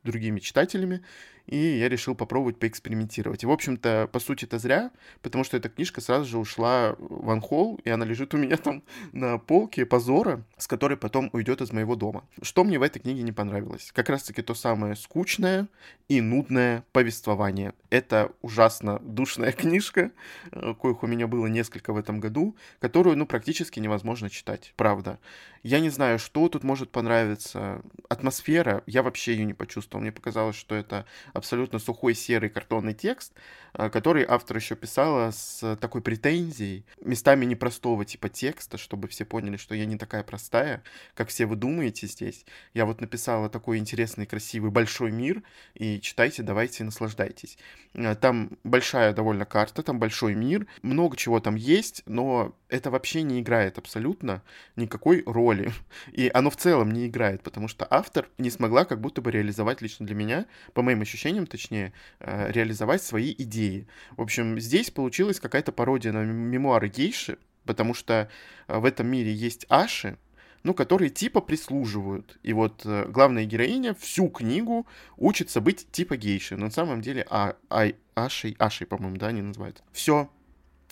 другими 0.03 0.41
читателями, 0.41 1.03
и 1.47 1.57
я 1.57 1.89
решил 1.89 2.15
попробовать 2.15 2.59
поэкспериментировать. 2.59 3.43
И, 3.43 3.47
в 3.47 3.51
общем-то, 3.51 4.09
по 4.13 4.19
сути, 4.19 4.45
это 4.45 4.59
зря, 4.59 4.91
потому 5.23 5.45
что 5.45 5.57
эта 5.57 5.69
книжка 5.69 6.01
сразу 6.01 6.25
же 6.25 6.39
ушла 6.39 6.97
в 6.99 7.31
анхол, 7.31 7.81
и 7.85 7.91
она 7.91 8.05
лежит 8.05 8.35
у 8.35 8.37
меня 8.37 8.57
там 8.57 8.83
на 9.13 9.39
полке 9.39 9.87
позора, 9.87 10.43
с 10.57 10.67
которой 10.67 10.97
потом 10.97 11.31
уйдет 11.33 11.61
из 11.61 11.73
моего 11.73 11.97
дома. 11.97 12.25
Что 12.43 12.65
мне 12.65 12.79
в 12.79 12.83
этой 12.83 13.01
книге 13.01 13.23
не 13.23 13.33
понравилось? 13.33 13.91
Как 13.95 14.09
раз-таки 14.09 14.43
то 14.43 14.55
самое 14.55 14.97
скучное 14.97 15.69
и 16.09 16.21
нудное 16.21 16.85
повествование. 16.93 17.73
Это 17.91 18.33
ужасно 18.43 18.99
душная 19.01 19.53
книжка, 19.53 20.11
э, 20.53 20.75
коих 20.75 21.03
у 21.03 21.07
меня 21.07 21.27
было 21.27 21.47
несколько 21.47 21.93
в 21.93 21.97
этом 21.97 22.21
году, 22.21 22.57
которую, 22.81 23.17
ну, 23.17 23.27
практически 23.27 23.81
невозможно 23.81 24.31
читать, 24.31 24.73
правда. 24.77 25.19
Я 25.63 25.81
не 25.81 25.91
знаю, 25.91 26.21
что 26.21 26.49
тут 26.49 26.63
может 26.63 26.91
понравиться. 26.91 27.83
Атмосфера, 28.09 28.85
я 28.87 29.03
вообще 29.03 29.33
ее 29.33 29.45
не 29.45 29.55
почувствовал. 29.55 30.01
Мне 30.01 30.13
показалось, 30.13 30.55
что 30.55 30.77
это 30.77 31.07
абсолютно 31.37 31.79
сухой 31.79 32.15
серый 32.15 32.51
картонный 32.51 32.95
текст, 32.95 33.33
э, 33.75 33.91
который 33.91 34.25
автор 34.27 34.57
еще 34.57 34.75
писала 34.75 35.31
с 35.31 35.77
такой 35.77 36.01
претензией, 36.01 36.85
местами 37.01 37.45
непростого 37.45 38.05
типа 38.05 38.29
текста, 38.29 38.79
чтобы 38.79 39.09
все 39.09 39.25
поняли, 39.25 39.57
что 39.57 39.75
я 39.75 39.87
не 39.87 39.97
такая 39.97 40.23
простая, 40.23 40.83
как 41.15 41.29
все 41.29 41.47
вы 41.47 41.57
думаете 41.57 42.07
здесь. 42.07 42.45
Я 42.75 42.87
вот 42.87 43.01
написала 43.01 43.49
такой 43.49 43.79
интересный, 43.79 44.27
красивый, 44.27 44.71
большой 44.71 45.11
мир, 45.11 45.43
и 45.75 46.01
читайте, 46.01 46.43
давайте, 46.43 46.85
наслаждайтесь. 46.85 47.59
Э, 47.95 48.15
там 48.15 48.59
большая 48.65 49.13
довольно 49.13 49.45
карта, 49.45 49.83
там 49.83 49.99
большой 49.99 50.35
мир, 50.35 50.67
много 50.83 51.17
чего 51.17 51.41
там 51.41 51.55
есть, 51.55 52.03
но 52.07 52.55
это 52.69 52.91
вообще 52.91 53.23
не 53.23 53.41
играет 53.41 53.79
абсолютно 53.79 54.43
никакой 54.77 55.23
роли. 55.27 55.73
И 56.13 56.31
оно 56.33 56.51
в 56.51 56.57
целом 56.57 56.91
не 56.91 57.07
играет, 57.07 57.43
потому 57.43 57.69
что 57.69 57.87
автор 57.89 58.29
не 58.39 58.51
смогла 58.51 58.85
как 58.85 59.01
будто 59.01 59.23
бы 59.23 59.31
реализовать 59.31 59.83
лично 59.83 60.07
для 60.07 60.15
меня, 60.15 60.47
по 60.75 60.83
моим 60.83 61.03
ощущениям 61.03 61.47
точнее, 61.47 61.93
э, 62.21 62.51
реализовать 62.51 63.03
свои 63.03 63.35
идеи. 63.37 63.87
В 64.17 64.23
общем, 64.23 64.59
здесь 64.59 64.91
получилась 64.91 65.41
какая-то 65.41 65.73
пародия 65.73 66.13
на 66.13 66.25
мемуары 66.25 66.89
гейши, 66.89 67.39
потому 67.65 67.95
что 67.95 68.29
э, 68.69 68.79
в 68.79 68.85
этом 68.85 69.07
мире 69.07 69.33
есть 69.33 69.67
Аши, 69.69 70.19
ну, 70.63 70.75
которые 70.75 71.11
типа 71.11 71.41
прислуживают. 71.41 72.39
И 72.43 72.53
вот 72.53 72.83
э, 72.85 73.07
главная 73.09 73.45
героиня 73.45 73.95
всю 73.95 74.29
книгу 74.29 74.87
учится 75.17 75.61
быть 75.61 75.89
типа 75.93 76.17
гейши. 76.17 76.57
Но 76.57 76.67
на 76.67 76.71
самом 76.73 77.03
деле 77.03 77.25
а, 77.31 77.55
а, 77.71 77.87
Ашей, 78.17 78.57
Ашей, 78.59 78.87
по-моему, 78.87 79.17
да, 79.17 79.29
они 79.29 79.43
называют. 79.43 79.85
Все, 79.93 80.29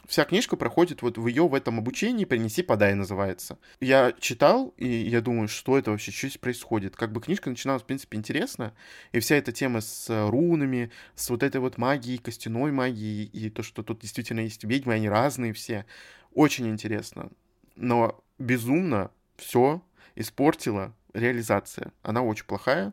вся 0.07 0.25
книжка 0.25 0.57
проходит 0.57 1.03
вот 1.03 1.19
в 1.19 1.27
ее 1.27 1.49
в 1.49 1.55
этом 1.55 1.79
обучении 1.79 2.25
«Принеси, 2.25 2.63
подай» 2.63 2.95
называется. 2.95 3.59
Я 3.81 4.13
читал, 4.19 4.75
и 4.77 4.89
я 4.89 5.21
думаю, 5.21 5.49
что 5.49 5.79
это 5.79 5.91
вообще, 5.91 6.13
что 6.13 6.29
здесь 6.29 6.39
происходит. 6.39 6.97
Как 6.97 7.13
бы 7.13 7.21
книжка 7.21 7.51
начиналась, 7.51 7.83
в 7.83 7.87
принципе, 7.87 8.19
интересно, 8.19 8.75
и 9.13 9.21
вся 9.21 9.37
эта 9.37 9.53
тема 9.53 9.81
с 9.81 10.07
рунами, 10.31 10.91
с 11.15 11.31
вот 11.31 11.43
этой 11.43 11.61
вот 11.61 11.79
магией, 11.79 12.19
костяной 12.19 12.73
магией, 12.73 13.25
и 13.25 13.51
то, 13.51 13.63
что 13.63 13.83
тут 13.83 14.01
действительно 14.01 14.41
есть 14.41 14.65
ведьмы, 14.65 14.95
они 14.95 15.09
разные 15.09 15.53
все, 15.53 15.87
очень 16.33 16.69
интересно. 16.69 17.31
Но 17.77 18.23
безумно 18.39 19.11
все 19.37 19.83
испортила 20.15 20.95
реализация. 21.13 21.93
Она 22.03 22.23
очень 22.23 22.47
плохая. 22.47 22.93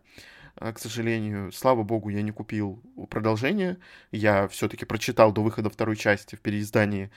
А, 0.55 0.73
к 0.73 0.79
сожалению. 0.79 1.51
Слава 1.51 1.83
богу, 1.83 2.09
я 2.09 2.21
не 2.21 2.31
купил 2.31 2.81
продолжение. 3.09 3.77
Я 4.11 4.47
все-таки 4.47 4.85
прочитал 4.85 5.31
до 5.31 5.41
выхода 5.41 5.69
второй 5.69 5.95
части 5.95 6.35
в 6.35 6.41
переиздании 6.41 7.11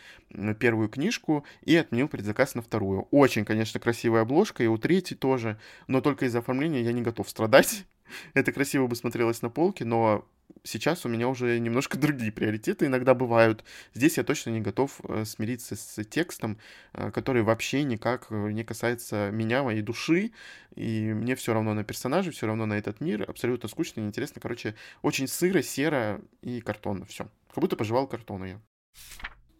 первую 0.58 0.88
книжку 0.88 1.44
и 1.62 1.76
отменил 1.76 2.08
предзаказ 2.08 2.54
на 2.54 2.62
вторую. 2.62 3.08
Очень, 3.10 3.44
конечно, 3.44 3.80
красивая 3.80 4.22
обложка, 4.22 4.62
и 4.62 4.66
у 4.66 4.78
третьей 4.78 5.16
тоже, 5.16 5.58
но 5.86 6.00
только 6.00 6.26
из-за 6.26 6.38
оформления 6.40 6.82
я 6.82 6.92
не 6.92 7.02
готов 7.02 7.28
страдать. 7.28 7.84
Это 8.34 8.52
красиво 8.52 8.86
бы 8.86 8.96
смотрелось 8.96 9.42
на 9.42 9.50
полке, 9.50 9.84
но 9.84 10.26
сейчас 10.64 11.04
у 11.04 11.08
меня 11.08 11.28
уже 11.28 11.58
немножко 11.58 11.98
другие 11.98 12.32
приоритеты 12.32 12.86
иногда 12.86 13.14
бывают. 13.14 13.64
Здесь 13.92 14.16
я 14.16 14.24
точно 14.24 14.50
не 14.50 14.60
готов 14.60 15.00
э, 15.04 15.24
смириться 15.24 15.76
с 15.76 16.02
текстом, 16.04 16.58
э, 16.92 17.10
который 17.10 17.42
вообще 17.42 17.84
никак 17.84 18.26
э, 18.30 18.50
не 18.50 18.64
касается 18.64 19.30
меня, 19.30 19.62
моей 19.62 19.82
души, 19.82 20.32
и 20.74 21.12
мне 21.12 21.36
все 21.36 21.54
равно 21.54 21.74
на 21.74 21.84
персонажей, 21.84 22.32
все 22.32 22.46
равно 22.46 22.66
на 22.66 22.74
этот 22.74 23.00
мир, 23.00 23.28
абсолютно 23.28 23.68
скучно, 23.68 24.00
неинтересно, 24.00 24.40
короче, 24.40 24.74
очень 25.02 25.28
сыро, 25.28 25.62
серо 25.62 26.20
и 26.42 26.60
картонно, 26.60 27.04
все. 27.06 27.28
Как 27.48 27.60
будто 27.60 27.76
пожевал 27.76 28.06
картона 28.08 28.44
я. 28.44 28.60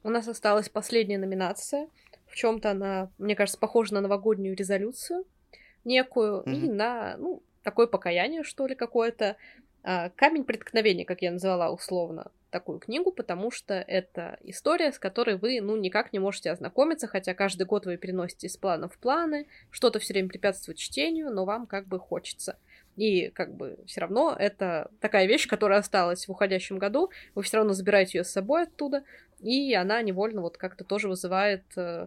У 0.02 0.10
нас 0.10 0.28
осталась 0.28 0.68
последняя 0.68 1.18
номинация. 1.18 1.88
В 2.26 2.34
чем-то 2.34 2.72
она, 2.72 3.10
мне 3.18 3.36
кажется, 3.36 3.58
похожа 3.58 3.94
на 3.94 4.00
новогоднюю 4.00 4.56
резолюцию 4.56 5.24
некую 5.84 6.42
mm-hmm. 6.42 6.54
и 6.54 6.68
на, 6.68 7.16
ну, 7.16 7.42
такое 7.62 7.86
покаяние, 7.86 8.42
что 8.44 8.66
ли, 8.66 8.74
какое-то. 8.74 9.36
А, 9.86 10.08
Камень 10.16 10.44
преткновения, 10.44 11.04
как 11.04 11.20
я 11.20 11.30
назвала 11.30 11.70
условно 11.70 12.32
такую 12.48 12.78
книгу, 12.78 13.12
потому 13.12 13.50
что 13.50 13.74
это 13.74 14.38
история, 14.42 14.92
с 14.92 14.98
которой 14.98 15.36
вы, 15.36 15.60
ну, 15.60 15.76
никак 15.76 16.12
не 16.14 16.18
можете 16.18 16.50
ознакомиться, 16.50 17.06
хотя 17.06 17.34
каждый 17.34 17.66
год 17.66 17.84
вы 17.84 17.98
переносите 17.98 18.46
из 18.46 18.56
плана 18.56 18.88
в 18.88 18.96
планы, 18.96 19.46
что-то 19.70 19.98
все 19.98 20.14
время 20.14 20.30
препятствует 20.30 20.78
чтению, 20.78 21.30
но 21.30 21.44
вам 21.44 21.66
как 21.66 21.86
бы 21.86 21.98
хочется. 21.98 22.56
И 22.96 23.28
как 23.28 23.54
бы 23.54 23.78
все 23.86 24.00
равно 24.00 24.34
это 24.38 24.90
такая 25.00 25.26
вещь, 25.26 25.46
которая 25.46 25.80
осталась 25.80 26.26
в 26.26 26.30
уходящем 26.30 26.78
году, 26.78 27.10
вы 27.34 27.42
все 27.42 27.58
равно 27.58 27.74
забираете 27.74 28.18
ее 28.18 28.24
с 28.24 28.30
собой 28.30 28.62
оттуда, 28.62 29.04
и 29.40 29.74
она 29.74 30.00
невольно 30.00 30.40
вот 30.40 30.56
как-то 30.56 30.84
тоже 30.84 31.08
вызывает 31.08 31.64
э, 31.76 32.06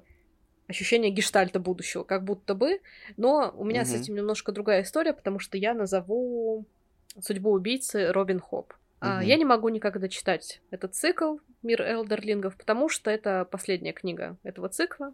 ощущение 0.67 1.11
гештальта 1.11 1.59
будущего, 1.59 2.03
как 2.03 2.23
будто 2.23 2.55
бы. 2.55 2.79
Но 3.17 3.53
у 3.55 3.65
меня 3.65 3.81
угу. 3.81 3.89
с 3.89 3.93
этим 3.93 4.15
немножко 4.15 4.51
другая 4.51 4.81
история, 4.81 5.13
потому 5.13 5.37
что 5.37 5.57
я 5.57 5.75
назову 5.75 6.65
судьбу 7.21 7.51
убийцы 7.51 8.11
Робин 8.11 8.39
Хоп. 8.39 8.73
Угу. 8.73 8.77
А, 9.01 9.23
я 9.23 9.35
не 9.35 9.45
могу 9.45 9.69
никогда 9.69 10.07
читать 10.07 10.61
этот 10.71 10.95
цикл 10.95 11.37
Мир 11.61 11.81
Элдерлингов, 11.81 12.55
потому 12.55 12.89
что 12.89 13.11
это 13.11 13.47
последняя 13.49 13.93
книга 13.93 14.37
этого 14.43 14.69
цикла. 14.69 15.13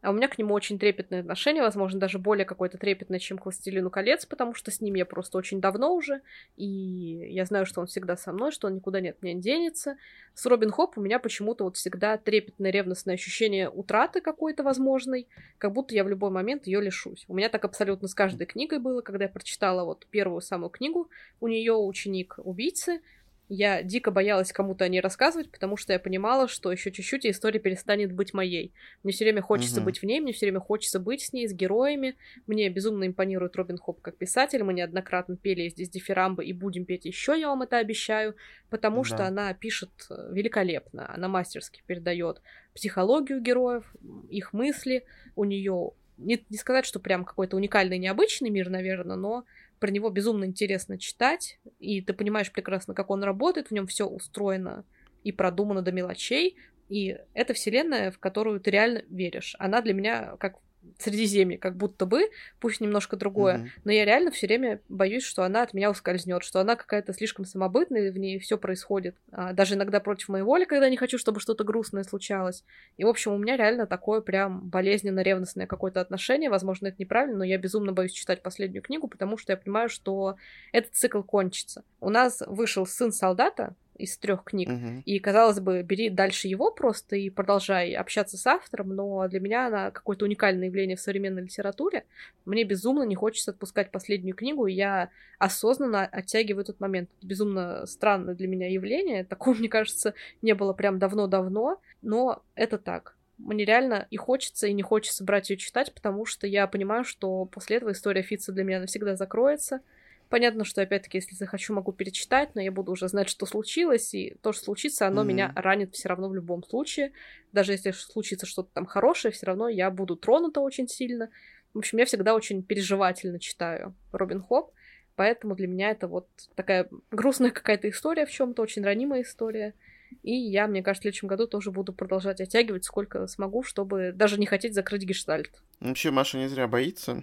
А 0.00 0.10
у 0.10 0.12
меня 0.12 0.28
к 0.28 0.38
нему 0.38 0.54
очень 0.54 0.78
трепетное 0.78 1.20
отношение, 1.20 1.62
возможно, 1.62 1.98
даже 1.98 2.18
более 2.18 2.44
какое-то 2.44 2.78
трепетное, 2.78 3.18
чем 3.18 3.36
к 3.36 3.44
«Властелину 3.44 3.90
колец», 3.90 4.26
потому 4.26 4.54
что 4.54 4.70
с 4.70 4.80
ним 4.80 4.94
я 4.94 5.04
просто 5.04 5.38
очень 5.38 5.60
давно 5.60 5.92
уже, 5.94 6.20
и 6.56 6.66
я 6.66 7.44
знаю, 7.44 7.66
что 7.66 7.80
он 7.80 7.88
всегда 7.88 8.16
со 8.16 8.32
мной, 8.32 8.52
что 8.52 8.68
он 8.68 8.76
никуда 8.76 9.00
не 9.00 9.08
от 9.08 9.20
меня 9.22 9.40
денется. 9.40 9.96
С 10.34 10.46
Робин 10.46 10.70
Хоп 10.70 10.96
у 10.96 11.00
меня 11.00 11.18
почему-то 11.18 11.64
вот 11.64 11.76
всегда 11.76 12.16
трепетное, 12.16 12.70
ревностное 12.70 13.14
ощущение 13.14 13.68
утраты 13.68 14.20
какой-то 14.20 14.62
возможной, 14.62 15.26
как 15.58 15.72
будто 15.72 15.94
я 15.94 16.04
в 16.04 16.08
любой 16.08 16.30
момент 16.30 16.68
ее 16.68 16.80
лишусь. 16.80 17.24
У 17.26 17.34
меня 17.34 17.48
так 17.48 17.64
абсолютно 17.64 18.06
с 18.06 18.14
каждой 18.14 18.46
книгой 18.46 18.78
было, 18.78 19.00
когда 19.00 19.24
я 19.24 19.30
прочитала 19.30 19.84
вот 19.84 20.06
первую 20.06 20.42
самую 20.42 20.70
книгу, 20.70 21.10
у 21.40 21.48
нее 21.48 21.74
ученик 21.74 22.36
убийцы, 22.38 23.00
я 23.48 23.82
дико 23.82 24.10
боялась 24.10 24.52
кому-то 24.52 24.84
о 24.84 24.88
ней 24.88 25.00
рассказывать, 25.00 25.50
потому 25.50 25.76
что 25.76 25.92
я 25.92 25.98
понимала, 25.98 26.48
что 26.48 26.70
еще 26.70 26.92
чуть-чуть 26.92 27.24
и 27.24 27.30
история 27.30 27.58
перестанет 27.58 28.12
быть 28.12 28.34
моей. 28.34 28.72
Мне 29.02 29.12
все 29.12 29.24
время 29.24 29.40
хочется 29.40 29.80
угу. 29.80 29.86
быть 29.86 30.00
в 30.00 30.02
ней, 30.04 30.20
мне 30.20 30.32
все 30.32 30.46
время 30.46 30.60
хочется 30.60 31.00
быть 31.00 31.22
с 31.22 31.32
ней, 31.32 31.48
с 31.48 31.52
героями. 31.52 32.16
Мне 32.46 32.68
безумно 32.68 33.06
импонирует 33.06 33.56
Робин 33.56 33.78
Хоп 33.78 34.00
как 34.02 34.16
писатель. 34.16 34.62
Мы 34.62 34.74
неоднократно 34.74 35.36
пели 35.36 35.68
здесь 35.68 35.88
дифирамбы 35.88 36.44
и 36.44 36.52
будем 36.52 36.84
петь 36.84 37.06
еще, 37.06 37.38
я 37.38 37.48
вам 37.48 37.62
это 37.62 37.78
обещаю, 37.78 38.36
потому 38.68 39.02
да. 39.02 39.04
что 39.04 39.26
она 39.26 39.54
пишет 39.54 39.90
э, 40.10 40.30
великолепно. 40.32 41.12
Она 41.12 41.28
мастерски 41.28 41.82
передает 41.86 42.42
психологию 42.74 43.40
героев, 43.40 43.84
их 44.28 44.52
мысли. 44.52 45.04
У 45.36 45.44
нее 45.44 45.92
не, 46.18 46.44
не 46.50 46.58
сказать, 46.58 46.84
что 46.84 47.00
прям 47.00 47.24
какой-то 47.24 47.56
уникальный, 47.56 47.98
необычный 47.98 48.50
мир, 48.50 48.68
наверное, 48.68 49.16
но 49.16 49.44
про 49.78 49.90
него 49.90 50.10
безумно 50.10 50.44
интересно 50.44 50.98
читать, 50.98 51.58
и 51.78 52.00
ты 52.00 52.12
понимаешь 52.12 52.52
прекрасно, 52.52 52.94
как 52.94 53.10
он 53.10 53.22
работает, 53.22 53.68
в 53.68 53.72
нем 53.72 53.86
все 53.86 54.06
устроено 54.06 54.84
и 55.24 55.32
продумано 55.32 55.82
до 55.82 55.92
мелочей, 55.92 56.56
и 56.88 57.18
это 57.34 57.54
вселенная, 57.54 58.10
в 58.10 58.18
которую 58.18 58.60
ты 58.60 58.70
реально 58.70 59.02
веришь. 59.08 59.54
Она 59.58 59.82
для 59.82 59.94
меня 59.94 60.36
как 60.38 60.58
Средиземье, 60.98 61.58
как 61.58 61.76
будто 61.76 62.06
бы, 62.06 62.28
пусть 62.60 62.80
немножко 62.80 63.16
другое, 63.16 63.58
mm-hmm. 63.58 63.68
но 63.84 63.92
я 63.92 64.04
реально 64.04 64.30
все 64.30 64.46
время 64.46 64.80
боюсь, 64.88 65.22
что 65.22 65.44
она 65.44 65.62
от 65.62 65.72
меня 65.72 65.90
ускользнет, 65.90 66.42
что 66.42 66.60
она 66.60 66.74
какая-то 66.76 67.12
слишком 67.12 67.44
самобытная, 67.44 68.10
в 68.10 68.18
ней 68.18 68.38
все 68.38 68.58
происходит, 68.58 69.16
а, 69.30 69.52
даже 69.52 69.74
иногда 69.74 70.00
против 70.00 70.28
моей 70.28 70.44
воли, 70.44 70.64
когда 70.64 70.88
не 70.88 70.96
хочу, 70.96 71.18
чтобы 71.18 71.40
что-то 71.40 71.62
грустное 71.62 72.02
случалось. 72.02 72.64
И, 72.96 73.04
в 73.04 73.08
общем, 73.08 73.32
у 73.32 73.38
меня 73.38 73.56
реально 73.56 73.86
такое 73.86 74.20
прям 74.20 74.68
болезненно-ревностное 74.68 75.66
какое-то 75.66 76.00
отношение, 76.00 76.50
возможно, 76.50 76.88
это 76.88 76.96
неправильно, 76.98 77.38
но 77.38 77.44
я 77.44 77.58
безумно 77.58 77.92
боюсь 77.92 78.12
читать 78.12 78.42
последнюю 78.42 78.82
книгу, 78.82 79.06
потому 79.06 79.38
что 79.38 79.52
я 79.52 79.56
понимаю, 79.56 79.88
что 79.88 80.36
этот 80.72 80.94
цикл 80.94 81.22
кончится. 81.22 81.84
У 82.00 82.10
нас 82.10 82.42
вышел 82.46 82.86
сын 82.86 83.12
солдата, 83.12 83.74
из 83.98 84.16
трех 84.16 84.44
книг. 84.44 84.68
Uh-huh. 84.68 85.02
И, 85.04 85.18
казалось 85.18 85.60
бы, 85.60 85.82
бери 85.82 86.08
дальше 86.08 86.48
его 86.48 86.70
просто 86.70 87.16
и 87.16 87.30
продолжай 87.30 87.92
общаться 87.92 88.36
с 88.36 88.46
автором, 88.46 88.94
но 88.94 89.26
для 89.28 89.40
меня 89.40 89.66
она 89.66 89.90
какое-то 89.90 90.24
уникальное 90.24 90.68
явление 90.68 90.96
в 90.96 91.00
современной 91.00 91.42
литературе. 91.42 92.04
Мне 92.44 92.64
безумно 92.64 93.02
не 93.02 93.14
хочется 93.14 93.50
отпускать 93.50 93.90
последнюю 93.90 94.34
книгу, 94.34 94.66
и 94.66 94.72
я 94.72 95.10
осознанно 95.38 96.06
оттягиваю 96.06 96.62
этот 96.62 96.80
момент. 96.80 97.10
Это 97.18 97.26
безумно 97.26 97.86
странное 97.86 98.34
для 98.34 98.48
меня 98.48 98.70
явление. 98.70 99.24
Такого, 99.24 99.54
мне 99.58 99.68
кажется, 99.68 100.14
не 100.42 100.54
было 100.54 100.72
прям 100.72 100.98
давно-давно, 100.98 101.80
но 102.02 102.42
это 102.54 102.78
так. 102.78 103.16
Мне 103.38 103.64
реально 103.64 104.06
и 104.10 104.16
хочется, 104.16 104.66
и 104.66 104.72
не 104.72 104.82
хочется 104.82 105.22
брать 105.24 105.48
ее 105.50 105.56
читать, 105.56 105.94
потому 105.94 106.26
что 106.26 106.46
я 106.46 106.66
понимаю, 106.66 107.04
что 107.04 107.44
после 107.44 107.76
этого 107.76 107.92
история 107.92 108.22
Фица 108.22 108.52
для 108.52 108.64
меня 108.64 108.80
навсегда 108.80 109.14
закроется. 109.14 109.80
Понятно, 110.28 110.64
что, 110.64 110.82
опять-таки, 110.82 111.18
если 111.18 111.34
захочу, 111.34 111.72
могу 111.72 111.92
перечитать, 111.92 112.54
но 112.54 112.60
я 112.60 112.70
буду 112.70 112.92
уже 112.92 113.08
знать, 113.08 113.30
что 113.30 113.46
случилось, 113.46 114.12
и 114.14 114.36
то, 114.42 114.52
что 114.52 114.64
случится, 114.64 115.06
оно 115.06 115.22
mm-hmm. 115.22 115.26
меня 115.26 115.52
ранит 115.56 115.94
все 115.94 116.08
равно 116.08 116.28
в 116.28 116.34
любом 116.34 116.62
случае. 116.62 117.12
Даже 117.52 117.72
если 117.72 117.92
случится 117.92 118.44
что-то 118.44 118.70
там 118.74 118.84
хорошее, 118.84 119.32
все 119.32 119.46
равно 119.46 119.68
я 119.68 119.90
буду 119.90 120.16
тронута 120.16 120.60
очень 120.60 120.86
сильно. 120.86 121.30
В 121.72 121.78
общем, 121.78 121.98
я 121.98 122.04
всегда 122.04 122.34
очень 122.34 122.62
переживательно 122.62 123.38
читаю 123.38 123.94
Робин 124.12 124.42
Хоп, 124.42 124.72
поэтому 125.16 125.54
для 125.54 125.66
меня 125.66 125.90
это 125.90 126.08
вот 126.08 126.28
такая 126.54 126.88
грустная 127.10 127.50
какая-то 127.50 127.88
история 127.88 128.26
в 128.26 128.30
чем-то, 128.30 128.60
очень 128.60 128.82
ранимая 128.82 129.22
история. 129.22 129.74
И 130.22 130.32
я, 130.32 130.66
мне 130.66 130.82
кажется, 130.82 131.00
в 131.00 131.04
следующем 131.04 131.28
году 131.28 131.46
тоже 131.46 131.70
буду 131.70 131.92
продолжать 131.92 132.40
оттягивать 132.40 132.84
сколько 132.84 133.26
смогу, 133.26 133.62
чтобы 133.62 134.12
даже 134.14 134.38
не 134.38 134.46
хотеть 134.46 134.74
закрыть 134.74 135.04
гештальт. 135.04 135.62
Вообще, 135.80 136.10
Маша 136.10 136.38
не 136.38 136.48
зря 136.48 136.66
боится. 136.66 137.22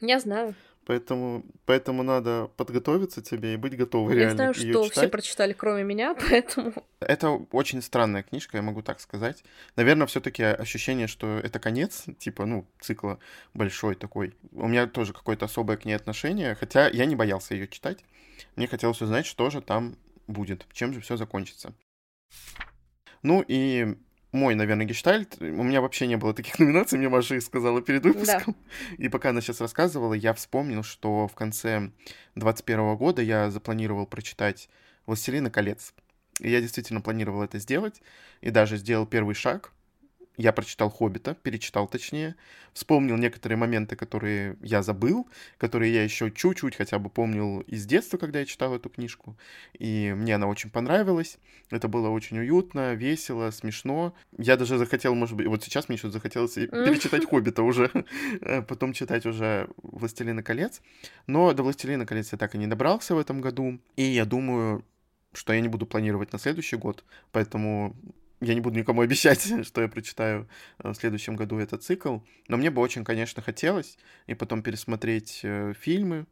Я 0.00 0.20
знаю. 0.20 0.54
Поэтому, 0.86 1.44
поэтому 1.64 2.04
надо 2.04 2.48
подготовиться 2.56 3.20
тебе 3.20 3.54
и 3.54 3.56
быть 3.56 3.76
готовой 3.76 4.14
я 4.14 4.20
реально 4.20 4.30
Я 4.30 4.36
знаю, 4.36 4.54
что 4.54 4.84
читать. 4.84 4.92
все 4.92 5.08
прочитали, 5.08 5.52
кроме 5.52 5.82
меня, 5.82 6.14
поэтому... 6.30 6.72
Это 7.00 7.30
очень 7.50 7.82
странная 7.82 8.22
книжка, 8.22 8.56
я 8.56 8.62
могу 8.62 8.82
так 8.82 9.00
сказать. 9.00 9.42
Наверное, 9.74 10.06
все 10.06 10.20
таки 10.20 10.44
ощущение, 10.44 11.08
что 11.08 11.40
это 11.42 11.58
конец, 11.58 12.04
типа, 12.20 12.46
ну, 12.46 12.68
цикла 12.80 13.18
большой 13.52 13.96
такой. 13.96 14.34
У 14.52 14.68
меня 14.68 14.86
тоже 14.86 15.12
какое-то 15.12 15.46
особое 15.46 15.76
к 15.76 15.84
ней 15.84 15.94
отношение, 15.94 16.54
хотя 16.54 16.88
я 16.88 17.04
не 17.06 17.16
боялся 17.16 17.54
ее 17.54 17.66
читать. 17.66 18.04
Мне 18.54 18.68
хотелось 18.68 19.02
узнать, 19.02 19.26
что 19.26 19.50
же 19.50 19.60
там 19.60 19.96
будет, 20.28 20.66
чем 20.72 20.94
же 20.94 21.00
все 21.00 21.16
закончится. 21.16 21.74
Ну 23.22 23.44
и 23.46 23.96
мой, 24.36 24.54
наверное, 24.54 24.86
гештальт. 24.86 25.36
У 25.40 25.62
меня 25.62 25.80
вообще 25.80 26.06
не 26.06 26.16
было 26.16 26.32
таких 26.34 26.58
номинаций, 26.60 26.98
мне 26.98 27.08
Маша 27.08 27.34
их 27.34 27.42
сказала 27.42 27.82
перед 27.82 28.04
выпуском. 28.04 28.54
Да. 28.56 29.04
И 29.04 29.08
пока 29.08 29.30
она 29.30 29.40
сейчас 29.40 29.60
рассказывала, 29.60 30.14
я 30.14 30.32
вспомнил, 30.32 30.82
что 30.84 31.26
в 31.26 31.34
конце 31.34 31.90
2021 32.36 32.96
года 32.96 33.22
я 33.22 33.50
запланировал 33.50 34.06
прочитать 34.06 34.68
«Властелина 35.06 35.50
колец». 35.50 35.94
И 36.40 36.50
я 36.50 36.60
действительно 36.60 37.00
планировал 37.00 37.42
это 37.42 37.58
сделать, 37.58 38.02
и 38.42 38.50
даже 38.50 38.76
сделал 38.76 39.06
первый 39.06 39.34
шаг 39.34 39.72
я 40.36 40.52
прочитал 40.52 40.90
«Хоббита», 40.90 41.34
перечитал 41.34 41.88
точнее, 41.88 42.36
вспомнил 42.72 43.16
некоторые 43.16 43.56
моменты, 43.56 43.96
которые 43.96 44.56
я 44.60 44.82
забыл, 44.82 45.28
которые 45.58 45.94
я 45.94 46.04
еще 46.04 46.30
чуть-чуть 46.30 46.76
хотя 46.76 46.98
бы 46.98 47.08
помнил 47.08 47.60
из 47.60 47.86
детства, 47.86 48.18
когда 48.18 48.40
я 48.40 48.46
читал 48.46 48.74
эту 48.74 48.90
книжку, 48.90 49.36
и 49.78 50.14
мне 50.16 50.34
она 50.34 50.46
очень 50.46 50.70
понравилась, 50.70 51.38
это 51.70 51.88
было 51.88 52.08
очень 52.10 52.38
уютно, 52.38 52.94
весело, 52.94 53.50
смешно. 53.50 54.14
Я 54.36 54.56
даже 54.56 54.78
захотел, 54.78 55.14
может 55.14 55.36
быть, 55.36 55.46
вот 55.46 55.64
сейчас 55.64 55.88
мне 55.88 55.96
еще 55.96 56.10
захотелось 56.10 56.54
перечитать 56.54 57.24
«Хоббита» 57.30 57.62
уже, 57.62 57.90
э, 58.40 58.62
потом 58.62 58.92
читать 58.92 59.26
уже 59.26 59.68
«Властелина 59.82 60.42
колец», 60.42 60.82
но 61.26 61.52
до 61.52 61.62
«Властелина 61.62 62.06
колец» 62.06 62.32
я 62.32 62.38
так 62.38 62.54
и 62.54 62.58
не 62.58 62.66
добрался 62.66 63.14
в 63.14 63.18
этом 63.18 63.40
году, 63.40 63.80
и 63.96 64.02
я 64.02 64.24
думаю, 64.24 64.84
что 65.32 65.52
я 65.52 65.60
не 65.60 65.68
буду 65.68 65.86
планировать 65.86 66.32
на 66.32 66.38
следующий 66.38 66.76
год, 66.76 67.04
поэтому 67.32 67.96
я 68.40 68.54
не 68.54 68.60
буду 68.60 68.78
никому 68.78 69.00
обещать, 69.02 69.66
что 69.66 69.82
я 69.82 69.88
прочитаю 69.88 70.48
э, 70.78 70.90
в 70.90 70.94
следующем 70.94 71.36
году 71.36 71.58
этот 71.58 71.82
цикл, 71.82 72.18
но 72.48 72.56
мне 72.56 72.70
бы 72.70 72.82
очень, 72.82 73.04
конечно, 73.04 73.42
хотелось 73.42 73.98
и 74.26 74.34
потом 74.34 74.62
пересмотреть 74.62 75.40
э, 75.42 75.72
фильмы, 75.78 76.26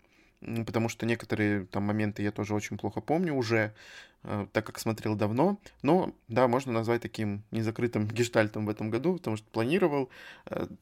потому 0.67 0.89
что 0.89 1.07
некоторые 1.07 1.67
там 1.67 1.85
моменты 1.85 2.23
я 2.23 2.31
тоже 2.31 2.55
очень 2.55 2.77
плохо 2.77 3.01
помню 3.01 3.35
уже, 3.35 3.75
э, 4.23 4.47
так 4.53 4.67
как 4.67 4.79
смотрел 4.79 5.15
давно. 5.15 5.59
Но, 5.83 6.15
да, 6.29 6.49
можно 6.49 6.73
назвать 6.73 7.03
таким 7.03 7.43
незакрытым 7.51 8.07
гештальтом 8.09 8.67
в 8.67 8.71
этом 8.71 8.91
году, 8.91 9.15
потому 9.15 9.37
что 9.37 9.47
планировал. 9.51 10.11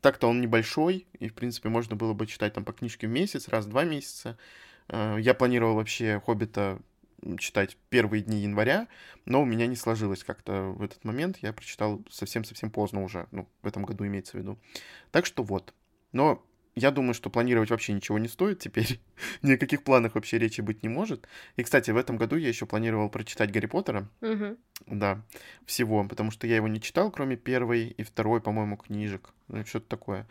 Так-то 0.00 0.28
он 0.28 0.40
небольшой, 0.40 1.06
и, 1.18 1.28
в 1.28 1.34
принципе, 1.34 1.68
можно 1.68 1.94
было 1.96 2.12
бы 2.14 2.26
читать 2.26 2.54
там 2.54 2.64
по 2.64 2.72
книжке 2.72 3.06
в 3.06 3.10
месяц, 3.10 3.48
раз 3.48 3.66
в 3.66 3.70
два 3.70 3.84
месяца. 3.84 4.36
Я 4.88 5.32
планировал 5.32 5.76
вообще 5.76 6.20
«Хоббита» 6.26 6.78
читать 7.38 7.76
первые 7.88 8.22
дни 8.22 8.40
января, 8.40 8.88
но 9.24 9.42
у 9.42 9.44
меня 9.44 9.66
не 9.66 9.76
сложилось 9.76 10.24
как-то 10.24 10.64
в 10.76 10.82
этот 10.82 11.04
момент. 11.04 11.38
Я 11.38 11.52
прочитал 11.52 12.02
совсем-совсем 12.10 12.70
поздно 12.70 13.02
уже, 13.02 13.26
ну, 13.30 13.48
в 13.62 13.66
этом 13.66 13.84
году 13.84 14.06
имеется 14.06 14.36
в 14.36 14.40
виду. 14.40 14.58
Так 15.10 15.26
что 15.26 15.42
вот. 15.42 15.74
Но 16.12 16.44
я 16.74 16.90
думаю, 16.90 17.14
что 17.14 17.30
планировать 17.30 17.70
вообще 17.70 17.92
ничего 17.92 18.18
не 18.18 18.28
стоит 18.28 18.58
теперь. 18.58 19.00
Ни 19.42 19.52
о 19.52 19.58
каких 19.58 19.84
планах 19.84 20.14
вообще 20.14 20.38
речи 20.38 20.60
быть 20.60 20.82
не 20.82 20.88
может. 20.88 21.28
И, 21.56 21.62
кстати, 21.62 21.90
в 21.90 21.96
этом 21.96 22.16
году 22.16 22.36
я 22.36 22.48
еще 22.48 22.66
планировал 22.66 23.10
прочитать 23.10 23.52
Гарри 23.52 23.66
Поттера. 23.66 24.08
Угу. 24.20 24.56
Да, 24.86 25.22
всего, 25.66 26.04
потому 26.04 26.30
что 26.30 26.46
я 26.46 26.56
его 26.56 26.68
не 26.68 26.80
читал, 26.80 27.10
кроме 27.10 27.36
первой 27.36 27.88
и 27.88 28.02
второй, 28.02 28.40
по-моему, 28.40 28.76
книжек. 28.76 29.30
Ну, 29.48 29.64
что-то 29.66 29.86
такое 29.86 30.26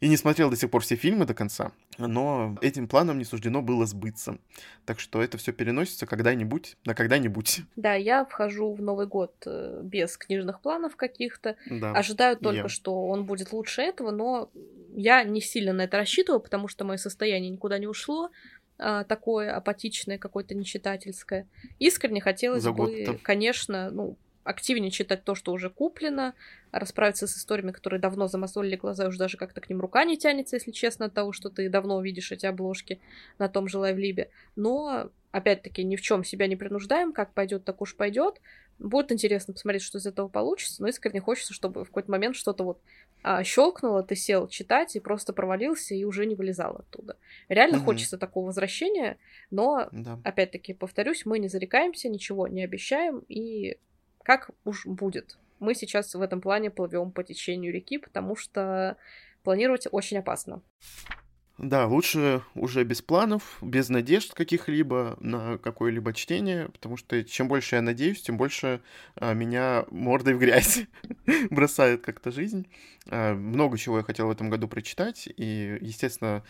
и 0.00 0.08
не 0.08 0.16
смотрел 0.16 0.50
до 0.50 0.56
сих 0.56 0.70
пор 0.70 0.82
все 0.82 0.96
фильмы 0.96 1.24
до 1.24 1.34
конца, 1.34 1.72
но 1.98 2.56
этим 2.60 2.86
планом 2.86 3.18
не 3.18 3.24
суждено 3.24 3.62
было 3.62 3.86
сбыться. 3.86 4.38
Так 4.84 5.00
что 5.00 5.22
это 5.22 5.38
все 5.38 5.52
переносится 5.52 6.06
когда-нибудь, 6.06 6.76
на 6.84 6.94
когда-нибудь. 6.94 7.60
Да, 7.76 7.94
я 7.94 8.24
вхожу 8.24 8.72
в 8.74 8.82
Новый 8.82 9.06
год 9.06 9.34
э, 9.46 9.80
без 9.82 10.16
книжных 10.16 10.60
планов 10.60 10.96
каких-то. 10.96 11.56
Да, 11.70 11.92
Ожидаю 11.92 12.36
только, 12.36 12.62
я. 12.62 12.68
что 12.68 13.06
он 13.06 13.24
будет 13.24 13.52
лучше 13.52 13.82
этого, 13.82 14.10
но 14.10 14.50
я 14.94 15.24
не 15.24 15.40
сильно 15.40 15.72
на 15.72 15.82
это 15.82 15.96
рассчитываю, 15.96 16.40
потому 16.40 16.68
что 16.68 16.84
мое 16.84 16.98
состояние 16.98 17.50
никуда 17.50 17.78
не 17.78 17.86
ушло 17.86 18.30
а, 18.78 19.04
такое 19.04 19.54
апатичное, 19.54 20.18
какое-то 20.18 20.54
нечитательское. 20.54 21.48
Искренне 21.78 22.20
хотелось 22.20 22.62
За 22.62 22.72
бы, 22.72 23.18
конечно, 23.22 23.90
ну, 23.90 24.18
активнее 24.46 24.90
читать 24.90 25.24
то, 25.24 25.34
что 25.34 25.52
уже 25.52 25.70
куплено, 25.70 26.34
расправиться 26.70 27.26
с 27.26 27.36
историями, 27.36 27.72
которые 27.72 28.00
давно 28.00 28.28
замазолили 28.28 28.76
глаза, 28.76 29.08
уже 29.08 29.18
даже 29.18 29.36
как-то 29.36 29.60
к 29.60 29.68
ним 29.68 29.80
рука 29.80 30.04
не 30.04 30.16
тянется, 30.16 30.56
если 30.56 30.70
честно, 30.70 31.06
от 31.06 31.14
того, 31.14 31.32
что 31.32 31.50
ты 31.50 31.68
давно 31.68 31.96
увидишь 31.96 32.32
эти 32.32 32.46
обложки 32.46 33.00
на 33.38 33.48
том 33.48 33.68
же 33.68 33.78
лайвлибе. 33.78 34.30
Но, 34.54 35.10
опять-таки, 35.32 35.84
ни 35.84 35.96
в 35.96 36.00
чем 36.00 36.24
себя 36.24 36.46
не 36.46 36.56
принуждаем, 36.56 37.12
как 37.12 37.34
пойдет, 37.34 37.64
так 37.64 37.80
уж 37.80 37.96
пойдет. 37.96 38.40
Будет 38.78 39.10
интересно 39.10 39.54
посмотреть, 39.54 39.82
что 39.82 39.98
из 39.98 40.06
этого 40.06 40.28
получится, 40.28 40.82
но 40.82 40.88
искренне 40.88 41.20
хочется, 41.20 41.54
чтобы 41.54 41.84
в 41.84 41.88
какой-то 41.88 42.10
момент 42.10 42.36
что-то 42.36 42.62
вот 42.62 42.80
а, 43.22 43.42
щелкнуло, 43.42 44.02
ты 44.02 44.14
сел 44.14 44.46
читать 44.48 44.94
и 44.94 45.00
просто 45.00 45.32
провалился 45.32 45.94
и 45.94 46.04
уже 46.04 46.26
не 46.26 46.34
вылезал 46.34 46.76
оттуда. 46.76 47.16
Реально 47.48 47.78
угу. 47.78 47.86
хочется 47.86 48.18
такого 48.18 48.46
возвращения, 48.46 49.16
но, 49.50 49.88
да. 49.90 50.20
опять-таки, 50.24 50.74
повторюсь, 50.74 51.24
мы 51.24 51.38
не 51.38 51.48
зарекаемся, 51.48 52.08
ничего 52.08 52.46
не 52.46 52.62
обещаем, 52.62 53.20
и 53.28 53.78
как 54.26 54.50
уж 54.64 54.86
будет. 54.86 55.38
Мы 55.60 55.76
сейчас 55.76 56.12
в 56.12 56.20
этом 56.20 56.40
плане 56.40 56.72
плывем 56.72 57.12
по 57.12 57.22
течению 57.22 57.72
реки, 57.72 57.96
потому 57.96 58.34
что 58.34 58.96
планировать 59.44 59.86
очень 59.92 60.18
опасно. 60.18 60.62
Да, 61.58 61.86
лучше 61.86 62.42
уже 62.56 62.82
без 62.82 63.02
планов, 63.02 63.58
без 63.62 63.88
надежд 63.88 64.34
каких-либо 64.34 65.16
на 65.20 65.58
какое-либо 65.58 66.12
чтение, 66.12 66.68
потому 66.70 66.96
что 66.96 67.22
чем 67.22 67.46
больше 67.46 67.76
я 67.76 67.82
надеюсь, 67.82 68.20
тем 68.20 68.36
больше 68.36 68.82
а, 69.14 69.32
меня 69.32 69.86
мордой 69.92 70.34
в 70.34 70.40
грязь 70.40 70.80
бросает 71.50 72.04
как-то 72.04 72.32
жизнь. 72.32 72.66
А, 73.08 73.32
много 73.32 73.78
чего 73.78 73.98
я 73.98 74.02
хотел 74.02 74.26
в 74.26 74.32
этом 74.32 74.50
году 74.50 74.66
прочитать, 74.66 75.28
и, 75.36 75.78
естественно, 75.80 76.42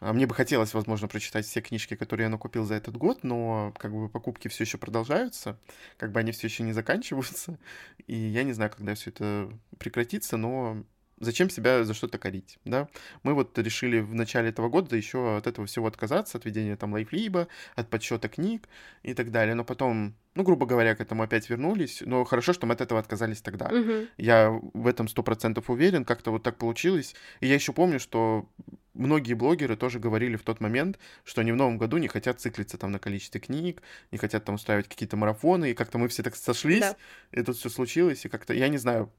мне 0.00 0.26
бы 0.26 0.34
хотелось, 0.34 0.74
возможно, 0.74 1.08
прочитать 1.08 1.46
все 1.46 1.60
книжки, 1.60 1.94
которые 1.94 2.24
я 2.24 2.30
накупил 2.30 2.64
за 2.64 2.74
этот 2.74 2.96
год, 2.96 3.22
но 3.22 3.74
как 3.78 3.92
бы 3.92 4.08
покупки 4.08 4.48
все 4.48 4.64
еще 4.64 4.78
продолжаются, 4.78 5.58
как 5.98 6.12
бы 6.12 6.20
они 6.20 6.32
все 6.32 6.46
еще 6.46 6.62
не 6.62 6.72
заканчиваются. 6.72 7.58
И 8.06 8.16
я 8.16 8.42
не 8.42 8.52
знаю, 8.52 8.70
когда 8.70 8.94
все 8.94 9.10
это 9.10 9.52
прекратится, 9.78 10.36
но 10.36 10.84
зачем 11.18 11.50
себя 11.50 11.84
за 11.84 11.94
что-то 11.94 12.18
корить, 12.18 12.58
да? 12.64 12.88
Мы 13.22 13.34
вот 13.34 13.56
решили 13.58 14.00
в 14.00 14.14
начале 14.14 14.48
этого 14.48 14.68
года 14.68 14.96
еще 14.96 15.36
от 15.36 15.46
этого 15.46 15.66
всего 15.66 15.86
отказаться, 15.86 16.38
от 16.38 16.44
ведения 16.46 16.76
там 16.76 16.92
лайфлиба, 16.92 17.48
от 17.76 17.90
подсчета 17.90 18.28
книг 18.28 18.68
и 19.02 19.14
так 19.14 19.30
далее, 19.30 19.54
но 19.54 19.64
потом 19.64 20.14
ну, 20.40 20.44
грубо 20.44 20.64
говоря, 20.64 20.94
к 20.94 21.02
этому 21.02 21.22
опять 21.22 21.50
вернулись. 21.50 22.02
Но 22.06 22.24
хорошо, 22.24 22.54
что 22.54 22.66
мы 22.66 22.72
от 22.72 22.80
этого 22.80 22.98
отказались 22.98 23.42
тогда. 23.42 23.66
Угу. 23.66 24.06
Я 24.16 24.58
в 24.72 24.86
этом 24.86 25.06
сто 25.06 25.22
процентов 25.22 25.68
уверен, 25.68 26.06
как-то 26.06 26.30
вот 26.30 26.42
так 26.42 26.56
получилось. 26.56 27.14
И 27.40 27.46
я 27.46 27.54
еще 27.54 27.74
помню, 27.74 28.00
что 28.00 28.48
многие 28.94 29.34
блогеры 29.34 29.76
тоже 29.76 29.98
говорили 29.98 30.36
в 30.36 30.42
тот 30.42 30.60
момент, 30.60 30.98
что 31.24 31.42
они 31.42 31.52
в 31.52 31.56
новом 31.56 31.76
году 31.76 31.98
не 31.98 32.08
хотят 32.08 32.40
циклиться 32.40 32.78
там 32.78 32.90
на 32.90 32.98
количестве 32.98 33.38
книг, 33.38 33.82
не 34.12 34.16
хотят 34.16 34.46
там 34.46 34.54
устраивать 34.54 34.88
какие-то 34.88 35.18
марафоны, 35.18 35.72
и 35.72 35.74
как-то 35.74 35.98
мы 35.98 36.08
все 36.08 36.22
так 36.22 36.36
сошлись, 36.36 36.80
да. 36.80 36.96
и 37.32 37.42
тут 37.42 37.58
все 37.58 37.68
случилось, 37.68 38.24
и 38.24 38.30
как-то, 38.30 38.54
я 38.54 38.68
не 38.68 38.78
знаю, 38.78 39.12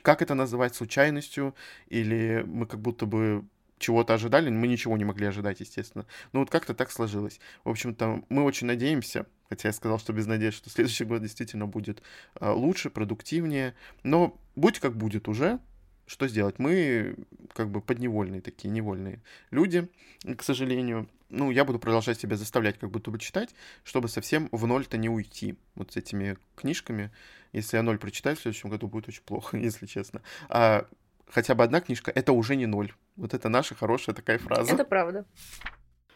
как 0.00 0.22
это 0.22 0.34
называть, 0.34 0.74
случайностью, 0.74 1.54
или 1.88 2.42
мы 2.46 2.66
как 2.66 2.80
будто 2.80 3.04
бы 3.04 3.44
чего-то 3.78 4.14
ожидали, 4.14 4.48
мы 4.48 4.66
ничего 4.66 4.96
не 4.96 5.04
могли 5.04 5.26
ожидать, 5.26 5.60
естественно. 5.60 6.06
Но 6.32 6.40
вот 6.40 6.50
как-то 6.50 6.72
так 6.74 6.90
сложилось. 6.90 7.38
В 7.64 7.68
общем-то, 7.68 8.22
мы 8.30 8.44
очень 8.44 8.66
надеемся, 8.66 9.26
хотя 9.48 9.68
я 9.68 9.72
сказал, 9.72 9.98
что 9.98 10.12
без 10.12 10.26
надежды, 10.26 10.58
что 10.58 10.70
следующий 10.70 11.04
год 11.04 11.22
действительно 11.22 11.66
будет 11.66 12.02
а, 12.34 12.52
лучше, 12.52 12.90
продуктивнее, 12.90 13.74
но 14.02 14.38
будь 14.56 14.80
как 14.80 14.96
будет 14.96 15.28
уже, 15.28 15.60
что 16.06 16.28
сделать? 16.28 16.58
Мы 16.58 17.16
как 17.54 17.70
бы 17.70 17.80
подневольные 17.80 18.40
такие, 18.40 18.68
невольные 18.70 19.22
люди, 19.50 19.88
к 20.36 20.42
сожалению. 20.42 21.08
Ну, 21.30 21.50
я 21.50 21.64
буду 21.64 21.78
продолжать 21.78 22.20
себя 22.20 22.36
заставлять 22.36 22.78
как 22.78 22.90
будто 22.90 23.10
бы 23.10 23.18
читать, 23.18 23.54
чтобы 23.82 24.08
совсем 24.08 24.48
в 24.52 24.66
ноль-то 24.66 24.96
не 24.98 25.08
уйти 25.08 25.56
вот 25.74 25.92
с 25.92 25.96
этими 25.96 26.36
книжками. 26.56 27.10
Если 27.52 27.76
я 27.76 27.82
ноль 27.82 27.98
прочитаю 27.98 28.36
в 28.36 28.40
следующем 28.40 28.68
году, 28.68 28.88
будет 28.88 29.08
очень 29.08 29.22
плохо, 29.22 29.56
если 29.56 29.86
честно. 29.86 30.20
А 30.48 30.86
хотя 31.28 31.54
бы 31.54 31.64
одна 31.64 31.80
книжка— 31.80 32.10
это 32.14 32.32
уже 32.32 32.56
не 32.56 32.66
ноль. 32.66 32.92
Вот 33.16 33.34
это 33.34 33.48
наша 33.48 33.74
хорошая 33.74 34.14
такая 34.14 34.38
фраза. 34.38 34.72
Это 34.72 34.84
правда. 34.84 35.24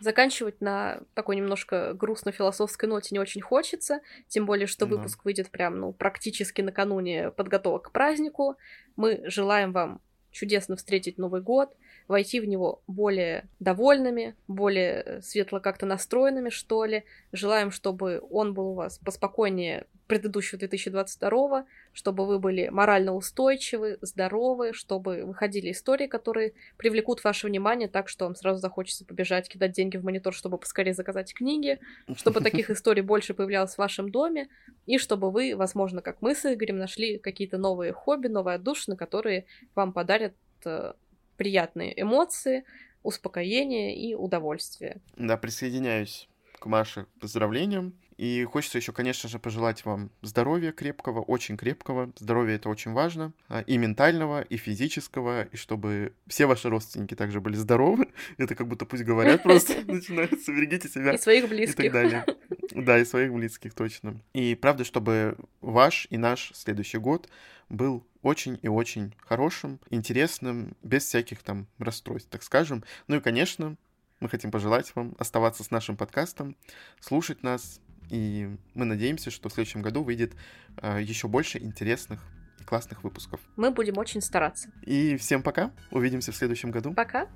Заканчивать 0.01 0.61
на 0.61 1.01
такой 1.15 1.37
немножко 1.37 1.93
грустно-философской 1.95 2.89
ноте 2.89 3.09
не 3.13 3.19
очень 3.19 3.41
хочется, 3.41 4.01
тем 4.29 4.47
более, 4.47 4.67
что 4.67 4.87
выпуск 4.87 5.19
да. 5.19 5.23
выйдет 5.25 5.51
прям, 5.51 5.79
ну, 5.81 5.93
практически 5.93 6.61
накануне 6.61 7.31
подготовок 7.31 7.89
к 7.89 7.93
празднику. 7.93 8.57
Мы 8.97 9.23
желаем 9.27 9.73
вам 9.73 10.01
чудесно 10.31 10.77
встретить 10.77 11.19
Новый 11.19 11.41
год, 11.41 11.77
войти 12.07 12.41
в 12.41 12.45
него 12.45 12.83
более 12.87 13.49
довольными, 13.59 14.37
более 14.47 15.21
светло 15.23 15.61
как-то 15.61 15.87
настроенными, 15.87 16.51
что 16.51 16.85
ли. 16.85 17.05
Желаем, 17.33 17.71
чтобы 17.71 18.23
он 18.31 18.55
был 18.55 18.69
у 18.69 18.75
вас 18.75 18.99
поспокойнее 18.99 19.87
предыдущего 20.09 20.59
2022, 20.59 21.67
чтобы 21.93 22.27
вы 22.27 22.39
были 22.39 22.69
морально 22.69 23.15
устойчивы, 23.15 23.99
здоровы, 24.01 24.73
чтобы 24.73 25.25
выходили 25.25 25.71
истории, 25.71 26.07
которые 26.07 26.55
привлекут 26.77 27.23
ваше 27.23 27.47
внимание 27.47 27.89
так, 27.89 28.09
что 28.09 28.25
вам 28.25 28.35
сразу 28.35 28.59
захочется 28.59 29.05
побежать, 29.05 29.49
кидать 29.49 29.73
деньги 29.73 29.99
в 29.99 30.05
монитор, 30.05 30.35
чтобы 30.35 30.59
поскорее 30.59 30.95
заказать 30.95 31.33
книги, 31.35 31.79
чтобы 32.17 32.41
таких 32.41 32.71
историй 32.71 33.03
больше 33.03 33.35
появлялось 33.35 33.75
в 33.75 33.79
вашем 33.79 34.11
доме, 34.11 34.49
и 34.87 34.99
чтобы 34.99 35.31
вы, 35.31 35.55
возможно, 35.55 36.03
как 36.03 36.23
мы 36.23 36.35
с 36.35 36.53
Игорем, 36.53 36.79
нашли 36.79 37.19
какие-то 37.19 37.59
новые 37.59 37.93
хобби, 37.93 38.29
новые 38.29 38.57
отдушины, 38.57 38.97
которые 38.97 39.45
вам 39.75 39.93
подарят 39.93 40.35
э, 40.65 40.95
приятные 41.37 42.01
эмоции, 42.01 42.65
успокоение 43.03 43.95
и 43.95 44.15
удовольствие. 44.15 45.01
Да, 45.17 45.37
присоединяюсь 45.37 46.29
к 46.59 46.67
Маше 46.67 47.07
поздравлениям. 47.21 47.95
И 48.19 48.45
хочется 48.45 48.79
еще, 48.79 48.93
конечно 48.93 49.29
же, 49.29 49.39
пожелать 49.39 49.85
вам 49.85 50.11
здоровья 50.23 50.73
крепкого, 50.73 51.21
очень 51.21 51.57
крепкого. 51.57 52.13
Здоровье 52.19 52.57
это 52.57 52.69
очень 52.69 52.93
важно. 52.93 53.33
А, 53.49 53.61
и 53.61 53.79
ментального, 53.79 54.43
и 54.43 54.57
физического, 54.57 55.45
и 55.45 55.57
чтобы 55.57 56.13
все 56.27 56.47
ваши 56.47 56.69
родственники 56.69 57.15
также 57.15 57.41
были 57.41 57.55
здоровы. 57.55 58.09
Это 58.37 58.57
как 58.57 58.67
будто 58.67 58.87
пусть 58.87 59.05
говорят 59.05 59.45
просто, 59.45 59.75
начинается, 59.87 60.53
берегите 60.53 60.89
себя. 60.89 61.13
И 61.13 61.19
своих 61.19 61.49
близких. 61.49 61.79
И 61.79 61.83
так 61.85 61.93
далее. 61.93 62.27
Да, 62.71 62.99
и 62.99 63.05
своих 63.05 63.33
близких, 63.33 63.73
точно. 63.73 64.21
И 64.35 64.55
правда, 64.55 64.85
чтобы 64.85 65.37
ваш 65.61 66.07
и 66.11 66.19
наш 66.19 66.53
следующий 66.55 66.99
год 66.99 67.29
был 67.71 68.07
очень 68.23 68.59
и 68.63 68.69
очень 68.69 69.15
хорошим, 69.19 69.81
интересным, 69.91 70.77
без 70.83 71.05
всяких 71.05 71.43
там 71.43 71.67
расстройств, 71.79 72.29
так 72.31 72.43
скажем. 72.43 72.85
Ну 73.09 73.17
и, 73.17 73.21
конечно, 73.21 73.77
мы 74.21 74.29
хотим 74.29 74.51
пожелать 74.51 74.95
вам 74.95 75.15
оставаться 75.19 75.65
с 75.65 75.71
нашим 75.71 75.97
подкастом, 75.97 76.57
слушать 77.01 77.43
нас, 77.43 77.81
и 78.11 78.57
мы 78.75 78.85
надеемся, 78.85 79.31
что 79.31 79.49
в 79.49 79.53
следующем 79.53 79.83
году 79.83 80.03
выйдет 80.03 80.35
э, 80.77 81.01
еще 81.03 81.29
больше 81.29 81.59
интересных 81.59 82.23
и 82.61 82.65
классных 82.65 83.05
выпусков. 83.05 83.41
Мы 83.57 83.71
будем 83.71 83.99
очень 83.99 84.21
стараться. 84.21 84.71
И 84.83 85.17
всем 85.17 85.43
пока. 85.43 85.71
Увидимся 85.91 86.33
в 86.33 86.37
следующем 86.37 86.71
году. 86.71 86.93
Пока. 86.95 87.29